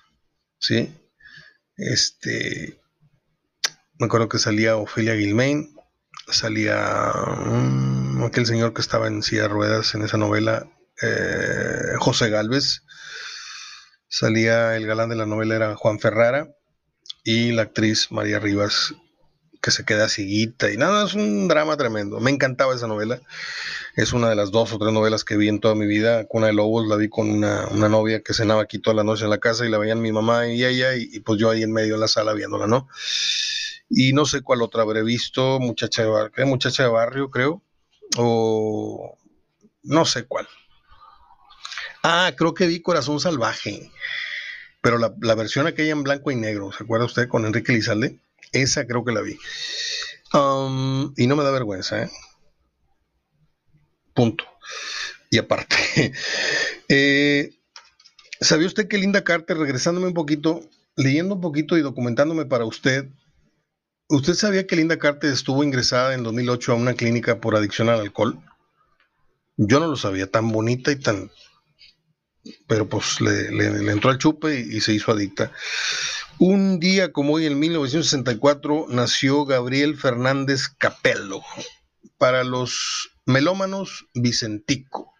¿sí? 0.58 0.94
Este, 1.76 2.80
me 3.98 4.06
acuerdo 4.06 4.28
que 4.28 4.38
salía 4.38 4.76
Ofelia 4.76 5.16
Gilmain, 5.16 5.74
salía 6.28 7.12
mm, 7.46 8.24
aquel 8.24 8.46
señor 8.46 8.74
que 8.74 8.82
estaba 8.82 9.08
en 9.08 9.22
silla 9.22 9.42
de 9.42 9.48
ruedas 9.48 9.94
en 9.94 10.02
esa 10.02 10.18
novela, 10.18 10.68
eh, 11.02 11.96
José 11.98 12.28
Galvez, 12.28 12.82
salía 14.08 14.76
el 14.76 14.86
galán 14.86 15.08
de 15.08 15.16
la 15.16 15.26
novela 15.26 15.56
era 15.56 15.76
Juan 15.76 16.00
Ferrara 16.00 16.48
y 17.24 17.52
la 17.52 17.62
actriz 17.62 18.10
María 18.10 18.38
Rivas 18.38 18.94
que 19.60 19.70
se 19.70 19.84
queda 19.84 20.08
ciguita 20.08 20.70
y 20.70 20.76
nada, 20.76 21.06
es 21.06 21.14
un 21.14 21.46
drama 21.48 21.76
tremendo. 21.76 22.18
Me 22.20 22.30
encantaba 22.30 22.74
esa 22.74 22.86
novela. 22.86 23.20
Es 23.94 24.12
una 24.12 24.30
de 24.30 24.36
las 24.36 24.50
dos 24.50 24.72
o 24.72 24.78
tres 24.78 24.92
novelas 24.92 25.24
que 25.24 25.36
vi 25.36 25.48
en 25.48 25.60
toda 25.60 25.74
mi 25.74 25.86
vida. 25.86 26.24
Cuna 26.24 26.46
de 26.46 26.54
Lobos 26.54 26.86
la 26.86 26.96
vi 26.96 27.08
con 27.08 27.30
una, 27.30 27.66
novia 27.66 28.22
que 28.22 28.32
cenaba 28.32 28.62
aquí 28.62 28.78
toda 28.78 28.96
la 28.96 29.04
noche 29.04 29.24
en 29.24 29.30
la 29.30 29.38
casa 29.38 29.66
y 29.66 29.70
la 29.70 29.78
veían 29.78 30.00
mi 30.00 30.12
mamá 30.12 30.46
y 30.46 30.64
ella 30.64 30.94
y, 30.94 31.20
pues 31.20 31.38
yo 31.38 31.50
ahí 31.50 31.62
en 31.62 31.72
medio 31.72 31.94
en 31.94 32.00
la 32.00 32.08
sala 32.08 32.32
viéndola, 32.32 32.66
¿no? 32.66 32.88
Y 33.90 34.12
no 34.12 34.24
sé 34.24 34.40
cuál 34.40 34.62
otra 34.62 34.82
habré 34.82 35.02
visto, 35.02 35.58
muchacha 35.60 36.02
de 36.02 36.08
barrio, 36.08 36.46
muchacha 36.46 36.84
de 36.84 36.88
barrio 36.88 37.30
creo, 37.30 37.62
o 38.16 39.18
no 39.82 40.04
sé 40.06 40.24
cuál. 40.24 40.48
Ah, 42.02 42.32
creo 42.36 42.54
que 42.54 42.66
vi 42.66 42.80
Corazón 42.80 43.20
Salvaje, 43.20 43.90
pero 44.80 44.98
la, 44.98 45.14
la 45.20 45.34
versión 45.34 45.66
aquella 45.66 45.92
en 45.92 46.02
blanco 46.02 46.30
y 46.30 46.36
negro, 46.36 46.72
¿se 46.72 46.84
acuerda 46.84 47.06
usted 47.06 47.28
con 47.28 47.44
Enrique 47.44 47.72
Lizalde? 47.72 48.18
Esa 48.52 48.86
creo 48.86 49.04
que 49.04 49.12
la 49.12 49.20
vi. 49.20 49.38
Um, 50.32 51.12
y 51.16 51.26
no 51.26 51.36
me 51.36 51.44
da 51.44 51.50
vergüenza, 51.50 52.02
¿eh? 52.02 52.10
Punto. 54.14 54.44
Y 55.30 55.38
aparte, 55.38 55.76
eh, 56.88 57.50
¿sabía 58.40 58.66
usted 58.66 58.88
que 58.88 58.98
Linda 58.98 59.22
Carter, 59.22 59.56
regresándome 59.56 60.08
un 60.08 60.14
poquito, 60.14 60.60
leyendo 60.96 61.36
un 61.36 61.40
poquito 61.40 61.76
y 61.76 61.82
documentándome 61.82 62.46
para 62.46 62.64
usted, 62.64 63.08
¿usted 64.08 64.34
sabía 64.34 64.66
que 64.66 64.76
Linda 64.76 64.98
Carter 64.98 65.32
estuvo 65.32 65.62
ingresada 65.62 66.14
en 66.14 66.22
2008 66.22 66.72
a 66.72 66.76
una 66.76 66.94
clínica 66.94 67.40
por 67.40 67.56
adicción 67.56 67.88
al 67.88 68.00
alcohol? 68.00 68.40
Yo 69.56 69.78
no 69.78 69.86
lo 69.86 69.96
sabía, 69.96 70.30
tan 70.30 70.50
bonita 70.50 70.90
y 70.90 70.96
tan... 70.96 71.30
Pero 72.66 72.88
pues 72.88 73.20
le, 73.20 73.48
entró 73.92 74.10
al 74.10 74.18
chupe 74.18 74.58
y 74.58 74.80
se 74.80 74.94
hizo 74.94 75.12
adicta. 75.12 75.52
Un 76.38 76.80
día 76.80 77.12
como 77.12 77.34
hoy, 77.34 77.46
en 77.46 77.58
1964, 77.58 78.86
nació 78.88 79.44
Gabriel 79.44 79.96
Fernández 79.96 80.68
Capello. 80.78 81.42
Para 82.16 82.44
los 82.44 83.10
melómanos, 83.26 84.06
Vicentico. 84.14 85.12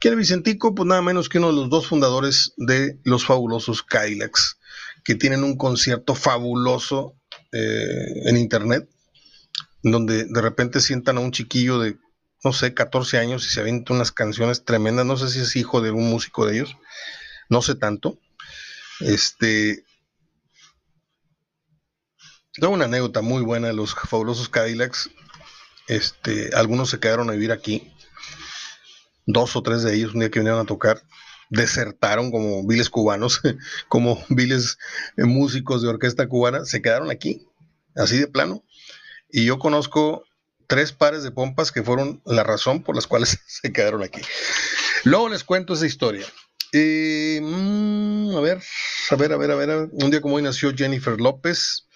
¿Quién 0.00 0.14
es 0.14 0.18
Vicentico? 0.18 0.74
Pues 0.74 0.88
nada 0.88 1.02
menos 1.02 1.28
que 1.28 1.38
uno 1.38 1.48
de 1.48 1.56
los 1.56 1.70
dos 1.70 1.86
fundadores 1.86 2.52
de 2.56 2.98
los 3.04 3.24
fabulosos 3.24 3.82
Kylax, 3.82 4.58
que 5.04 5.14
tienen 5.14 5.44
un 5.44 5.56
concierto 5.56 6.14
fabuloso 6.14 7.14
eh, 7.52 8.22
en 8.24 8.36
internet, 8.36 8.88
donde 9.82 10.24
de 10.24 10.40
repente 10.40 10.80
sientan 10.80 11.18
a 11.18 11.20
un 11.20 11.32
chiquillo 11.32 11.78
de, 11.78 11.96
no 12.42 12.52
sé, 12.52 12.74
14 12.74 13.18
años 13.18 13.44
y 13.46 13.50
se 13.50 13.60
avienta 13.60 13.92
unas 13.92 14.12
canciones 14.12 14.64
tremendas. 14.64 15.06
No 15.06 15.16
sé 15.16 15.28
si 15.28 15.40
es 15.40 15.56
hijo 15.56 15.80
de 15.80 15.90
un 15.90 16.08
músico 16.08 16.46
de 16.46 16.56
ellos, 16.56 16.76
no 17.48 17.62
sé 17.62 17.74
tanto. 17.74 18.18
Este, 19.00 19.84
tengo 22.52 22.72
una 22.72 22.86
anécdota 22.86 23.22
muy 23.22 23.42
buena 23.42 23.68
de 23.68 23.74
los 23.74 23.94
fabulosos 23.94 24.48
Cadillacs. 24.48 25.10
Este, 25.88 26.50
algunos 26.54 26.90
se 26.90 26.98
quedaron 26.98 27.30
a 27.30 27.34
vivir 27.34 27.52
aquí. 27.52 27.92
Dos 29.26 29.54
o 29.56 29.62
tres 29.62 29.82
de 29.82 29.94
ellos, 29.94 30.14
un 30.14 30.20
día 30.20 30.30
que 30.30 30.40
vinieron 30.40 30.60
a 30.60 30.66
tocar, 30.66 31.02
desertaron 31.50 32.30
como 32.30 32.66
viles 32.66 32.90
cubanos, 32.90 33.40
como 33.88 34.22
viles 34.28 34.78
músicos 35.16 35.82
de 35.82 35.88
orquesta 35.88 36.28
cubana, 36.28 36.64
se 36.64 36.80
quedaron 36.80 37.10
aquí, 37.10 37.46
así 37.94 38.18
de 38.18 38.26
plano. 38.26 38.64
Y 39.30 39.44
yo 39.44 39.58
conozco 39.58 40.24
tres 40.70 40.92
pares 40.92 41.24
de 41.24 41.32
pompas 41.32 41.72
que 41.72 41.82
fueron 41.82 42.22
la 42.24 42.44
razón 42.44 42.84
por 42.84 42.94
las 42.94 43.08
cuales 43.08 43.40
se 43.46 43.72
quedaron 43.72 44.04
aquí. 44.04 44.20
Luego 45.02 45.28
les 45.28 45.42
cuento 45.42 45.74
esa 45.74 45.84
historia. 45.84 46.24
Eh, 46.72 47.40
mm, 47.42 48.36
a 48.36 48.40
ver, 48.40 48.62
a 49.10 49.16
ver, 49.16 49.32
a 49.32 49.36
ver, 49.36 49.50
a 49.50 49.54
ver. 49.56 49.88
Un 49.92 50.10
día 50.12 50.20
como 50.20 50.36
hoy 50.36 50.42
nació 50.42 50.72
Jennifer 50.72 51.20
López, 51.20 51.88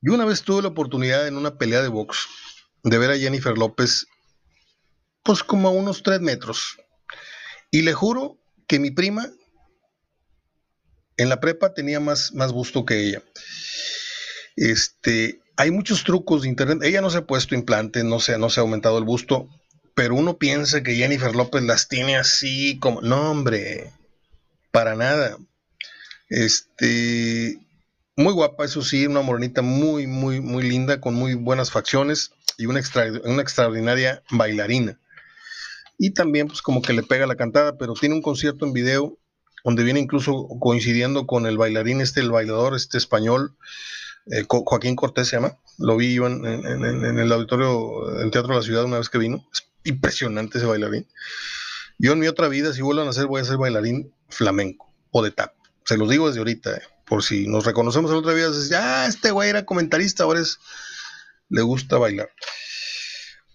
yo 0.00 0.14
una 0.14 0.24
vez 0.24 0.42
tuve 0.42 0.62
la 0.62 0.68
oportunidad 0.68 1.28
en 1.28 1.36
una 1.36 1.58
pelea 1.58 1.82
de 1.82 1.88
box 1.88 2.26
de 2.82 2.96
ver 2.96 3.10
a 3.10 3.18
Jennifer 3.18 3.58
López, 3.58 4.06
pues 5.22 5.42
como 5.42 5.68
a 5.68 5.72
unos 5.72 6.02
tres 6.02 6.22
metros. 6.22 6.78
Y 7.70 7.82
le 7.82 7.92
juro 7.92 8.38
que 8.66 8.78
mi 8.78 8.90
prima 8.92 9.30
en 11.18 11.28
la 11.28 11.38
prepa 11.38 11.74
tenía 11.74 12.00
más, 12.00 12.32
más 12.32 12.50
gusto 12.50 12.86
que 12.86 12.98
ella. 12.98 13.22
Este, 14.56 15.42
hay 15.56 15.70
muchos 15.70 16.04
trucos 16.04 16.42
de 16.42 16.48
internet. 16.48 16.80
Ella 16.82 17.00
no 17.00 17.10
se 17.10 17.18
ha 17.18 17.26
puesto 17.26 17.54
implante, 17.54 18.04
no 18.04 18.20
se, 18.20 18.38
no 18.38 18.50
se 18.50 18.60
ha 18.60 18.62
aumentado 18.62 18.98
el 18.98 19.04
busto, 19.04 19.48
pero 19.94 20.14
uno 20.14 20.36
piensa 20.38 20.82
que 20.82 20.94
Jennifer 20.94 21.34
López 21.34 21.62
las 21.62 21.88
tiene 21.88 22.16
así 22.16 22.78
como. 22.78 23.00
No, 23.02 23.30
hombre, 23.30 23.92
para 24.70 24.94
nada. 24.94 25.38
Este, 26.28 27.58
muy 28.16 28.32
guapa, 28.32 28.64
eso 28.64 28.82
sí, 28.82 29.06
una 29.06 29.22
morenita 29.22 29.62
muy, 29.62 30.06
muy, 30.06 30.40
muy 30.40 30.62
linda, 30.62 31.00
con 31.00 31.14
muy 31.14 31.34
buenas 31.34 31.70
facciones 31.70 32.32
y 32.58 32.66
una, 32.66 32.80
una 33.24 33.42
extraordinaria 33.42 34.22
bailarina. 34.30 34.98
Y 35.98 36.10
también, 36.10 36.48
pues, 36.48 36.60
como 36.60 36.82
que 36.82 36.92
le 36.92 37.02
pega 37.02 37.26
la 37.26 37.36
cantada, 37.36 37.78
pero 37.78 37.94
tiene 37.94 38.14
un 38.14 38.22
concierto 38.22 38.66
en 38.66 38.72
video 38.72 39.18
donde 39.64 39.82
viene 39.82 40.00
incluso 40.00 40.46
coincidiendo 40.60 41.26
con 41.26 41.46
el 41.46 41.56
bailarín, 41.56 42.00
este, 42.00 42.20
el 42.20 42.30
bailador, 42.30 42.76
este 42.76 42.98
español, 42.98 43.56
eh, 44.30 44.44
Joaquín 44.48 44.96
Cortés 44.96 45.28
se 45.28 45.36
llama. 45.36 45.58
Lo 45.78 45.96
vi 45.96 46.14
yo 46.14 46.26
en, 46.26 46.44
el 46.44 47.32
auditorio 47.32 48.06
del 48.18 48.30
Teatro 48.30 48.54
de 48.54 48.60
la 48.60 48.64
Ciudad 48.64 48.84
una 48.84 48.98
vez 48.98 49.08
que 49.08 49.18
vino. 49.18 49.46
Es 49.52 49.68
impresionante 49.84 50.58
ese 50.58 50.66
bailarín. 50.66 51.06
Yo 51.98 52.12
en 52.12 52.18
mi 52.18 52.28
otra 52.28 52.48
vida, 52.48 52.72
si 52.72 52.82
vuelvan 52.82 53.06
a 53.06 53.10
hacer, 53.10 53.26
voy 53.26 53.40
a 53.40 53.44
ser 53.44 53.56
bailarín 53.56 54.12
flamenco 54.28 54.92
o 55.10 55.22
de 55.22 55.30
tap. 55.30 55.54
Se 55.84 55.96
los 55.96 56.08
digo 56.08 56.26
desde 56.28 56.40
ahorita. 56.40 56.76
Eh 56.76 56.82
por 57.06 57.22
si 57.22 57.46
nos 57.46 57.64
reconocemos 57.64 58.10
el 58.10 58.18
otro 58.18 58.34
día, 58.34 58.48
dices, 58.48 58.68
ya, 58.68 59.06
este 59.06 59.30
güey 59.30 59.48
era 59.48 59.64
comentarista, 59.64 60.24
ahora 60.24 60.40
es, 60.40 60.58
le 61.48 61.62
gusta 61.62 61.98
bailar. 61.98 62.30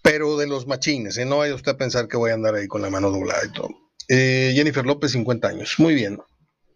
Pero 0.00 0.36
de 0.36 0.46
los 0.46 0.66
machines, 0.66 1.16
¿eh? 1.18 1.24
no 1.24 1.38
vaya 1.38 1.54
usted 1.54 1.72
a 1.72 1.76
pensar 1.76 2.08
que 2.08 2.16
voy 2.16 2.30
a 2.30 2.34
andar 2.34 2.54
ahí 2.54 2.66
con 2.66 2.82
la 2.82 2.90
mano 2.90 3.10
doblada 3.10 3.44
y 3.44 3.52
todo. 3.52 3.68
Jennifer 4.08 4.84
López, 4.84 5.12
50 5.12 5.48
años, 5.48 5.74
muy 5.78 5.94
bien. 5.94 6.18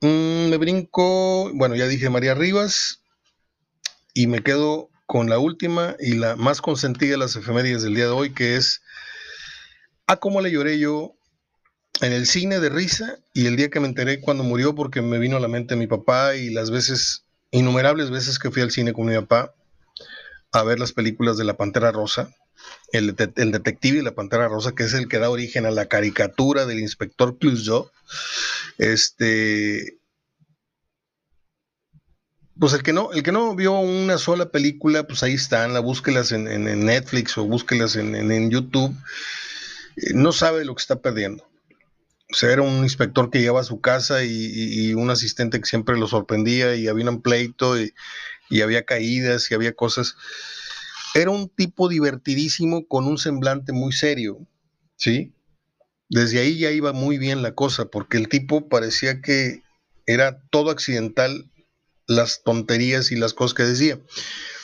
Mm, 0.00 0.48
me 0.48 0.56
brinco, 0.58 1.50
bueno, 1.54 1.74
ya 1.74 1.88
dije 1.88 2.08
María 2.08 2.34
Rivas, 2.34 3.02
y 4.16 4.28
me 4.28 4.42
quedo 4.42 4.88
con 5.04 5.28
la 5.28 5.38
última 5.38 5.94
y 6.00 6.14
la 6.14 6.36
más 6.36 6.62
consentida 6.62 7.10
de 7.10 7.18
las 7.18 7.36
efemérides 7.36 7.82
del 7.82 7.94
día 7.94 8.06
de 8.06 8.12
hoy, 8.12 8.32
que 8.32 8.56
es 8.56 8.80
a 10.06 10.16
cómo 10.16 10.40
le 10.40 10.50
lloré 10.50 10.78
yo 10.78 11.14
en 12.00 12.14
el 12.14 12.26
cine 12.26 12.58
de 12.58 12.70
risa 12.70 13.18
y 13.34 13.44
el 13.44 13.56
día 13.56 13.68
que 13.68 13.78
me 13.78 13.88
enteré 13.88 14.22
cuando 14.22 14.42
murió 14.42 14.74
porque 14.74 15.02
me 15.02 15.18
vino 15.18 15.36
a 15.36 15.40
la 15.40 15.48
mente 15.48 15.76
mi 15.76 15.86
papá 15.86 16.34
y 16.34 16.48
las 16.48 16.70
veces, 16.70 17.26
innumerables 17.50 18.10
veces 18.10 18.38
que 18.38 18.50
fui 18.50 18.62
al 18.62 18.70
cine 18.70 18.94
con 18.94 19.04
mi 19.04 19.14
papá 19.14 19.54
a 20.50 20.62
ver 20.62 20.80
las 20.80 20.92
películas 20.92 21.36
de 21.36 21.44
La 21.44 21.58
Pantera 21.58 21.92
Rosa, 21.92 22.30
el, 22.92 23.14
detective 23.14 23.98
y 23.98 24.02
La 24.02 24.14
Pantera 24.14 24.48
Rosa, 24.48 24.74
que 24.74 24.84
es 24.84 24.94
el 24.94 25.08
que 25.08 25.18
da 25.18 25.28
origen 25.28 25.66
a 25.66 25.70
la 25.70 25.88
caricatura 25.88 26.64
del 26.64 26.80
inspector 26.80 27.36
Clouseau. 27.36 27.90
Este, 28.78 29.98
pues 32.58 32.72
el 32.72 32.82
que 32.82 32.92
no, 32.92 33.12
el 33.12 33.22
que 33.22 33.32
no 33.32 33.54
vio 33.54 33.72
una 33.78 34.18
sola 34.18 34.50
película, 34.50 35.06
pues 35.06 35.22
ahí 35.22 35.34
están, 35.34 35.74
la 35.74 35.80
búsquelas 35.80 36.32
en, 36.32 36.44
Netflix 36.84 37.36
o 37.38 37.44
búsquelas 37.44 37.96
en, 37.96 38.50
YouTube, 38.50 38.94
eh, 39.96 40.12
no 40.14 40.32
sabe 40.32 40.64
lo 40.64 40.74
que 40.74 40.80
está 40.80 41.00
perdiendo 41.00 41.46
o 42.30 42.34
sea, 42.34 42.52
era 42.52 42.62
un 42.62 42.82
inspector 42.82 43.30
que 43.30 43.38
llegaba 43.38 43.60
a 43.60 43.64
su 43.64 43.80
casa 43.80 44.24
y, 44.24 44.94
un 44.94 45.10
asistente 45.10 45.60
que 45.60 45.66
siempre 45.66 45.96
lo 45.96 46.08
sorprendía 46.08 46.74
y 46.74 46.88
había 46.88 47.08
un 47.08 47.22
pleito 47.22 47.80
y, 47.80 47.92
había 48.62 48.84
caídas 48.84 49.50
y 49.50 49.54
había 49.54 49.74
cosas. 49.74 50.16
Era 51.14 51.30
un 51.30 51.48
tipo 51.48 51.88
divertidísimo 51.88 52.86
con 52.86 53.06
un 53.06 53.18
semblante 53.18 53.72
muy 53.72 53.92
serio, 53.92 54.46
¿sí? 54.96 55.32
Desde 56.08 56.40
ahí 56.40 56.58
ya 56.58 56.70
iba 56.70 56.92
muy 56.92 57.18
bien 57.18 57.42
la 57.42 57.54
cosa, 57.54 57.86
porque 57.86 58.16
el 58.16 58.28
tipo 58.28 58.68
parecía 58.68 59.20
que 59.20 59.62
era 60.06 60.40
todo 60.50 60.70
accidental 60.70 61.50
las 62.06 62.42
tonterías 62.44 63.12
y 63.12 63.16
las 63.16 63.34
cosas 63.34 63.54
que 63.54 63.62
decía. 63.64 63.98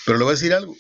Pero 0.07 0.19
le 0.19 0.25
voy 0.25 0.33
a 0.33 0.37
decir 0.37 0.55
algo, 0.55 0.77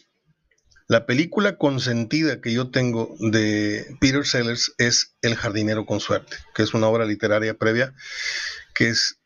la 0.89 1.07
película 1.07 1.57
consentida 1.57 2.41
que 2.41 2.53
yo 2.53 2.71
tengo 2.71 3.15
de 3.19 3.97
Peter 4.01 4.27
Sellers 4.27 4.75
es 4.79 5.17
El 5.23 5.37
jardinero 5.37 5.87
con 5.87 6.01
suerte, 6.01 6.37
que 6.55 6.63
es 6.63 6.75
una 6.75 6.89
obra 6.89 7.07
literaria 7.07 7.55
previa, 7.55 7.95
que 8.75 8.89
es 8.89 9.19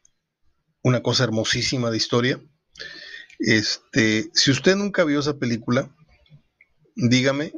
una 0.83 1.03
cosa 1.03 1.25
hermosísima 1.25 1.91
de 1.91 1.97
historia. 1.97 2.41
Este, 3.39 4.31
si 4.33 4.51
usted 4.51 4.77
nunca 4.77 5.05
vio 5.05 5.19
esa 5.19 5.39
película, 5.39 5.91
dígame 6.95 7.53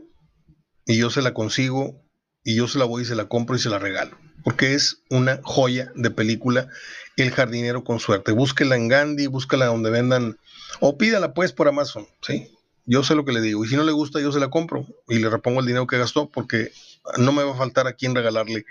y 0.87 0.97
yo 0.97 1.11
se 1.11 1.23
la 1.23 1.35
consigo 1.35 2.03
y 2.43 2.57
yo 2.57 2.67
se 2.67 2.79
la 2.79 2.87
voy 2.87 3.03
y 3.03 3.07
se 3.07 3.15
la 3.15 3.29
compro 3.29 3.57
y 3.57 3.59
se 3.59 3.69
la 3.69 3.79
regalo, 3.79 4.19
porque 4.45 4.75
es 4.75 5.03
una 5.11 5.41
joya 5.43 5.93
de 5.95 6.11
película 6.11 6.69
El 7.17 7.31
jardinero 7.31 7.85
con 7.85 8.01
suerte. 8.01 8.33
Búsquela 8.33 8.77
en 8.77 8.89
Gandhi, 8.89 9.27
búsquela 9.27 9.67
donde 9.67 9.91
vendan 9.91 10.39
o 10.81 10.97
pídala 10.97 11.35
pues 11.35 11.53
por 11.53 11.69
Amazon, 11.69 12.07
¿sí? 12.23 12.51
yo 12.89 13.05
sé 13.05 13.15
lo 13.15 13.27
que 13.27 13.33
le 13.33 13.43
digo. 13.43 13.65
Y 13.65 13.69
si 13.69 13.77
no 13.77 13.85
le 13.85 13.93
gusta, 13.93 14.19
yo 14.19 14.33
se 14.33 14.41
la 14.41 14.49
compro 14.49 14.87
y 15.09 15.19
le 15.19 15.29
repongo 15.29 15.61
el 15.61 15.67
dinero 15.67 15.87
que 15.87 15.99
gastó 15.99 16.31
porque 16.31 16.73
no 17.19 17.33
me 17.33 17.45
va 17.45 17.53
a 17.53 17.57
faltar 17.57 17.87
a 17.87 17.93
quien 17.93 18.15
regalarle 18.15 18.65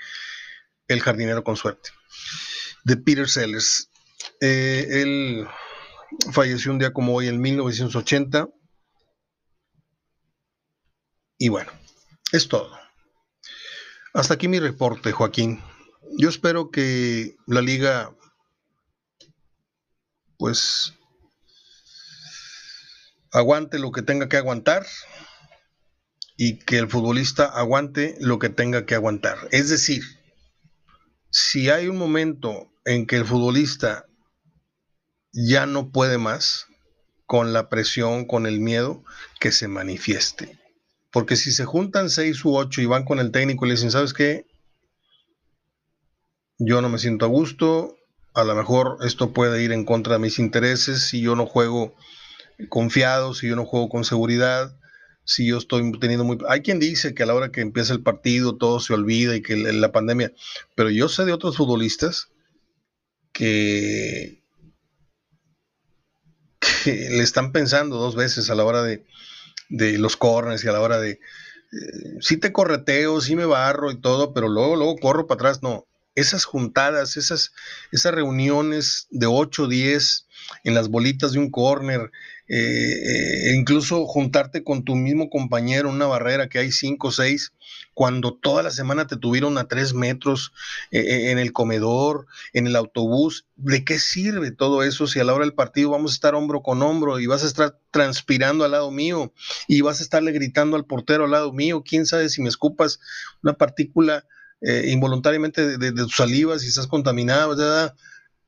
el 0.87 1.01
jardinero 1.01 1.43
con 1.43 1.55
suerte. 1.55 1.91
De 2.83 2.97
Peter 2.97 3.29
Sellers. 3.29 3.91
Eh, 4.41 4.87
él 4.89 5.47
falleció 6.31 6.71
un 6.71 6.79
día 6.79 6.93
como 6.93 7.13
hoy 7.13 7.27
en 7.27 7.39
1980. 7.39 8.49
Y 11.37 11.49
bueno, 11.49 11.71
es 12.31 12.47
todo. 12.47 12.75
Hasta 14.17 14.33
aquí 14.33 14.47
mi 14.47 14.57
reporte, 14.57 15.11
Joaquín. 15.11 15.61
Yo 16.17 16.27
espero 16.27 16.71
que 16.71 17.35
la 17.45 17.61
liga, 17.61 18.15
pues, 20.39 20.95
aguante 23.31 23.77
lo 23.77 23.91
que 23.91 24.01
tenga 24.01 24.27
que 24.27 24.37
aguantar 24.37 24.87
y 26.35 26.57
que 26.57 26.79
el 26.79 26.89
futbolista 26.89 27.45
aguante 27.45 28.15
lo 28.19 28.39
que 28.39 28.49
tenga 28.49 28.87
que 28.87 28.95
aguantar. 28.95 29.37
Es 29.51 29.69
decir, 29.69 30.01
si 31.29 31.69
hay 31.69 31.87
un 31.87 31.97
momento 31.97 32.73
en 32.85 33.05
que 33.05 33.17
el 33.17 33.25
futbolista 33.25 34.07
ya 35.31 35.67
no 35.67 35.91
puede 35.91 36.17
más 36.17 36.65
con 37.27 37.53
la 37.53 37.69
presión, 37.69 38.25
con 38.25 38.47
el 38.47 38.61
miedo, 38.61 39.03
que 39.39 39.51
se 39.51 39.67
manifieste. 39.67 40.57
Porque 41.11 41.35
si 41.35 41.51
se 41.51 41.65
juntan 41.65 42.09
seis 42.09 42.43
u 42.43 42.55
ocho 42.55 42.81
y 42.81 42.85
van 42.85 43.05
con 43.05 43.19
el 43.19 43.31
técnico 43.31 43.65
y 43.65 43.69
le 43.69 43.75
dicen, 43.75 43.91
¿sabes 43.91 44.13
qué? 44.13 44.45
Yo 46.59 46.81
no 46.81 46.89
me 46.89 46.97
siento 46.97 47.25
a 47.25 47.29
gusto, 47.29 47.97
a 48.33 48.43
lo 48.43 48.55
mejor 48.55 48.97
esto 49.01 49.33
puede 49.33 49.63
ir 49.63 49.71
en 49.71 49.85
contra 49.85 50.13
de 50.13 50.19
mis 50.19 50.39
intereses 50.39 51.01
si 51.01 51.21
yo 51.21 51.35
no 51.35 51.45
juego 51.45 51.95
confiado, 52.69 53.33
si 53.33 53.47
yo 53.47 53.55
no 53.55 53.65
juego 53.65 53.89
con 53.89 54.03
seguridad, 54.03 54.77
si 55.23 55.47
yo 55.47 55.57
estoy 55.57 55.91
teniendo 55.99 56.23
muy... 56.23 56.37
Hay 56.47 56.61
quien 56.61 56.79
dice 56.79 57.13
que 57.13 57.23
a 57.23 57.25
la 57.25 57.35
hora 57.35 57.51
que 57.51 57.61
empieza 57.61 57.93
el 57.93 58.01
partido 58.01 58.57
todo 58.57 58.79
se 58.79 58.93
olvida 58.93 59.35
y 59.35 59.41
que 59.41 59.55
la 59.55 59.91
pandemia, 59.91 60.33
pero 60.75 60.89
yo 60.89 61.09
sé 61.09 61.25
de 61.25 61.33
otros 61.33 61.57
futbolistas 61.57 62.29
que, 63.33 64.43
que 66.83 67.09
le 67.09 67.23
están 67.23 67.51
pensando 67.51 67.97
dos 67.97 68.15
veces 68.15 68.49
a 68.49 68.55
la 68.55 68.63
hora 68.65 68.83
de, 68.83 69.05
los 69.69 70.17
corners 70.17 70.63
y 70.63 70.67
a 70.67 70.71
la 70.71 70.81
hora 70.81 70.99
de... 70.99 71.11
Eh, 71.11 72.17
sí 72.21 72.37
te 72.37 72.53
correteo, 72.53 73.19
sí 73.19 73.35
me 73.35 73.45
barro 73.45 73.91
y 73.91 73.99
todo, 73.99 74.33
pero 74.33 74.47
luego, 74.47 74.75
luego 74.75 74.97
corro 74.97 75.27
para 75.27 75.37
atrás, 75.39 75.63
no. 75.63 75.85
Esas 76.15 76.45
juntadas, 76.45 77.17
esas, 77.17 77.53
esas 77.91 78.13
reuniones 78.13 79.07
de 79.11 79.27
8, 79.27 79.67
10 79.67 80.27
en 80.63 80.73
las 80.73 80.87
bolitas 80.87 81.33
de 81.33 81.39
un 81.39 81.51
corner, 81.51 82.11
eh, 82.49 83.53
incluso 83.55 84.05
juntarte 84.05 84.63
con 84.63 84.83
tu 84.83 84.95
mismo 84.95 85.29
compañero 85.29 85.89
una 85.89 86.05
barrera 86.05 86.47
que 86.47 86.59
hay 86.59 86.71
cinco 86.71 87.09
o 87.09 87.11
seis, 87.11 87.53
cuando 87.93 88.33
toda 88.33 88.63
la 88.63 88.71
semana 88.71 89.05
te 89.05 89.17
tuvieron 89.17 89.57
a 89.57 89.67
tres 89.67 89.93
metros 89.93 90.53
eh, 90.91 90.99
eh, 90.99 91.31
en 91.31 91.39
el 91.39 91.51
comedor, 91.51 92.25
en 92.53 92.67
el 92.67 92.75
autobús, 92.75 93.45
¿de 93.57 93.83
qué 93.83 93.99
sirve 93.99 94.51
todo 94.51 94.83
eso 94.83 95.07
si 95.07 95.19
a 95.19 95.25
la 95.25 95.33
hora 95.33 95.43
del 95.43 95.53
partido 95.53 95.89
vamos 95.89 96.11
a 96.11 96.15
estar 96.15 96.35
hombro 96.35 96.61
con 96.61 96.81
hombro 96.81 97.19
y 97.19 97.25
vas 97.25 97.43
a 97.43 97.47
estar 97.47 97.77
transpirando 97.91 98.63
al 98.63 98.71
lado 98.71 98.91
mío 98.91 99.33
y 99.67 99.81
vas 99.81 99.99
a 99.99 100.03
estarle 100.03 100.31
gritando 100.31 100.77
al 100.77 100.85
portero 100.85 101.25
al 101.25 101.31
lado 101.31 101.51
mío? 101.51 101.83
¿Quién 101.85 102.05
sabe 102.05 102.29
si 102.29 102.41
me 102.41 102.49
escupas 102.49 102.99
una 103.43 103.53
partícula 103.53 104.25
involuntariamente 104.59 105.77
de, 105.77 105.91
tu 105.91 106.09
saliva, 106.09 106.57
si 106.57 106.67
estás 106.67 106.87
contaminado? 106.87 107.55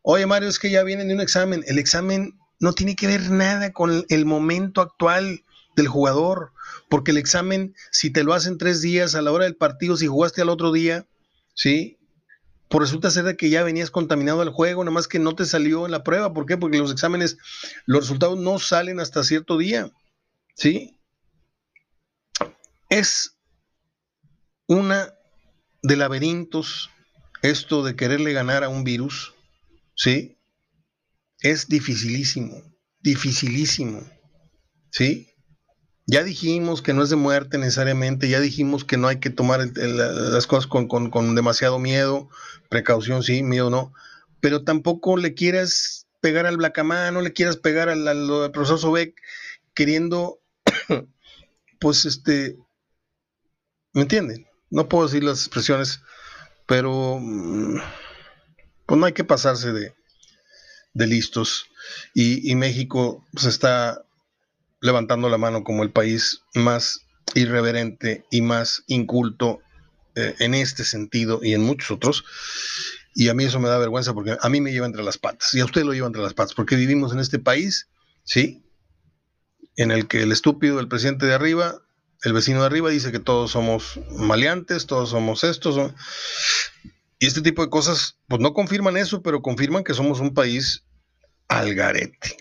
Oye, 0.01 0.25
Mario, 0.25 0.49
es 0.49 0.57
que 0.57 0.71
ya 0.71 0.83
viene 0.83 1.05
de 1.05 1.13
un 1.13 1.21
examen. 1.21 1.63
El 1.67 1.77
examen 1.77 2.33
no 2.59 2.73
tiene 2.73 2.95
que 2.95 3.07
ver 3.07 3.29
nada 3.31 3.71
con 3.71 4.05
el 4.09 4.25
momento 4.25 4.81
actual 4.81 5.43
del 5.75 5.87
jugador, 5.87 6.51
porque 6.89 7.11
el 7.11 7.17
examen, 7.17 7.73
si 7.91 8.11
te 8.11 8.23
lo 8.23 8.33
hacen 8.33 8.57
tres 8.57 8.81
días 8.81 9.15
a 9.15 9.21
la 9.21 9.31
hora 9.31 9.45
del 9.45 9.55
partido, 9.55 9.95
si 9.95 10.07
jugaste 10.07 10.41
al 10.41 10.49
otro 10.49 10.71
día, 10.71 11.07
¿sí? 11.53 11.97
Pues 12.67 12.81
resulta 12.81 13.09
ser 13.09 13.23
de 13.23 13.37
que 13.37 13.49
ya 13.49 13.63
venías 13.63 13.89
contaminado 13.89 14.41
al 14.41 14.49
juego, 14.49 14.83
nada 14.83 14.93
más 14.93 15.07
que 15.07 15.19
no 15.19 15.35
te 15.35 15.45
salió 15.45 15.85
en 15.85 15.91
la 15.91 16.03
prueba. 16.03 16.33
¿Por 16.33 16.45
qué? 16.45 16.57
Porque 16.57 16.77
los 16.77 16.91
exámenes, 16.91 17.37
los 17.85 18.01
resultados 18.01 18.37
no 18.37 18.59
salen 18.59 18.99
hasta 18.99 19.23
cierto 19.23 19.57
día, 19.57 19.91
¿sí? 20.55 20.99
Es 22.89 23.37
una 24.67 25.13
de 25.81 25.95
laberintos 25.95 26.89
esto 27.41 27.83
de 27.83 27.95
quererle 27.95 28.33
ganar 28.33 28.63
a 28.63 28.69
un 28.69 28.83
virus, 28.83 29.33
¿sí? 29.95 30.38
Es 31.41 31.67
dificilísimo, 31.67 32.61
dificilísimo. 32.99 34.01
¿Sí? 34.91 35.29
Ya 36.05 36.23
dijimos 36.23 36.81
que 36.81 36.93
no 36.93 37.03
es 37.03 37.11
de 37.11 37.15
muerte 37.15 37.59
necesariamente, 37.59 38.29
ya 38.29 38.39
dijimos 38.39 38.83
que 38.83 38.97
no 38.97 39.07
hay 39.07 39.19
que 39.19 39.29
tomar 39.29 39.59
las 39.75 40.47
cosas 40.47 40.65
con, 40.65 41.35
demasiado 41.35 41.77
miedo, 41.77 42.29
precaución 42.67 43.21
sí, 43.21 43.43
miedo 43.43 43.69
no, 43.69 43.93
pero 44.39 44.63
tampoco 44.63 45.17
le 45.17 45.35
quieras 45.35 46.07
pegar 46.19 46.47
al 46.47 46.57
Blacamán, 46.57 47.13
no 47.13 47.21
le 47.21 47.31
quieras 47.31 47.57
pegar 47.57 47.89
al, 47.89 48.07
al, 48.07 48.51
profesor 48.51 48.79
Sobek 48.79 49.21
queriendo, 49.75 50.39
pues 51.79 52.05
este, 52.05 52.57
¿me 53.93 54.01
entienden? 54.01 54.47
No 54.71 54.89
puedo 54.89 55.05
decir 55.05 55.23
las 55.23 55.41
expresiones, 55.41 56.01
pero 56.65 57.19
mm, 57.21 57.77
pues 58.87 58.99
no 58.99 59.05
hay 59.05 59.13
que 59.13 59.23
pasarse 59.23 59.71
de, 59.73 59.93
de 60.99 61.07
listos 61.07 61.69
y, 62.13 62.53
México 62.55 63.25
se 63.35 63.49
está 63.49 64.03
levantando 64.81 65.29
la 65.29 65.37
mano 65.37 65.63
como 65.63 65.83
el 65.83 65.91
país 65.91 66.41
más 66.53 67.05
irreverente 67.35 68.25
y 68.29 68.41
más 68.41 68.83
inculto 68.87 69.59
eh, 70.15 70.35
en 70.39 70.53
este 70.53 70.83
sentido 70.83 71.39
y 71.41 71.53
en 71.53 71.61
muchos 71.61 71.91
otros. 71.91 72.25
Y 73.15 73.29
a 73.29 73.33
mí 73.33 73.45
eso 73.45 73.59
me 73.61 73.69
da 73.69 73.77
vergüenza 73.77 74.13
porque 74.13 74.37
a 74.39 74.49
mí 74.49 74.59
me 74.59 74.71
lleva 74.71 74.85
entre 74.85 75.03
las 75.03 75.17
patas 75.17 75.53
y 75.53 75.61
a 75.61 75.65
usted 75.65 75.83
lo 75.83 75.93
lleva 75.93 76.07
entre 76.07 76.21
las 76.21 76.33
patas 76.33 76.53
porque 76.53 76.75
vivimos 76.75 77.13
en 77.13 77.19
este 77.19 77.39
país, 77.39 77.87
¿sí? 78.23 78.61
En 79.77 79.91
el 79.91 80.07
que 80.07 80.23
el 80.23 80.33
estúpido, 80.33 80.81
el 80.81 80.89
presidente 80.89 81.25
de 81.25 81.33
arriba, 81.33 81.81
el 82.23 82.33
vecino 82.33 82.59
de 82.59 82.65
arriba 82.65 82.89
dice 82.89 83.13
que 83.13 83.19
todos 83.19 83.51
somos 83.51 83.99
maleantes, 84.11 84.85
todos 84.85 85.11
somos 85.11 85.45
estos. 85.45 85.93
Y 87.19 87.25
este 87.25 87.41
tipo 87.41 87.63
de 87.63 87.69
cosas, 87.69 88.17
pues 88.27 88.41
no 88.41 88.53
confirman 88.53 88.97
eso, 88.97 89.21
pero 89.21 89.41
confirman 89.41 89.85
que 89.85 89.93
somos 89.93 90.19
un 90.19 90.33
país 90.33 90.83
al 91.49 91.75
garete. 91.75 92.37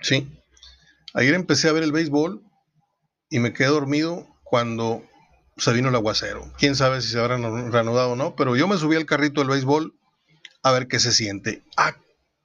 Sí. 0.00 0.26
Ayer 1.14 1.34
empecé 1.34 1.68
a 1.68 1.72
ver 1.72 1.84
el 1.84 1.92
béisbol 1.92 2.42
y 3.30 3.38
me 3.38 3.52
quedé 3.52 3.68
dormido 3.68 4.26
cuando 4.42 5.04
se 5.56 5.72
vino 5.72 5.88
el 5.90 5.94
aguacero. 5.94 6.52
Quién 6.58 6.74
sabe 6.74 7.00
si 7.00 7.08
se 7.08 7.20
habrá 7.20 7.36
reanudado 7.36 8.12
o 8.12 8.16
no, 8.16 8.34
pero 8.34 8.56
yo 8.56 8.66
me 8.66 8.78
subí 8.78 8.96
al 8.96 9.06
carrito 9.06 9.40
del 9.40 9.50
béisbol 9.50 9.94
a 10.62 10.72
ver 10.72 10.88
qué 10.88 10.98
se 10.98 11.12
siente. 11.12 11.62
Ah, 11.76 11.96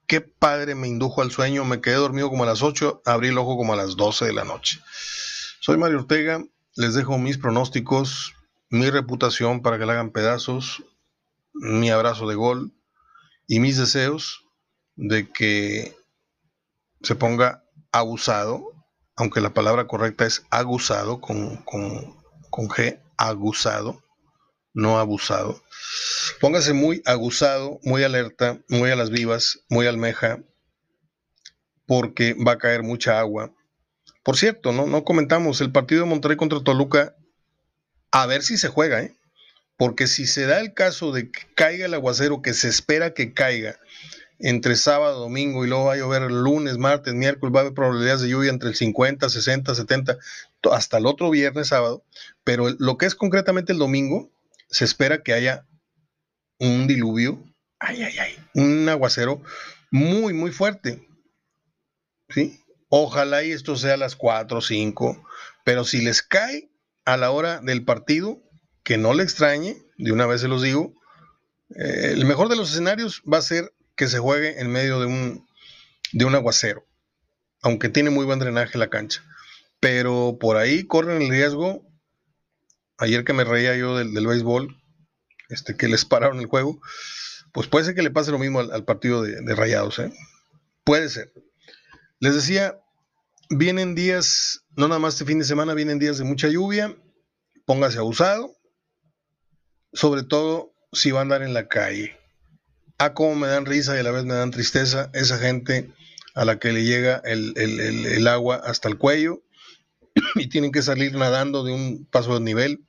qué 0.08 0.22
padre 0.22 0.76
me 0.76 0.88
indujo 0.88 1.22
al 1.22 1.32
sueño. 1.32 1.66
Me 1.66 1.82
quedé 1.82 1.96
dormido 1.96 2.30
como 2.30 2.44
a 2.44 2.48
las 2.48 2.62
8, 2.62 3.02
abrí 3.06 3.30
el 3.30 3.38
ojo 3.38 3.58
como 3.58 3.74
a 3.74 3.78
las 3.78 3.96
12 3.96 4.26
de 4.26 4.34
la 4.34 4.44
noche. 4.44 4.80
Soy 5.60 5.78
Mario 5.78 6.00
Ortega, 6.00 6.44
les 6.76 6.94
dejo 6.94 7.18
mis 7.18 7.38
pronósticos, 7.38 8.34
mi 8.70 8.90
reputación 8.90 9.62
para 9.62 9.78
que 9.78 9.86
la 9.86 9.94
hagan 9.94 10.12
pedazos, 10.12 10.84
mi 11.54 11.90
abrazo 11.90 12.28
de 12.28 12.36
gol 12.36 12.74
y 13.48 13.60
mis 13.60 13.78
deseos 13.78 14.43
de 14.96 15.30
que 15.32 15.96
se 17.02 17.16
ponga 17.16 17.64
abusado, 17.92 18.72
aunque 19.16 19.42
la 19.42 19.54
palabra 19.54 19.88
correcta 19.88 20.26
es 20.26 20.44
aguzado 20.50 21.22
con, 21.22 21.58
con, 21.58 22.16
con 22.50 22.68
G, 22.68 23.00
aguzado, 23.18 24.04
no 24.74 25.00
abusado. 25.00 25.62
Póngase 26.40 26.74
muy 26.74 27.02
aguzado, 27.06 27.80
muy 27.84 28.04
alerta, 28.04 28.60
muy 28.70 28.90
a 28.90 28.96
las 28.96 29.10
vivas, 29.10 29.60
muy 29.70 29.86
almeja, 29.86 30.40
porque 31.86 32.34
va 32.36 32.54
a 32.54 32.58
caer 32.58 32.84
mucha 32.84 33.20
agua. 33.20 33.52
Por 34.24 34.38
cierto, 34.38 34.72
no, 34.72 34.88
no 34.88 35.04
comentamos 35.04 35.62
el 35.62 35.72
partido 35.72 36.04
de 36.04 36.10
Monterrey 36.10 36.38
contra 36.38 36.64
Toluca, 36.64 37.16
a 38.12 38.26
ver 38.26 38.42
si 38.42 38.58
se 38.58 38.70
juega, 38.70 39.02
¿eh? 39.02 39.16
Porque 39.76 40.08
si 40.08 40.28
se 40.28 40.46
da 40.46 40.60
el 40.60 40.74
caso 40.74 41.12
de 41.12 41.32
que 41.32 41.42
caiga 41.56 41.86
el 41.86 41.94
aguacero 41.94 42.42
que 42.42 42.54
se 42.54 42.70
espera 42.70 43.14
que 43.14 43.34
caiga 43.34 43.80
entre 44.44 44.76
sábado, 44.76 45.22
domingo 45.22 45.64
y 45.64 45.70
luego 45.70 45.86
va 45.86 45.94
a 45.94 45.98
llover 45.98 46.30
lunes, 46.30 46.78
martes, 46.78 47.14
miércoles, 47.14 47.56
va 47.56 47.60
a 47.60 47.62
haber 47.62 47.74
probabilidades 47.74 48.22
de 48.22 48.30
lluvia 48.30 48.52
entre 48.52 48.68
el 48.68 48.76
50, 48.76 49.30
60, 49.30 49.74
70, 49.74 50.18
hasta 50.70 50.98
el 50.98 51.06
otro 51.06 51.30
viernes, 51.30 51.70
sábado. 51.70 52.04
Pero 52.44 52.70
lo 52.78 52.98
que 52.98 53.06
es 53.06 53.16
concretamente 53.16 53.72
el 53.72 53.80
domingo, 53.80 54.34
se 54.70 54.84
espera 54.84 55.24
que 55.24 55.32
haya 55.32 55.66
un 56.60 56.88
diluvio, 56.88 57.42
ay, 57.80 58.04
ay, 58.04 58.18
ay, 58.20 58.38
un 58.54 58.90
aguacero 58.90 59.42
muy, 59.92 60.34
muy 60.34 60.52
fuerte. 60.52 61.08
¿Sí? 62.28 62.60
Ojalá 62.90 63.44
y 63.44 63.52
esto 63.54 63.78
sea 63.78 63.94
a 63.94 63.98
las 63.98 64.18
4 64.18 64.58
o 64.58 64.62
5, 64.62 65.24
pero 65.64 65.86
si 65.86 66.02
les 66.02 66.22
cae 66.22 66.70
a 67.06 67.16
la 67.16 67.32
hora 67.32 67.62
del 67.62 67.86
partido, 67.86 68.44
que 68.84 68.98
no 68.98 69.14
le 69.14 69.24
extrañe, 69.24 69.78
de 69.98 70.12
una 70.12 70.26
vez 70.26 70.42
se 70.42 70.50
los 70.50 70.62
digo, 70.62 70.96
eh, 71.70 72.10
el 72.12 72.26
mejor 72.26 72.50
de 72.50 72.58
los 72.58 72.72
escenarios 72.72 73.24
va 73.32 73.38
a 73.38 73.42
ser 73.42 73.74
que 73.96 74.08
se 74.08 74.20
juegue 74.20 74.60
en 74.60 74.72
medio 74.72 75.00
de 75.00 75.06
un, 75.06 75.48
de 76.12 76.26
un 76.26 76.36
aguacero, 76.36 76.86
aunque 77.62 77.90
tiene 77.90 78.10
muy 78.10 78.26
buen 78.26 78.40
drenaje 78.40 78.78
la 78.78 78.90
cancha. 78.90 79.24
Pero 79.80 80.38
por 80.40 80.58
ahí 80.58 80.86
corren 80.86 81.22
el 81.22 81.30
riesgo, 81.30 81.86
ayer 82.98 83.24
que 83.24 83.34
me 83.34 83.44
reía 83.44 83.76
yo 83.76 83.98
del, 83.98 84.26
béisbol, 84.26 84.76
este, 85.50 85.76
que 85.76 85.88
les 85.88 86.06
pararon 86.06 86.40
el 86.40 86.48
juego, 86.48 86.80
pues 87.52 87.68
puede 87.68 87.86
ser 87.86 87.96
que 87.96 88.04
le 88.04 88.12
pase 88.12 88.32
lo 88.32 88.40
mismo 88.40 88.60
al, 88.60 88.86
partido 88.86 89.22
de, 89.22 89.42
de 89.42 89.56
Rayados, 89.56 90.00
¿eh? 90.00 90.12
Puede 90.84 91.10
ser. 91.10 91.32
Les 92.20 92.34
decía, 92.34 92.80
vienen 93.50 93.96
días, 93.96 94.66
no 94.76 94.88
nada 94.88 95.00
más 95.00 95.16
este 95.16 95.26
fin 95.26 95.40
de 95.40 95.46
semana, 95.46 95.74
vienen 95.74 96.00
días 96.00 96.18
de 96.18 96.24
mucha 96.24 96.48
lluvia, 96.48 96.96
póngase 97.66 98.00
abusado, 98.00 98.56
sobre 99.94 100.24
todo 100.24 100.74
si 100.92 101.12
va 101.12 101.20
a 101.20 101.22
andar 101.24 101.44
en 101.44 101.54
la 101.54 101.68
calle. 101.68 102.18
Ah, 103.04 103.14
cómo 103.14 103.36
me 103.36 103.48
dan 103.48 103.66
risa 103.66 103.98
y 103.98 104.00
a 104.00 104.04
la 104.04 104.12
vez 104.12 104.24
me 104.24 104.34
dan 104.34 104.52
tristeza 104.52 105.10
esa 105.12 105.38
gente 105.38 105.92
a 106.36 106.46
la 106.46 106.58
que 106.58 106.72
le 106.72 106.86
llega 106.86 107.22
el, 107.26 108.26
agua 108.30 108.62
hasta 108.64 108.88
el 108.88 108.98
cuello 108.98 109.44
y 110.36 110.48
tienen 110.48 110.72
que 110.72 110.82
salir 110.82 111.14
nadando 111.14 111.66
de 111.66 111.74
un 111.74 112.06
paso 112.06 112.36
de 112.36 112.40
nivel 112.40 112.88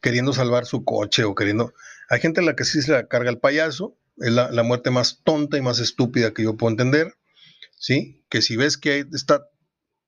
queriendo 0.00 0.32
salvar 0.32 0.64
su 0.64 0.84
coche 0.84 1.24
o 1.24 1.34
queriendo... 1.34 1.74
Hay 2.08 2.20
gente 2.20 2.40
a 2.40 2.44
la 2.44 2.56
que 2.56 2.64
sí 2.64 2.80
se 2.80 2.92
la 2.92 3.08
carga 3.08 3.28
el 3.28 3.40
payaso, 3.40 3.98
es 4.16 4.32
la, 4.32 4.50
la 4.50 4.62
muerte 4.62 4.90
más 4.90 5.20
tonta 5.22 5.58
y 5.58 5.60
más 5.60 5.80
estúpida 5.80 6.32
que 6.32 6.44
yo 6.44 6.56
puedo 6.56 6.70
entender, 6.70 7.12
¿sí? 7.76 8.24
Que 8.30 8.40
si 8.40 8.56
ves 8.56 8.78
que 8.78 9.04
está 9.12 9.44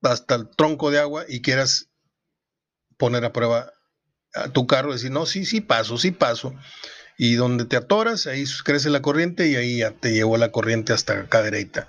hasta 0.00 0.36
el 0.36 0.48
tronco 0.56 0.90
de 0.90 1.00
agua 1.00 1.26
y 1.28 1.42
quieras 1.42 1.90
poner 2.96 3.26
a 3.26 3.34
prueba 3.34 3.74
a 4.32 4.48
tu 4.48 4.66
carro, 4.66 4.94
decir, 4.94 5.10
no, 5.10 5.26
sí, 5.26 5.44
sí 5.44 5.60
paso, 5.60 5.98
sí 5.98 6.12
paso. 6.12 6.54
Y 7.16 7.34
donde 7.34 7.64
te 7.64 7.76
atoras, 7.76 8.26
ahí 8.26 8.44
crece 8.64 8.90
la 8.90 9.02
corriente 9.02 9.48
y 9.48 9.56
ahí 9.56 9.78
ya 9.78 9.92
te 9.92 10.12
llevó 10.12 10.36
la 10.36 10.50
corriente 10.50 10.92
hasta 10.92 11.20
acá 11.20 11.42
derecha. 11.42 11.86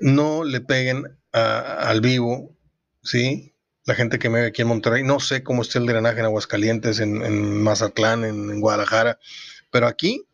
no 0.00 0.44
le 0.44 0.60
peguen 0.60 1.18
al 1.32 2.00
vivo, 2.00 2.56
¿sí? 3.02 3.54
La 3.84 3.94
gente 3.94 4.18
que 4.18 4.28
me 4.28 4.40
ve 4.40 4.46
aquí 4.48 4.62
en 4.62 4.68
Monterrey, 4.68 5.02
no 5.02 5.20
sé 5.20 5.42
cómo 5.42 5.62
está 5.62 5.78
el 5.78 5.86
drenaje 5.86 6.20
en 6.20 6.26
Aguascalientes, 6.26 7.00
en, 7.00 7.62
Mazatlán, 7.62 8.24
en, 8.24 8.60
Guadalajara, 8.60 9.18
pero 9.70 9.86
aquí, 9.86 10.26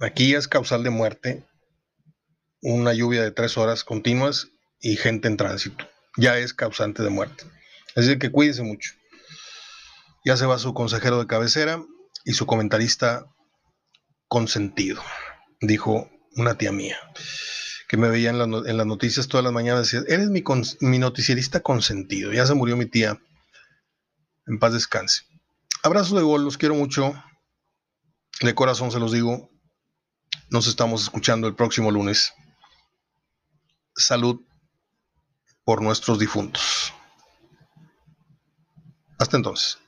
aquí 0.00 0.34
es 0.34 0.48
causal 0.48 0.82
de 0.82 0.90
muerte 0.90 1.44
una 2.62 2.92
lluvia 2.92 3.22
de 3.22 3.30
tres 3.30 3.56
horas 3.56 3.84
continuas 3.84 4.48
y 4.80 4.96
gente 4.96 5.28
en 5.28 5.36
tránsito. 5.36 5.86
Ya 6.16 6.38
es 6.38 6.52
causante 6.52 7.02
de 7.02 7.10
muerte. 7.10 7.44
Así 7.96 8.18
que 8.18 8.30
cuídese 8.30 8.62
mucho. 8.62 8.92
Ya 10.24 10.36
se 10.36 10.46
va 10.46 10.58
su 10.58 10.74
consejero 10.74 11.18
de 11.18 11.26
cabecera 11.26 11.82
y 12.24 12.32
su 12.32 12.46
comentarista 12.46 13.26
consentido, 14.28 15.02
dijo 15.60 16.08
una 16.36 16.56
tía 16.56 16.72
mía, 16.72 16.98
que 17.88 17.96
me 17.96 18.08
veía 18.08 18.30
en, 18.30 18.38
las 18.38 18.86
noticias 18.86 19.26
todas 19.26 19.42
las 19.42 19.52
mañanas, 19.52 19.90
decía, 19.90 20.06
eres 20.06 20.28
mi, 20.28 20.44
mi 20.80 20.98
noticierista 20.98 21.60
consentido. 21.60 22.32
Ya 22.32 22.46
se 22.46 22.54
murió 22.54 22.76
mi 22.76 22.86
tía. 22.86 23.20
En 24.46 24.60
paz 24.60 24.72
descanse. 24.72 25.24
Abrazo 25.82 26.16
de 26.16 26.22
gol, 26.22 26.44
los 26.44 26.56
quiero 26.56 26.76
mucho. 26.76 27.12
De 28.40 28.54
corazón 28.54 28.92
se 28.92 29.00
los 29.00 29.10
digo. 29.10 29.50
Nos 30.50 30.68
estamos 30.68 31.02
escuchando 31.02 31.48
el 31.48 31.56
próximo 31.56 31.90
lunes. 31.90 32.32
Salud 33.96 34.40
por 35.64 35.82
nuestros 35.82 36.18
difuntos. 36.18 36.92
Hasta 39.18 39.36
entonces. 39.36 39.78